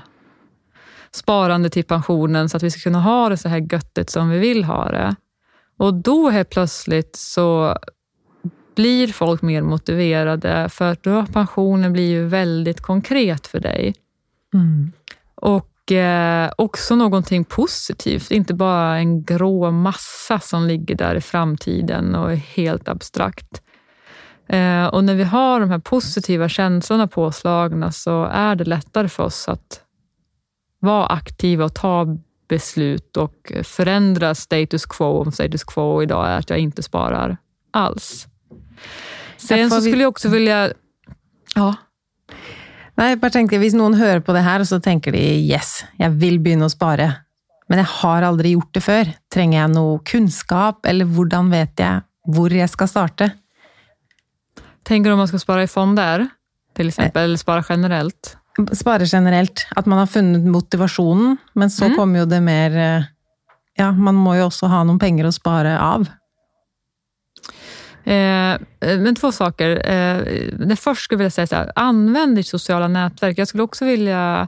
sparande 1.12 1.70
till 1.70 1.84
pensionen 1.84 2.50
så 2.50 2.58
att 2.58 2.64
vi 2.64 2.72
ska 2.72 2.82
kunna 2.82 3.02
ha 3.02 3.30
det 3.30 3.38
så 3.38 3.50
här 3.50 3.74
göttigt 3.74 4.10
som 4.10 4.30
vi 4.30 4.40
vill 4.40 4.64
ha 4.64 4.92
det. 4.92 5.16
Och 5.78 5.94
då 5.94 6.30
helt 6.30 6.50
plötsligt 6.50 7.16
så 7.16 7.78
blir 8.76 9.08
folk 9.08 9.42
mer 9.42 9.62
motiverade 9.62 10.70
för 10.70 10.92
att 10.92 11.04
då 11.04 11.12
har 11.12 11.26
pensionen 11.26 11.94
blivit 11.94 12.32
väldigt 12.32 12.82
konkret 12.82 13.48
för 13.48 13.60
dig. 13.60 13.94
Mm. 14.54 14.92
Och 15.36 15.70
eh, 15.92 16.52
också 16.58 16.96
någonting 16.96 17.46
positivt, 17.46 18.32
inte 18.32 18.54
bara 18.54 18.98
en 18.98 19.24
grå 19.24 19.72
massa 19.72 20.40
som 20.40 20.68
ligger 20.68 20.96
där 20.96 21.16
i 21.16 21.22
framtiden 21.22 22.16
och 22.16 22.32
är 22.32 22.36
helt 22.36 22.88
abstrakt. 22.88 23.62
Eh, 24.48 24.86
och 24.86 25.04
när 25.04 25.16
vi 25.16 25.24
har 25.24 25.60
de 25.60 25.70
här 25.70 25.80
positiva 25.80 26.50
känslorna 26.50 27.08
påslagna 27.08 27.92
så 27.92 28.24
är 28.26 28.56
det 28.56 28.64
lättare 28.64 29.10
för 29.10 29.24
oss 29.24 29.50
att 29.50 29.82
vara 30.80 31.06
aktiva 31.06 31.66
och 31.66 31.76
ta 31.76 32.18
beslut 32.48 33.18
och 33.18 33.52
förändra 33.64 34.36
status 34.36 34.86
quo 34.86 35.22
om 35.22 35.32
status 35.32 35.64
quo 35.64 36.04
idag 36.04 36.28
är 36.28 36.38
att 36.38 36.50
jag 36.50 36.60
inte 36.60 36.84
sparar 36.84 37.38
alls. 37.72 38.28
Sen 39.38 39.70
så 39.70 39.82
skulle 39.82 40.02
jag 40.02 40.10
också 40.10 40.30
vilja... 40.30 40.74
Ja. 41.56 41.76
Nej, 43.00 43.10
jag 43.10 43.20
bara 43.20 43.32
tänkte, 43.32 43.60
om 43.60 43.74
någon 43.74 43.94
hör 43.94 44.20
på 44.20 44.34
det 44.34 44.40
här 44.40 44.64
så 44.64 44.80
tänker 44.80 45.12
de 45.12 45.18
yes, 45.18 45.86
jag 45.98 46.10
vill 46.10 46.40
börja 46.40 46.70
spara. 46.70 47.14
Men 47.68 47.78
jag 47.78 47.86
har 47.86 48.22
aldrig 48.22 48.52
gjort 48.52 48.74
det 48.74 48.82
förr. 48.82 49.14
Tränger 49.34 49.62
jag 49.62 49.70
någon 49.70 50.00
kunskap 50.00 50.86
eller 50.86 51.06
hur 51.06 51.50
vet 51.50 51.80
jag 51.80 52.02
var 52.26 52.50
jag 52.50 52.70
ska 52.70 52.88
starta. 52.88 53.30
Tänker 54.84 55.10
du 55.10 55.14
om 55.14 55.18
man 55.18 55.28
ska 55.28 55.40
spara 55.40 55.64
i 55.64 55.68
fonder, 55.68 56.28
till 56.76 56.88
exempel, 56.88 57.24
eller 57.24 57.38
spara 57.38 57.64
generellt? 57.70 58.38
Spara 58.72 59.06
generellt, 59.06 59.68
att 59.76 59.86
man 59.86 60.00
har 60.00 60.08
funnit 60.08 60.52
motivationen, 60.52 61.38
men 61.54 61.70
så 61.70 61.86
mm. 61.86 61.98
kommer 61.98 62.20
ju 62.20 62.26
det 62.26 62.42
mer... 62.42 62.78
Eh, 62.78 63.04
ja, 63.76 63.92
man 63.92 64.16
måste 64.16 64.38
ju 64.38 64.44
också 64.44 64.66
ha 64.66 64.84
några 64.84 65.00
pengar 65.00 65.26
att 65.26 65.36
spara 65.36 65.82
av. 65.82 66.06
Eh, 68.04 68.52
eh, 68.54 68.60
men 68.80 69.16
två 69.16 69.32
saker. 69.32 69.70
Eh, 69.70 70.24
det 70.68 70.76
först 70.76 71.04
skulle 71.04 71.16
jag 71.16 71.20
vilja 71.20 71.32
säga 71.32 71.48
så 71.48 71.56
här, 71.56 71.72
använd 71.76 72.36
ditt 72.36 72.48
sociala 72.48 72.88
nätverk. 72.88 73.38
Jag 73.38 73.48
skulle 73.48 73.64
också 73.64 73.86
vilja 73.86 74.48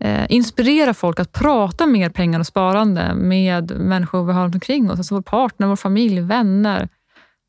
eh, 0.00 0.24
inspirera 0.28 0.94
folk 0.94 1.20
att 1.20 1.32
prata 1.32 1.86
mer 1.86 2.08
pengar 2.08 2.40
och 2.40 2.46
sparande 2.46 3.14
med 3.14 3.70
människor 3.80 4.24
vi 4.24 4.32
har 4.32 4.44
runt 4.44 4.54
omkring 4.54 4.90
oss. 4.90 4.98
Alltså 4.98 5.14
vår 5.14 5.22
partner, 5.22 5.66
vår 5.66 5.76
familj, 5.76 6.20
vänner. 6.20 6.88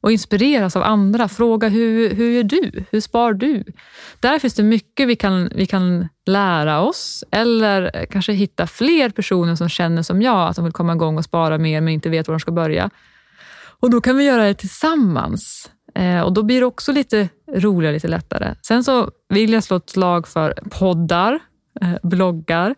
Och 0.01 0.11
inspireras 0.11 0.75
av 0.75 0.83
andra. 0.83 1.27
Fråga 1.27 1.67
hur, 1.67 2.15
hur 2.15 2.31
gör 2.31 2.43
du? 2.43 2.83
Hur 2.91 3.01
spar 3.01 3.33
du? 3.33 3.63
Där 4.19 4.39
finns 4.39 4.53
det 4.53 4.63
mycket 4.63 5.07
vi 5.07 5.15
kan, 5.15 5.49
vi 5.55 5.65
kan 5.65 6.07
lära 6.25 6.81
oss 6.81 7.23
eller 7.31 8.05
kanske 8.11 8.33
hitta 8.33 8.67
fler 8.67 9.09
personer 9.09 9.55
som 9.55 9.69
känner 9.69 10.01
som 10.01 10.21
jag, 10.21 10.47
att 10.47 10.55
de 10.55 10.65
vill 10.65 10.73
komma 10.73 10.93
igång 10.93 11.17
och 11.17 11.23
spara 11.23 11.57
mer 11.57 11.81
men 11.81 11.93
inte 11.93 12.09
vet 12.09 12.27
var 12.27 12.35
de 12.35 12.39
ska 12.39 12.51
börja. 12.51 12.89
Och 13.83 13.89
Då 13.89 14.01
kan 14.01 14.17
vi 14.17 14.23
göra 14.23 14.43
det 14.43 14.53
tillsammans. 14.53 15.71
Eh, 15.95 16.21
och 16.21 16.33
Då 16.33 16.43
blir 16.43 16.59
det 16.59 16.65
också 16.65 16.91
lite 16.91 17.29
roligare, 17.55 17.93
lite 17.93 18.07
lättare. 18.07 18.55
Sen 18.61 18.83
så 18.83 19.11
vill 19.29 19.53
jag 19.53 19.63
slå 19.63 19.77
ett 19.77 19.89
slag 19.89 20.27
för 20.27 20.53
poddar, 20.71 21.39
eh, 21.81 21.95
bloggar. 22.03 22.75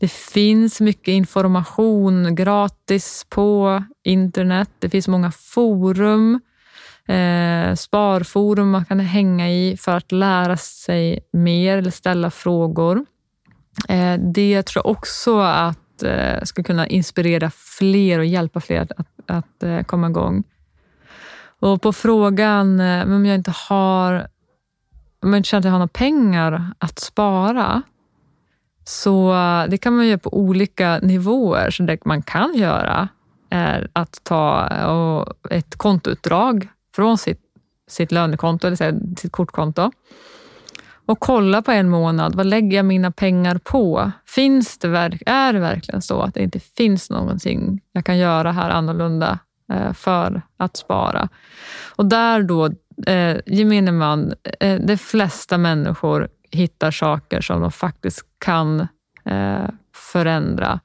Det 0.00 0.12
finns 0.12 0.80
mycket 0.80 1.12
information 1.12 2.34
gratis 2.34 3.26
på 3.28 3.82
internet. 4.04 4.70
Det 4.78 4.90
finns 4.90 5.08
många 5.08 5.30
forum, 5.30 6.40
eh, 7.08 7.74
sparforum 7.74 8.70
man 8.70 8.84
kan 8.84 9.00
hänga 9.00 9.50
i 9.50 9.76
för 9.76 9.96
att 9.96 10.12
lära 10.12 10.56
sig 10.56 11.20
mer 11.32 11.78
eller 11.78 11.90
ställa 11.90 12.30
frågor. 12.30 13.04
Eh, 13.88 14.20
det 14.34 14.62
tror 14.62 14.82
jag 14.84 14.92
också 14.96 15.38
att 15.40 16.02
eh, 16.02 16.42
ska 16.42 16.62
kunna 16.62 16.86
inspirera 16.86 17.50
fler 17.78 18.18
och 18.18 18.26
hjälpa 18.26 18.60
fler 18.60 18.80
att, 18.80 18.92
att 19.28 19.62
eh, 19.62 19.82
komma 19.82 20.08
igång. 20.08 20.44
Och 21.60 21.82
på 21.82 21.92
frågan 21.92 22.80
eh, 22.80 23.14
om 23.14 23.26
jag 23.26 23.34
inte 23.34 23.52
har 23.68 24.28
om 25.22 25.32
jag 25.32 25.36
inte 25.38 25.48
känner 25.48 25.60
att 25.60 25.64
jag 25.64 25.72
har 25.72 25.78
några 25.78 25.88
pengar 25.88 26.72
att 26.78 26.98
spara, 26.98 27.82
så 28.84 29.34
eh, 29.34 29.64
det 29.68 29.78
kan 29.78 29.96
man 29.96 30.06
göra 30.06 30.18
på 30.18 30.34
olika 30.34 30.98
nivåer. 30.98 31.70
Så 31.70 31.82
det 31.82 32.04
man 32.04 32.22
kan 32.22 32.54
göra 32.54 33.08
är 33.50 33.90
att 33.92 34.20
ta 34.24 34.68
ett 35.50 35.76
kontoutdrag 35.76 36.68
från 36.94 37.18
sitt, 37.18 37.40
sitt 37.88 38.12
lönekonto, 38.12 38.66
eller 38.66 39.16
sitt 39.16 39.32
kortkonto 39.32 39.90
och 41.08 41.20
kolla 41.20 41.62
på 41.62 41.72
en 41.72 41.88
månad, 41.88 42.34
vad 42.34 42.46
lägger 42.46 42.76
jag 42.76 42.86
mina 42.86 43.10
pengar 43.10 43.58
på? 43.58 44.12
Finns 44.26 44.78
det, 44.78 44.88
är 45.26 45.52
det 45.52 45.58
verkligen 45.58 46.02
så 46.02 46.20
att 46.20 46.34
det 46.34 46.42
inte 46.42 46.60
finns 46.60 47.10
någonting 47.10 47.80
jag 47.92 48.04
kan 48.04 48.18
göra 48.18 48.52
här 48.52 48.70
annorlunda 48.70 49.38
eh, 49.72 49.92
för 49.92 50.42
att 50.56 50.76
spara? 50.76 51.28
Och 51.96 52.06
där 52.06 52.42
då, 52.42 52.66
eh, 53.06 53.36
gemene 53.46 53.92
man, 53.92 54.32
eh, 54.60 54.80
de 54.80 54.96
flesta 54.96 55.58
människor 55.58 56.28
hittar 56.50 56.90
saker 56.90 57.40
som 57.40 57.60
de 57.60 57.72
faktiskt 57.72 58.22
kan 58.38 58.80
eh, 59.24 59.68
förändra. 59.94 60.80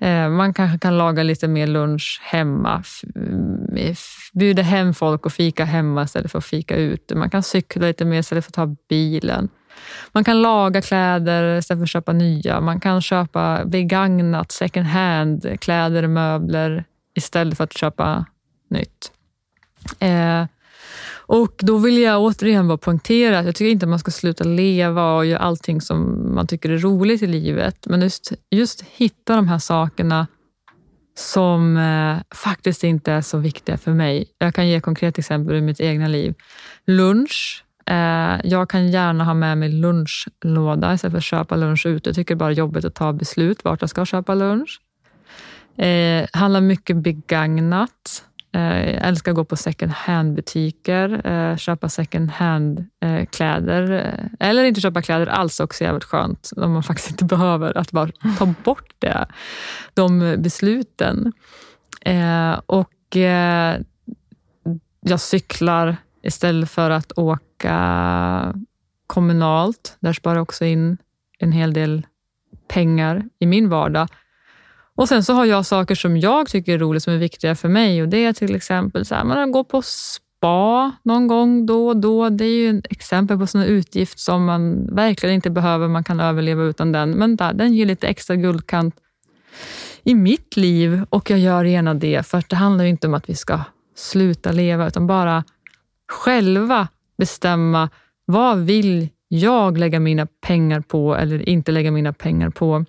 Eh, 0.00 0.28
man 0.28 0.54
kanske 0.54 0.78
kan 0.78 0.98
laga 0.98 1.22
lite 1.22 1.48
mer 1.48 1.66
lunch 1.66 2.20
hemma, 2.22 2.82
mm, 3.16 3.94
bjuda 4.32 4.62
hem 4.62 4.94
folk 4.94 5.26
och 5.26 5.32
fika 5.32 5.64
hemma 5.64 6.02
istället 6.02 6.30
för 6.30 6.38
att 6.38 6.44
fika 6.44 6.76
ute. 6.76 7.14
Man 7.14 7.30
kan 7.30 7.42
cykla 7.42 7.86
lite 7.86 8.04
mer 8.04 8.18
istället 8.18 8.44
för 8.44 8.50
att 8.50 8.54
ta 8.54 8.76
bilen. 8.88 9.48
Man 10.12 10.24
kan 10.24 10.42
laga 10.42 10.82
kläder 10.82 11.58
istället 11.58 11.80
för 11.80 11.84
att 11.84 11.90
köpa 11.90 12.12
nya. 12.12 12.60
Man 12.60 12.80
kan 12.80 13.02
köpa 13.02 13.64
begagnat, 13.64 14.52
second 14.52 14.86
hand, 14.86 15.60
kläder 15.60 16.02
och 16.02 16.10
möbler 16.10 16.84
istället 17.14 17.56
för 17.56 17.64
att 17.64 17.72
köpa 17.72 18.26
nytt. 18.70 19.12
Eh, 19.98 20.44
och 21.28 21.54
då 21.58 21.78
vill 21.78 21.98
jag 21.98 22.22
återigen 22.22 22.68
bara 22.68 22.78
poängtera 22.78 23.38
att 23.38 23.46
jag 23.46 23.54
tycker 23.54 23.70
inte 23.70 23.86
att 23.86 23.90
man 23.90 23.98
ska 23.98 24.10
sluta 24.10 24.44
leva 24.44 25.16
och 25.16 25.26
göra 25.26 25.38
allting 25.38 25.80
som 25.80 26.28
man 26.34 26.46
tycker 26.46 26.70
är 26.70 26.78
roligt 26.78 27.22
i 27.22 27.26
livet. 27.26 27.86
Men 27.86 28.00
just, 28.00 28.32
just 28.50 28.82
hitta 28.82 29.36
de 29.36 29.48
här 29.48 29.58
sakerna 29.58 30.26
som 31.18 31.76
eh, 31.76 32.36
faktiskt 32.36 32.84
inte 32.84 33.12
är 33.12 33.20
så 33.20 33.38
viktiga 33.38 33.78
för 33.78 33.92
mig. 33.92 34.26
Jag 34.38 34.54
kan 34.54 34.68
ge 34.68 34.74
ett 34.74 34.82
konkret 34.82 35.18
exempel 35.18 35.54
ur 35.54 35.60
mitt 35.60 35.80
egna 35.80 36.08
liv. 36.08 36.34
Lunch. 36.86 37.64
Eh, 37.86 38.40
jag 38.44 38.70
kan 38.70 38.88
gärna 38.88 39.24
ha 39.24 39.34
med 39.34 39.58
mig 39.58 39.68
lunchlåda 39.68 40.94
istället 40.94 41.12
för 41.12 41.18
att 41.18 41.24
köpa 41.24 41.56
lunch 41.56 41.86
ute. 41.86 42.08
Jag 42.08 42.16
tycker 42.16 42.34
det 42.34 42.36
är 42.36 42.40
bara 42.40 42.52
jobbigt 42.52 42.84
att 42.84 42.94
ta 42.94 43.12
beslut 43.12 43.64
vart 43.64 43.80
jag 43.80 43.90
ska 43.90 44.04
köpa 44.04 44.34
lunch. 44.34 44.80
Eh, 45.76 46.26
handlar 46.32 46.60
mycket 46.60 46.96
begagnat. 46.96 48.24
Jag 48.60 49.08
älskar 49.08 49.32
att 49.32 49.36
gå 49.36 49.44
på 49.44 49.56
second 49.56 49.92
hand-butiker, 49.92 51.26
eh, 51.26 51.56
köpa 51.56 51.88
second 51.88 52.30
hand-kläder. 52.30 53.90
Eh, 53.90 54.48
eller 54.48 54.64
inte 54.64 54.80
köpa 54.80 55.02
kläder 55.02 55.26
alls 55.26 55.60
också 55.60 55.84
jävligt 55.84 56.04
skönt, 56.04 56.50
om 56.56 56.72
man 56.72 56.82
faktiskt 56.82 57.10
inte 57.10 57.24
behöver. 57.36 57.78
Att 57.78 57.92
bara 57.92 58.10
ta 58.38 58.54
bort 58.64 58.94
det, 58.98 59.26
de 59.94 60.36
besluten. 60.38 61.32
Och 62.66 63.16
jag 65.00 65.20
cyklar 65.20 65.96
istället 66.22 66.70
för 66.70 66.90
att 66.90 67.18
åka 67.18 68.54
kommunalt. 69.06 69.96
Där 70.00 70.12
sparar 70.12 70.36
jag 70.36 70.42
också 70.42 70.64
in 70.64 70.98
en 71.38 71.52
hel 71.52 71.72
del 71.72 72.06
pengar 72.68 73.24
i 73.38 73.46
min 73.46 73.68
vardag. 73.68 74.08
Och 74.98 75.08
Sen 75.08 75.24
så 75.24 75.32
har 75.32 75.44
jag 75.44 75.66
saker 75.66 75.94
som 75.94 76.16
jag 76.16 76.48
tycker 76.48 76.74
är 76.74 76.78
roligt, 76.78 77.02
som 77.02 77.12
är 77.12 77.18
viktiga 77.18 77.54
för 77.54 77.68
mig. 77.68 78.02
Och 78.02 78.08
Det 78.08 78.24
är 78.24 78.32
till 78.32 78.54
exempel 78.54 79.04
så 79.04 79.14
här, 79.14 79.24
man 79.24 79.52
går 79.52 79.64
på 79.64 79.82
spa 79.82 80.92
någon 81.02 81.26
gång 81.26 81.66
då 81.66 81.88
och 81.88 81.96
då. 81.96 82.28
Det 82.28 82.44
är 82.44 82.50
ju 82.50 82.78
ett 82.78 82.86
exempel 82.90 83.38
på 83.38 83.58
en 83.58 83.64
utgift 83.64 84.18
som 84.18 84.44
man 84.44 84.94
verkligen 84.94 85.34
inte 85.34 85.50
behöver. 85.50 85.88
Man 85.88 86.04
kan 86.04 86.20
överleva 86.20 86.62
utan 86.62 86.92
den. 86.92 87.10
Men 87.10 87.36
där, 87.36 87.52
den 87.52 87.74
ger 87.74 87.86
lite 87.86 88.08
extra 88.08 88.36
guldkant 88.36 88.94
i 90.02 90.14
mitt 90.14 90.56
liv 90.56 91.04
och 91.10 91.30
jag 91.30 91.38
gör 91.38 91.64
gärna 91.64 91.94
det. 91.94 92.26
För 92.26 92.44
det 92.48 92.56
handlar 92.56 92.84
inte 92.84 93.06
om 93.06 93.14
att 93.14 93.28
vi 93.28 93.34
ska 93.34 93.60
sluta 93.96 94.52
leva, 94.52 94.88
utan 94.88 95.06
bara 95.06 95.44
själva 96.08 96.88
bestämma 97.18 97.88
vad 98.24 98.58
vill 98.58 99.08
jag 99.28 99.78
lägga 99.78 100.00
mina 100.00 100.26
pengar 100.26 100.80
på 100.80 101.16
eller 101.16 101.48
inte 101.48 101.72
lägga 101.72 101.90
mina 101.90 102.12
pengar 102.12 102.50
på. 102.50 102.84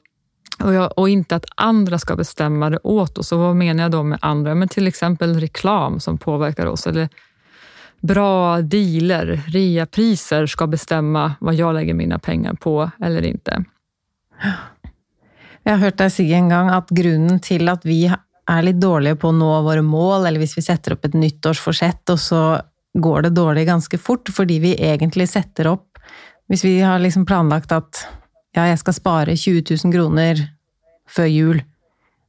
Och, 0.64 0.74
jag, 0.74 0.99
och, 0.99 1.10
inte 1.10 1.36
att 1.36 1.45
andra 1.55 1.99
ska 1.99 2.16
bestämma 2.16 2.70
det 2.70 2.80
åt 2.84 3.18
oss. 3.18 3.32
Och 3.32 3.39
vad 3.39 3.55
menar 3.55 3.84
jag 3.84 3.91
då 3.91 4.03
med 4.03 4.20
andra? 4.22 4.55
Men 4.55 4.68
till 4.68 4.88
exempel 4.88 5.39
reklam 5.39 5.99
som 5.99 6.18
påverkar 6.18 6.66
oss. 6.66 6.88
Eller 6.88 7.10
bra 8.01 8.62
dealer, 8.62 9.41
reapriser 9.47 10.45
ska 10.45 10.68
bestämma 10.68 11.36
vad 11.39 11.55
jag 11.55 11.76
lägger 11.76 11.93
mina 11.93 12.20
pengar 12.20 12.53
på 12.53 12.91
eller 13.01 13.26
inte. 13.26 13.64
Jag 15.64 15.72
har 15.72 15.78
hört 15.78 15.97
dig 15.97 16.10
säga 16.10 16.38
en 16.38 16.49
gång 16.49 16.70
att 16.70 16.89
grunden 16.89 17.39
till 17.39 17.70
att 17.70 17.86
vi 17.86 18.14
är 18.45 18.62
lite 18.62 18.78
dåliga 18.78 19.16
på 19.16 19.30
att 19.30 19.36
nå 19.36 19.62
våra 19.62 19.82
mål, 19.82 20.26
eller 20.26 20.39
om 20.39 20.47
vi 20.55 20.62
sätter 20.62 20.91
upp 20.91 21.05
ett 21.05 21.14
nyttårsforsett 21.14 22.10
och 22.10 22.20
så 22.20 22.62
går 22.93 23.22
det 23.22 23.30
dåligt 23.30 23.68
ganska 23.68 23.97
fort, 23.97 24.30
för 24.30 24.45
vi 24.45 24.76
egentligen 24.84 25.28
sätter 25.28 25.66
upp, 25.66 25.97
om 26.49 26.55
vi 26.64 26.82
har 26.82 26.99
liksom 26.99 27.26
planlagt 27.26 27.72
att 27.72 28.07
ja, 28.52 28.68
jag 28.68 28.80
ska 28.80 28.93
spara 28.93 29.36
20 29.36 29.78
000 29.84 29.93
kronor 29.93 30.36
för 31.10 31.26
jul, 31.26 31.64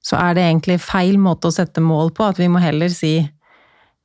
så 0.03 0.17
är 0.17 0.35
det 0.35 0.41
egentligen 0.41 0.81
fel 0.81 1.19
måte 1.19 1.49
att 1.49 1.55
sätta 1.55 1.81
mål 1.81 2.11
på. 2.11 2.25
Att 2.25 2.39
vi 2.39 2.49
må 2.49 2.59
hellre 2.59 2.91
säga 2.91 3.29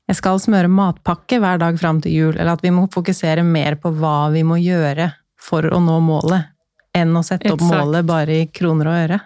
jag 0.06 0.18
ska 0.18 0.40
smöra 0.40 0.68
matpakke 0.68 1.40
varje 1.40 1.58
dag 1.58 1.80
fram 1.80 2.02
till 2.02 2.12
jul, 2.12 2.38
eller 2.38 2.52
att 2.52 2.64
vi 2.64 2.72
måste 2.72 2.94
fokusera 2.94 3.44
mer 3.44 3.76
på 3.76 3.90
vad 3.90 4.32
vi 4.32 4.44
måste 4.44 4.62
göra 4.62 5.12
för 5.40 5.64
att 5.64 5.82
nå 5.82 6.00
målet, 6.00 6.46
än 6.94 7.18
att 7.18 7.26
sätta 7.26 7.50
upp 7.50 7.62
målet 7.62 8.06
bara 8.06 8.32
i 8.32 8.48
kronor 8.48 8.86
och 8.86 8.94
öre. 8.94 9.20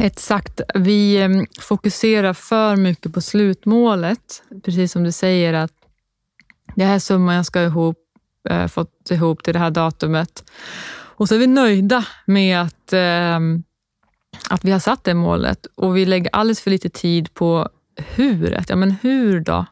Exakt. 0.00 0.60
Vi 0.74 1.22
ehm, 1.22 1.46
fokuserar 1.60 2.32
för 2.32 2.76
mycket 2.76 3.12
på 3.14 3.20
slutmålet. 3.20 4.42
Precis 4.64 4.92
som 4.92 5.04
du 5.04 5.12
säger, 5.12 5.54
att 5.54 5.72
det 6.74 6.84
här 6.84 6.98
summan 6.98 7.34
jag 7.34 7.46
ska 7.46 7.62
ihop 7.62 7.98
eh, 8.50 8.66
fått 8.66 9.10
ihop 9.10 9.42
till 9.42 9.52
det 9.52 9.58
här 9.58 9.70
datumet. 9.70 10.50
Och 10.90 11.28
så 11.28 11.34
är 11.34 11.38
vi 11.38 11.46
nöjda 11.46 12.04
med 12.26 12.60
att, 12.60 12.92
eh, 12.92 13.38
att 14.50 14.64
vi 14.64 14.70
har 14.70 14.78
satt 14.78 15.04
det 15.04 15.14
målet 15.14 15.66
och 15.74 15.96
vi 15.96 16.06
lägger 16.06 16.30
alldeles 16.32 16.60
för 16.60 16.70
lite 16.70 16.88
tid 16.88 17.34
på 17.34 17.68
huret. 17.96 18.68
Ja, 18.68 18.76
men 18.76 18.90
hur 18.90 19.40
då? 19.40 19.66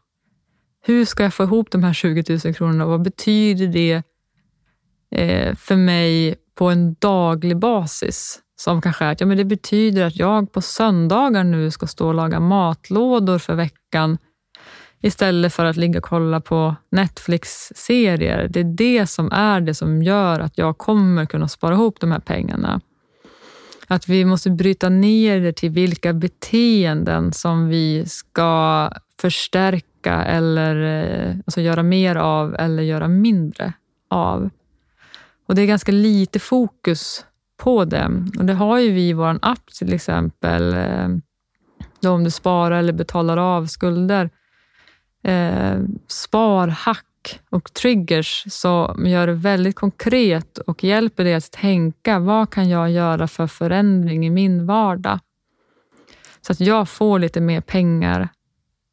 Hur 0.87 1.05
ska 1.05 1.23
jag 1.23 1.35
få 1.35 1.43
ihop 1.43 1.71
de 1.71 1.85
här 1.85 1.93
20 1.93 2.39
000 2.45 2.55
kronorna? 2.55 2.87
Vad 2.87 3.03
betyder 3.03 3.67
det 3.67 4.03
eh, 5.11 5.55
för 5.55 5.77
mig 5.77 6.37
på 6.55 6.71
en 6.71 6.95
daglig 6.95 7.59
basis? 7.59 8.43
som 8.57 8.81
kanske 8.83 9.05
är 9.05 9.13
att 9.13 9.21
ja, 9.21 9.27
men 9.27 9.37
det 9.37 9.45
betyder 9.45 10.07
att 10.07 10.17
jag 10.17 10.53
på 10.53 10.61
söndagar 10.61 11.45
nu 11.45 11.71
ska 11.71 11.87
stå 11.87 12.09
och 12.09 12.15
laga 12.15 12.41
matlådor 12.41 13.39
för 13.39 13.55
veckan 13.55 14.19
istället 15.01 15.53
för 15.53 15.65
att 15.65 15.77
ligga 15.77 15.99
och 15.99 16.05
kolla 16.05 16.41
på 16.41 16.77
Netflix-serier. 16.91 18.49
Det 18.51 18.61
är 18.61 18.65
det 18.65 19.07
som 19.07 19.33
är 19.33 19.61
det 19.61 19.75
som 19.75 20.03
gör 20.03 20.41
att 20.41 20.59
jag 20.59 20.79
kommer 20.79 21.27
kunna 21.27 21.49
spara 21.49 21.75
ihop 21.75 22.01
de 22.01 22.13
här 22.13 22.21
pengarna. 22.21 22.81
Att 23.87 24.09
vi 24.09 24.25
måste 24.25 24.51
bryta 24.51 24.89
ner 24.89 25.41
det 25.41 25.53
till 25.53 25.71
vilka 25.71 26.13
beteenden 26.13 27.33
som 27.33 27.69
vi 27.69 28.07
ska 28.07 28.91
förstärka 29.21 30.25
eller 30.25 30.77
eh, 30.83 31.37
alltså 31.47 31.61
göra 31.61 31.83
mer 31.83 32.17
av 32.17 32.55
eller 32.55 32.83
göra 32.83 33.09
mindre 33.09 33.73
av. 34.11 34.51
Och 35.47 35.55
Det 35.55 35.63
är 35.63 35.67
ganska 35.67 35.93
lite 35.93 36.39
fokus 36.39 37.25
på 37.57 37.85
det. 37.85 38.11
Och 38.39 38.45
Det 38.45 38.55
har 38.55 38.79
ju 38.79 38.93
vi 38.93 39.09
i 39.09 39.13
vår 39.13 39.39
app 39.43 39.67
till 39.79 39.93
exempel. 39.93 40.75
Eh, 40.75 41.09
då 42.01 42.11
om 42.11 42.25
du 42.25 42.31
sparar 42.31 42.79
eller 42.79 42.93
betalar 42.93 43.37
av 43.37 43.67
skulder. 43.67 44.31
Eh, 45.27 45.79
sparhack 46.09 47.41
och 47.51 47.75
triggers 47.75 48.45
som 48.49 49.07
gör 49.07 49.27
det 49.27 49.33
väldigt 49.33 49.77
konkret 49.77 50.59
och 50.59 50.85
hjälper 50.85 51.25
dig 51.25 51.35
att 51.35 51.53
tänka 51.53 52.19
vad 52.19 52.51
kan 52.51 52.69
jag 52.69 52.91
göra 52.91 53.29
för 53.29 53.47
förändring 53.47 54.27
i 54.27 54.31
min 54.31 54.67
vardag? 54.67 55.19
Så 56.41 56.53
att 56.53 56.61
jag 56.61 56.89
får 56.89 57.19
lite 57.19 57.41
mer 57.41 57.61
pengar 57.61 58.29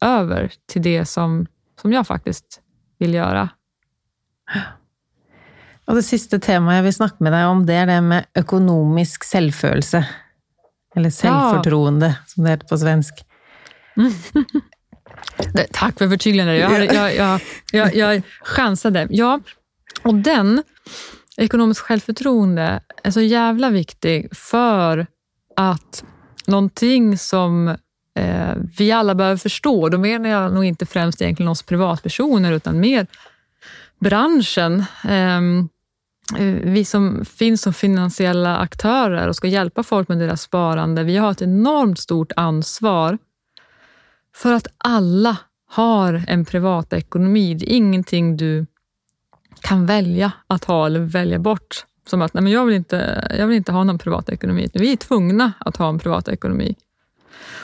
över 0.01 0.51
till 0.65 0.81
det 0.81 1.05
som, 1.05 1.45
som 1.81 1.93
jag 1.93 2.07
faktiskt 2.07 2.61
vill 2.99 3.13
göra. 3.13 3.49
Och 5.85 5.95
det 5.95 6.03
sista 6.03 6.39
temat 6.39 6.75
jag 6.75 6.83
vill 6.83 6.93
snacka 6.93 7.15
med 7.19 7.33
dig 7.33 7.45
om, 7.45 7.65
det 7.65 7.73
är 7.73 7.87
det 7.87 8.01
med 8.01 8.25
ekonomisk 8.33 9.23
självkänsla. 9.23 10.05
Eller 10.95 11.09
självförtroende, 11.09 12.07
ja. 12.07 12.15
som 12.27 12.43
det 12.43 12.49
heter 12.49 12.67
på 12.67 12.77
svensk. 12.77 13.25
Tack 15.71 15.97
för 15.97 16.09
förtydligandet. 16.09 16.59
Jag, 16.59 16.95
jag, 16.95 17.15
jag, 17.15 17.41
jag, 17.71 17.95
jag 17.95 18.21
chansade. 18.41 19.07
Ja, 19.09 19.39
och 20.03 20.15
den, 20.15 20.63
ekonomiskt 21.37 21.81
självförtroende, 21.81 22.79
är 23.03 23.11
så 23.11 23.21
jävla 23.21 23.69
viktig 23.69 24.35
för 24.35 25.07
att 25.55 26.03
någonting 26.47 27.17
som 27.17 27.67
eh, 28.19 28.55
vi 28.77 28.91
alla 28.91 29.15
behöver 29.15 29.37
förstå, 29.37 29.89
då 29.89 29.97
menar 29.97 30.29
jag 30.29 30.53
nog 30.53 30.65
inte 30.65 30.85
främst 30.85 31.21
egentligen 31.21 31.49
oss 31.49 31.63
privatpersoner, 31.63 32.51
utan 32.51 32.79
mer 32.79 33.07
branschen. 33.99 34.85
Eh, 35.03 35.41
vi 36.63 36.85
som 36.85 37.25
finns 37.25 37.61
som 37.61 37.73
finansiella 37.73 38.57
aktörer 38.57 39.27
och 39.27 39.35
ska 39.35 39.47
hjälpa 39.47 39.83
folk 39.83 40.07
med 40.07 40.19
deras 40.19 40.41
sparande, 40.41 41.03
vi 41.03 41.17
har 41.17 41.31
ett 41.31 41.41
enormt 41.41 41.99
stort 41.99 42.31
ansvar 42.35 43.17
för 44.35 44.53
att 44.53 44.67
alla 44.77 45.37
har 45.69 46.23
en 46.27 46.45
privatekonomi. 46.45 47.53
Det 47.53 47.73
är 47.73 47.75
ingenting 47.75 48.37
du 48.37 48.65
kan 49.61 49.85
välja 49.85 50.31
att 50.47 50.65
ha 50.65 50.85
eller 50.85 50.99
välja 50.99 51.39
bort. 51.39 51.85
Som 52.07 52.21
att, 52.21 52.33
nej 52.33 52.43
men 52.43 52.51
jag, 52.51 52.65
vill 52.65 52.75
inte, 52.75 53.27
jag 53.39 53.47
vill 53.47 53.57
inte 53.57 53.71
ha 53.71 53.83
någon 53.83 53.97
privatekonomi. 53.97 54.69
Vi 54.73 54.91
är 54.91 54.97
tvungna 54.97 55.53
att 55.59 55.77
ha 55.77 55.89
en 55.89 55.99
privatekonomi. 55.99 56.75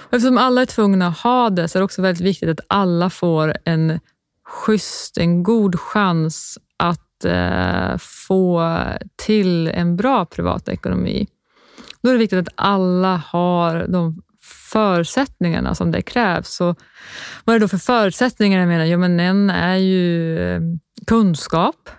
Och 0.09 0.13
eftersom 0.13 0.37
alla 0.37 0.61
är 0.61 0.65
tvungna 0.65 1.07
att 1.07 1.17
ha 1.17 1.49
det 1.49 1.67
så 1.67 1.77
är 1.77 1.79
det 1.79 1.85
också 1.85 2.01
väldigt 2.01 2.25
viktigt 2.25 2.49
att 2.49 2.65
alla 2.67 3.09
får 3.09 3.57
en 3.65 3.99
schysst, 4.45 5.17
en 5.17 5.43
god 5.43 5.79
chans 5.79 6.57
att 6.77 7.25
eh, 7.25 7.97
få 7.97 8.75
till 9.15 9.67
en 9.67 9.95
bra 9.95 10.25
privatekonomi. 10.25 11.27
Då 12.01 12.09
är 12.09 12.13
det 12.13 12.19
viktigt 12.19 12.39
att 12.39 12.53
alla 12.55 13.23
har 13.27 13.87
de 13.87 14.21
förutsättningarna 14.69 15.75
som 15.75 15.91
det 15.91 16.01
krävs. 16.01 16.49
Så 16.49 16.75
vad 17.45 17.55
är 17.55 17.59
det 17.59 17.63
då 17.63 17.67
för 17.67 17.77
förutsättningar? 17.77 18.59
Jag 18.59 18.67
menar, 18.67 18.85
jo, 18.85 18.99
men 18.99 19.19
en 19.19 19.49
är 19.49 19.75
ju 19.75 20.37
eh, 20.39 20.61
kunskap. 21.07 21.89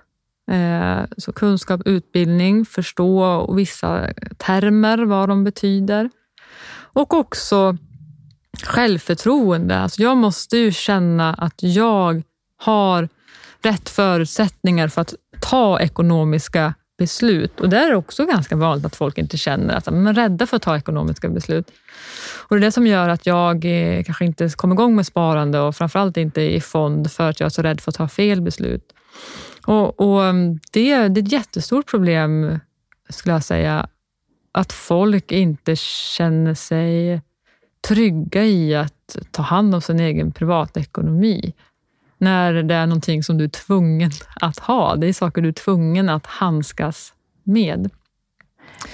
Eh, 0.51 1.01
så 1.17 1.33
kunskap, 1.33 1.81
utbildning, 1.85 2.65
förstå 2.65 3.53
vissa 3.55 4.13
termer, 4.37 4.99
vad 4.99 5.29
de 5.29 5.45
betyder. 5.45 6.11
Och 6.93 7.15
också 7.15 7.77
självförtroende. 8.63 9.79
Alltså 9.79 10.03
jag 10.03 10.17
måste 10.17 10.57
ju 10.57 10.73
känna 10.73 11.35
att 11.35 11.63
jag 11.63 12.23
har 12.57 13.09
rätt 13.63 13.89
förutsättningar 13.89 14.89
för 14.89 15.01
att 15.01 15.15
ta 15.41 15.81
ekonomiska 15.81 16.75
beslut. 17.01 17.61
Och 17.61 17.69
där 17.69 17.87
är 17.87 17.91
det 17.91 17.97
också 17.97 18.27
ganska 18.27 18.57
vanligt 18.57 18.85
att 18.87 18.97
folk 18.97 19.19
inte 19.19 19.37
känner 19.37 19.75
att 19.75 19.85
de 19.85 20.07
är 20.07 20.15
rädda 20.15 20.47
för 20.47 20.57
att 20.57 20.63
ta 20.63 20.77
ekonomiska 20.77 21.29
beslut. 21.29 21.71
Och 22.49 22.57
Det 22.57 22.61
är 22.61 22.61
det 22.61 22.73
som 22.73 22.87
gör 22.87 23.09
att 23.09 23.27
jag 23.27 23.65
eh, 23.65 24.03
kanske 24.03 24.25
inte 24.25 24.49
kommer 24.49 24.75
igång 24.75 24.97
med 24.97 25.07
sparande 25.07 25.61
och 25.61 25.77
framförallt 25.77 26.17
inte 26.17 26.41
i 26.41 26.61
fond 26.61 27.11
för 27.11 27.31
att 27.31 27.41
jag 27.41 27.47
är 27.47 27.51
så 27.51 27.63
rädd 27.63 27.81
för 27.81 27.91
att 27.91 27.97
ta 27.97 28.09
fel 28.09 28.41
beslut. 28.41 28.93
Och, 29.67 30.01
och 30.01 30.25
mm, 30.25 30.61
det, 30.73 31.09
det 31.09 31.21
är 31.21 31.25
ett 31.25 31.33
jättestort 31.33 31.87
problem, 31.87 32.59
skulle 33.09 33.35
jag 33.35 33.45
säga, 33.45 33.89
att 34.53 34.73
folk 34.73 35.33
inte 35.33 35.77
känner 36.17 36.55
sig 36.55 37.23
trygga 37.89 38.45
i 38.45 38.75
att 38.75 39.19
ta 39.31 39.43
hand 39.43 39.75
om 39.75 39.81
sin 39.81 40.01
egen 40.01 40.33
privatekonomi 40.33 41.55
när 42.21 42.53
det 42.53 42.75
är 42.75 42.87
någonting 42.87 43.23
som 43.23 43.39
du 43.39 43.45
är 43.45 43.49
tvungen 43.49 44.11
att 44.41 44.59
ha. 44.59 44.97
Det 44.97 45.07
är 45.07 45.13
saker 45.13 45.43
du 45.43 45.49
är 45.49 45.53
tvungen 45.53 46.09
att 46.09 46.27
handskas 46.27 47.13
med. 47.45 47.91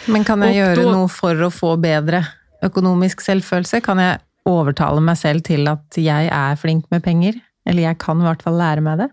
Men 0.06 0.24
kan 0.24 0.42
jag 0.42 0.54
göra 0.54 0.82
då, 0.82 0.90
något 0.90 1.12
för 1.12 1.42
att 1.42 1.54
få 1.54 1.76
bättre 1.76 2.26
ekonomisk 2.62 3.20
självkänsla? 3.20 3.80
Kan 3.80 3.98
jag 3.98 4.18
övertala 4.44 5.00
mig 5.00 5.16
själv 5.16 5.40
till 5.40 5.68
att 5.68 5.94
jag 5.96 6.22
är 6.24 6.56
flink 6.56 6.90
med 6.90 7.04
pengar? 7.04 7.34
Eller 7.64 7.82
jag 7.82 7.98
kan 7.98 8.22
i 8.22 8.26
alla 8.26 8.36
fall 8.36 8.58
lära 8.58 8.80
mig 8.80 8.96
det? 8.96 9.08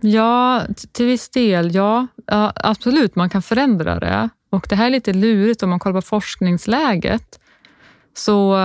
Ja, 0.00 0.62
till 0.92 1.06
viss 1.06 1.30
del, 1.30 1.74
ja. 1.74 2.06
Absolut, 2.54 3.16
man 3.16 3.30
kan 3.30 3.42
förändra 3.42 4.00
det. 4.00 4.28
Och 4.50 4.66
Det 4.68 4.76
här 4.76 4.86
är 4.86 4.90
lite 4.90 5.12
lurigt 5.12 5.62
om 5.62 5.70
man 5.70 5.78
kollar 5.78 6.00
på 6.00 6.06
forskningsläget. 6.06 7.40
Så 8.14 8.56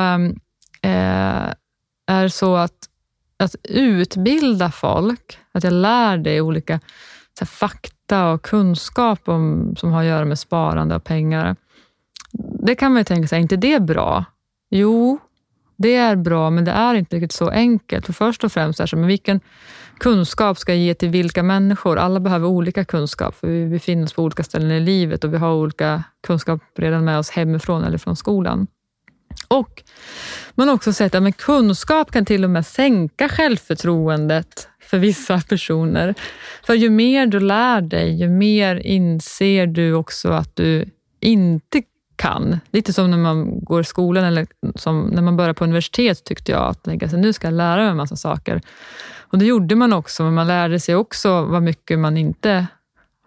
eh, 0.82 1.53
är 2.07 2.27
så 2.27 2.55
att 2.55 2.90
att 3.41 3.55
utbilda 3.63 4.71
folk, 4.71 5.39
att 5.51 5.63
jag 5.63 5.73
lär 5.73 6.17
dig 6.17 6.41
olika 6.41 6.79
här, 7.39 7.45
fakta 7.45 8.31
och 8.31 8.41
kunskap 8.41 9.19
om, 9.29 9.75
som 9.77 9.91
har 9.91 10.01
att 10.01 10.07
göra 10.07 10.25
med 10.25 10.39
sparande 10.39 10.95
och 10.95 11.03
pengar. 11.03 11.55
Det 12.63 12.75
kan 12.75 12.91
man 12.91 12.99
ju 12.99 13.03
tänka 13.03 13.27
sig, 13.27 13.37
är 13.37 13.41
inte 13.41 13.55
det 13.55 13.81
bra? 13.81 14.25
Jo, 14.69 15.19
det 15.77 15.95
är 15.95 16.15
bra, 16.15 16.49
men 16.49 16.65
det 16.65 16.71
är 16.71 16.95
inte 16.95 17.15
riktigt 17.15 17.31
så 17.31 17.49
enkelt. 17.49 18.05
För 18.05 18.13
först 18.13 18.43
och 18.43 18.51
främst 18.51 18.79
är 18.79 18.87
det 18.91 18.97
men 18.97 19.07
vilken 19.07 19.39
kunskap 19.97 20.57
ska 20.57 20.71
jag 20.71 20.81
ge 20.81 20.93
till 20.93 21.09
vilka 21.09 21.43
människor? 21.43 21.97
Alla 21.97 22.19
behöver 22.19 22.47
olika 22.47 22.85
kunskap, 22.85 23.35
för 23.35 23.47
vi 23.47 23.65
befinner 23.65 24.03
oss 24.03 24.13
på 24.13 24.23
olika 24.23 24.43
ställen 24.43 24.71
i 24.71 24.79
livet 24.79 25.23
och 25.23 25.33
vi 25.33 25.37
har 25.37 25.53
olika 25.53 26.03
kunskap 26.27 26.61
redan 26.75 27.05
med 27.05 27.19
oss 27.19 27.29
hemifrån 27.29 27.83
eller 27.83 27.97
från 27.97 28.15
skolan. 28.15 28.67
Och 29.47 29.84
man 30.55 30.67
har 30.67 30.75
också 30.75 30.93
sett 30.93 31.15
att 31.15 31.38
kunskap 31.38 32.11
kan 32.11 32.25
till 32.25 32.43
och 32.43 32.49
med 32.49 32.65
sänka 32.65 33.29
självförtroendet 33.29 34.67
för 34.82 34.97
vissa 34.97 35.41
personer. 35.41 36.15
För 36.63 36.73
ju 36.73 36.89
mer 36.89 37.25
du 37.25 37.39
lär 37.39 37.82
dig, 37.82 38.15
ju 38.15 38.29
mer 38.29 38.75
inser 38.75 39.67
du 39.67 39.93
också 39.93 40.29
att 40.29 40.55
du 40.55 40.86
inte 41.19 41.82
kan. 42.15 42.59
Lite 42.71 42.93
som 42.93 43.11
när 43.11 43.17
man 43.17 43.63
går 43.63 43.82
i 43.82 43.84
skolan 43.84 44.23
eller 44.23 44.47
som 44.75 45.01
när 45.01 45.21
man 45.21 45.38
börjar 45.38 45.53
på 45.53 45.63
universitet 45.63 46.23
tyckte 46.23 46.51
jag 46.51 46.61
att 46.61 46.88
alltså, 46.88 47.17
nu 47.17 47.34
ska 47.34 47.47
jag 47.47 47.53
lära 47.53 47.82
mig 47.82 47.89
en 47.89 47.97
massa 47.97 48.15
saker. 48.15 48.61
Och 49.19 49.38
det 49.38 49.45
gjorde 49.45 49.75
man 49.75 49.93
också, 49.93 50.23
men 50.23 50.34
man 50.34 50.47
lärde 50.47 50.79
sig 50.79 50.95
också 50.95 51.43
vad 51.43 51.63
mycket 51.63 51.99
man 51.99 52.17
inte 52.17 52.67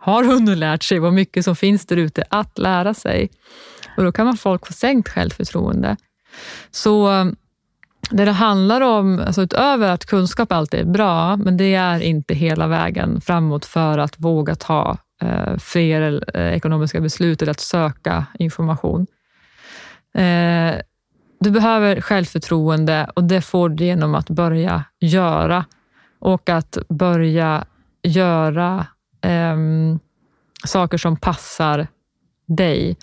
har 0.05 0.25
hunnit 0.25 0.59
lärt 0.59 0.83
sig, 0.83 0.99
vad 0.99 1.13
mycket 1.13 1.45
som 1.45 1.57
finns 1.57 1.87
där 1.87 1.97
ute 1.97 2.25
att 2.29 2.59
lära 2.59 2.95
sig. 2.95 3.31
Och 3.97 4.05
då 4.05 4.13
kan 4.13 4.27
man 4.27 4.37
folk 4.37 4.67
få 4.67 4.73
sänkt 4.73 5.09
självförtroende. 5.09 5.97
Så 6.71 7.09
um, 7.09 7.37
det 8.11 8.25
det 8.25 8.33
handlar 8.33 8.81
om, 8.81 9.19
alltså 9.19 9.43
utöver 9.43 9.91
att 9.91 10.07
kunskap 10.07 10.53
alltid 10.53 10.81
är 10.81 10.85
bra, 10.85 11.37
men 11.37 11.57
det 11.57 11.75
är 11.75 12.01
inte 12.01 12.35
hela 12.35 12.67
vägen 12.67 13.21
framåt 13.21 13.65
för 13.65 13.99
att 13.99 14.21
våga 14.21 14.55
ta 14.55 14.99
eh, 15.23 15.57
fler 15.59 16.25
eh, 16.35 16.55
ekonomiska 16.55 17.01
beslut 17.01 17.43
eller 17.43 17.51
att 17.51 17.61
söka 17.61 18.27
information. 18.39 19.07
Eh, 20.15 20.75
du 21.41 21.51
behöver 21.51 22.01
självförtroende 22.01 23.11
och 23.15 23.25
det 23.25 23.41
får 23.41 23.69
du 23.69 23.85
genom 23.85 24.15
att 24.15 24.31
börja 24.31 24.85
göra 25.01 25.65
och 26.19 26.49
att 26.49 26.79
börja 26.89 27.65
göra 28.03 28.87
um, 29.25 29.99
saker 30.67 30.99
som 30.99 31.17
passar 31.17 31.87
dig 32.47 32.97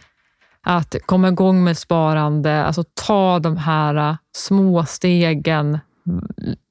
att 0.61 0.95
komma 1.05 1.27
igång 1.27 1.63
med 1.63 1.77
sparande, 1.77 2.63
alltså 2.63 2.83
ta 2.93 3.39
de 3.39 3.57
här 3.57 3.95
äh, 3.95 4.15
små 4.35 4.85
stegen 4.85 5.79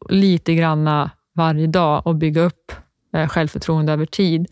lite 0.09 0.55
granna 0.55 1.11
varje 1.35 1.67
dag 1.67 2.07
och 2.07 2.15
bygga 2.15 2.43
upp 2.43 2.73
äh, 3.15 3.29
självförtroende 3.29 3.93
över 3.93 4.07
tid. 4.07 4.47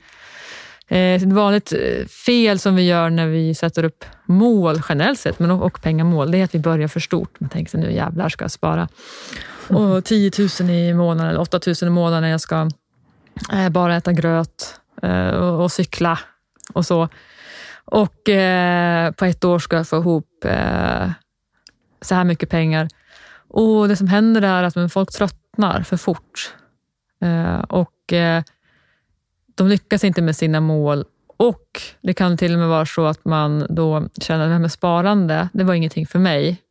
Eh, 0.88 1.14
ett 1.14 1.22
vanligt 1.22 1.72
eh, 1.72 2.06
fel 2.06 2.58
som 2.58 2.76
vi 2.76 2.82
gör 2.82 3.10
när 3.10 3.26
vi 3.26 3.54
sätter 3.54 3.84
upp 3.84 4.04
mål 4.26 4.80
generellt 4.88 5.18
sett, 5.18 5.38
men 5.38 5.50
och 5.50 5.82
pengamål, 5.82 6.30
det 6.30 6.38
är 6.38 6.44
att 6.44 6.54
vi 6.54 6.58
börjar 6.58 6.88
för 6.88 7.00
stort. 7.00 7.40
Man 7.40 7.50
tänker 7.50 7.70
sig 7.70 7.80
nu 7.80 7.92
jävlar 7.92 8.28
ska 8.28 8.44
jag 8.44 8.50
spara 8.50 8.88
och 9.68 10.04
10 10.04 10.30
000 10.60 10.70
i 10.70 10.94
månaden 10.94 11.30
eller 11.30 11.40
8 11.40 11.60
000 11.66 11.74
i 11.82 11.90
månaden. 11.90 12.30
Jag 12.30 12.40
ska 12.40 12.70
eh, 13.52 13.68
bara 13.68 13.96
äta 13.96 14.12
gröt 14.12 14.80
Eh, 15.02 15.28
och 15.28 15.72
cykla 15.72 16.18
och 16.72 16.86
så. 16.86 17.08
Och 17.84 18.28
eh, 18.28 19.10
på 19.10 19.24
ett 19.24 19.44
år 19.44 19.58
ska 19.58 19.76
jag 19.76 19.88
få 19.88 19.96
ihop 19.96 20.44
eh, 20.44 21.10
så 22.00 22.14
här 22.14 22.24
mycket 22.24 22.50
pengar. 22.50 22.88
Och 23.48 23.88
Det 23.88 23.96
som 23.96 24.08
händer 24.08 24.42
är 24.42 24.62
att 24.62 24.92
folk 24.92 25.12
tröttnar 25.12 25.82
för 25.82 25.96
fort. 25.96 26.54
Och 27.68 28.12
de 29.54 29.68
lyckas 29.68 30.04
inte 30.04 30.22
med 30.22 30.36
sina 30.36 30.60
mål 30.60 31.04
och 31.38 31.80
det 32.00 32.14
kan 32.14 32.36
till 32.36 32.52
och 32.52 32.58
med 32.58 32.68
vara 32.68 32.86
så 32.86 33.06
att 33.06 33.24
man 33.24 33.66
då 33.70 34.08
känner 34.20 34.44
att 34.44 34.48
det 34.48 34.52
här 34.52 34.58
med 34.58 34.72
sparande, 34.72 35.48
det 35.52 35.64
var 35.64 35.74
ingenting 35.74 36.06
för 36.06 36.18
mig. 36.18 36.62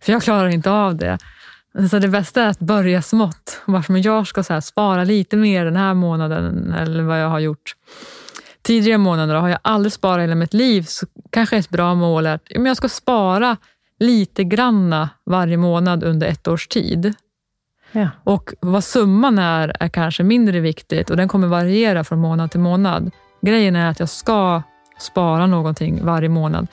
För 0.00 0.12
jag 0.12 0.22
klarar 0.22 0.48
inte 0.48 0.70
av 0.70 0.96
det. 0.96 1.18
Så 1.90 1.98
det 1.98 2.08
bästa 2.08 2.42
är 2.42 2.48
att 2.48 2.58
börja 2.58 3.02
smått. 3.02 3.62
Varför 3.64 4.06
jag 4.06 4.26
ska 4.26 4.42
så 4.42 4.60
spara 4.60 5.04
lite 5.04 5.36
mer 5.36 5.64
den 5.64 5.76
här 5.76 5.94
månaden 5.94 6.72
eller 6.72 7.02
vad 7.02 7.20
jag 7.20 7.28
har 7.28 7.38
gjort 7.38 7.76
tidigare 8.62 8.98
månader. 8.98 9.34
Har 9.34 9.48
jag 9.48 9.58
aldrig 9.62 9.92
sparat 9.92 10.22
hela 10.22 10.34
mitt 10.34 10.54
liv 10.54 10.82
så 10.82 11.06
kanske 11.30 11.56
ett 11.56 11.70
bra 11.70 11.94
mål 11.94 12.26
är 12.26 12.34
att 12.34 12.42
jag 12.48 12.76
ska 12.76 12.88
spara 12.88 13.56
lite 13.98 14.44
granna 14.44 15.08
varje 15.26 15.56
månad 15.56 16.04
under 16.04 16.26
ett 16.26 16.48
års 16.48 16.68
tid. 16.68 17.14
Ja. 17.92 18.08
Och 18.24 18.54
vad 18.60 18.84
summan 18.84 19.38
är, 19.38 19.76
är 19.80 19.88
kanske 19.88 20.22
mindre 20.22 20.60
viktigt 20.60 21.10
och 21.10 21.16
den 21.16 21.28
kommer 21.28 21.46
variera 21.46 22.04
från 22.04 22.18
månad 22.18 22.50
till 22.50 22.60
månad. 22.60 23.10
Grejen 23.42 23.76
är 23.76 23.90
att 23.90 24.00
jag 24.00 24.08
ska 24.08 24.62
spara 24.98 25.46
någonting 25.46 26.04
varje 26.04 26.28
månad. 26.28 26.66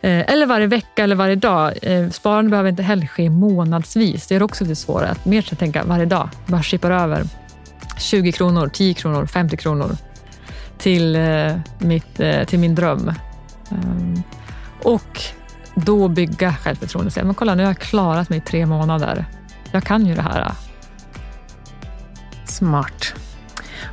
Eh, 0.00 0.32
eller 0.32 0.46
varje 0.46 0.66
vecka 0.66 1.04
eller 1.04 1.16
varje 1.16 1.34
dag. 1.34 1.72
Eh, 1.82 2.10
sparande 2.10 2.50
behöver 2.50 2.70
inte 2.70 2.82
heller 2.82 3.06
ske 3.06 3.30
månadsvis. 3.30 4.26
Det 4.26 4.34
är 4.34 4.42
också 4.42 4.64
lite 4.64 4.76
svårare. 4.76 5.08
Att 5.08 5.24
mer 5.24 5.48
att 5.52 5.58
tänka 5.58 5.84
varje 5.84 6.06
dag. 6.06 6.28
Bara 6.46 6.62
chippar 6.62 6.90
över 6.90 7.24
20 7.98 8.32
kronor, 8.32 8.68
10 8.68 8.94
kronor, 8.94 9.26
50 9.26 9.56
kronor 9.56 9.96
till, 10.78 11.16
eh, 11.16 11.56
mitt, 11.78 12.20
till 12.46 12.58
min 12.58 12.74
dröm. 12.74 13.12
Och 14.82 15.20
då 15.74 16.08
bygga 16.08 16.52
självförtroende. 16.52 17.10
Säga, 17.10 17.24
men 17.24 17.34
kolla, 17.34 17.54
nu 17.54 17.62
har 17.62 17.70
jag 17.70 17.78
klarat 17.78 18.28
mig 18.28 18.38
i 18.38 18.42
tre 18.42 18.66
månader 18.66 19.24
jag 19.74 19.84
kan 19.84 20.06
ju 20.06 20.14
det 20.14 20.22
här. 20.22 20.52
Smart. 22.44 23.14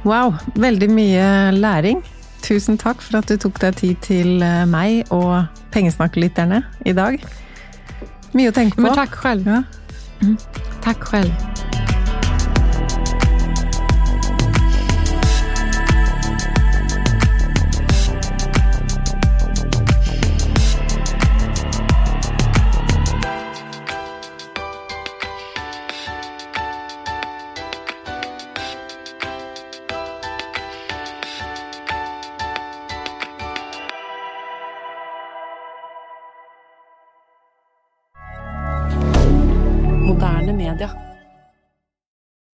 Wow, 0.04 0.36
väldigt 0.56 0.90
mycket 0.90 1.54
läring. 1.54 2.02
Tusen 2.42 2.78
tack 2.78 3.02
för 3.02 3.18
att 3.18 3.28
du 3.28 3.38
tog 3.38 3.52
dig 3.54 3.74
tid 3.74 4.02
till 4.02 4.42
eh, 4.42 4.66
mig 4.66 5.04
och 5.04 5.44
pengesnacklytterne 5.72 6.62
idag. 6.86 7.26
Mycket 8.32 8.50
att 8.50 8.56
tänka 8.56 8.76
på. 8.76 8.82
Men 8.82 8.96
tack 8.96 9.12
själv. 9.12 9.48
Ja. 9.48 9.64
Mm. 10.22 10.38
Tack 10.84 11.00
själv. 11.04 11.32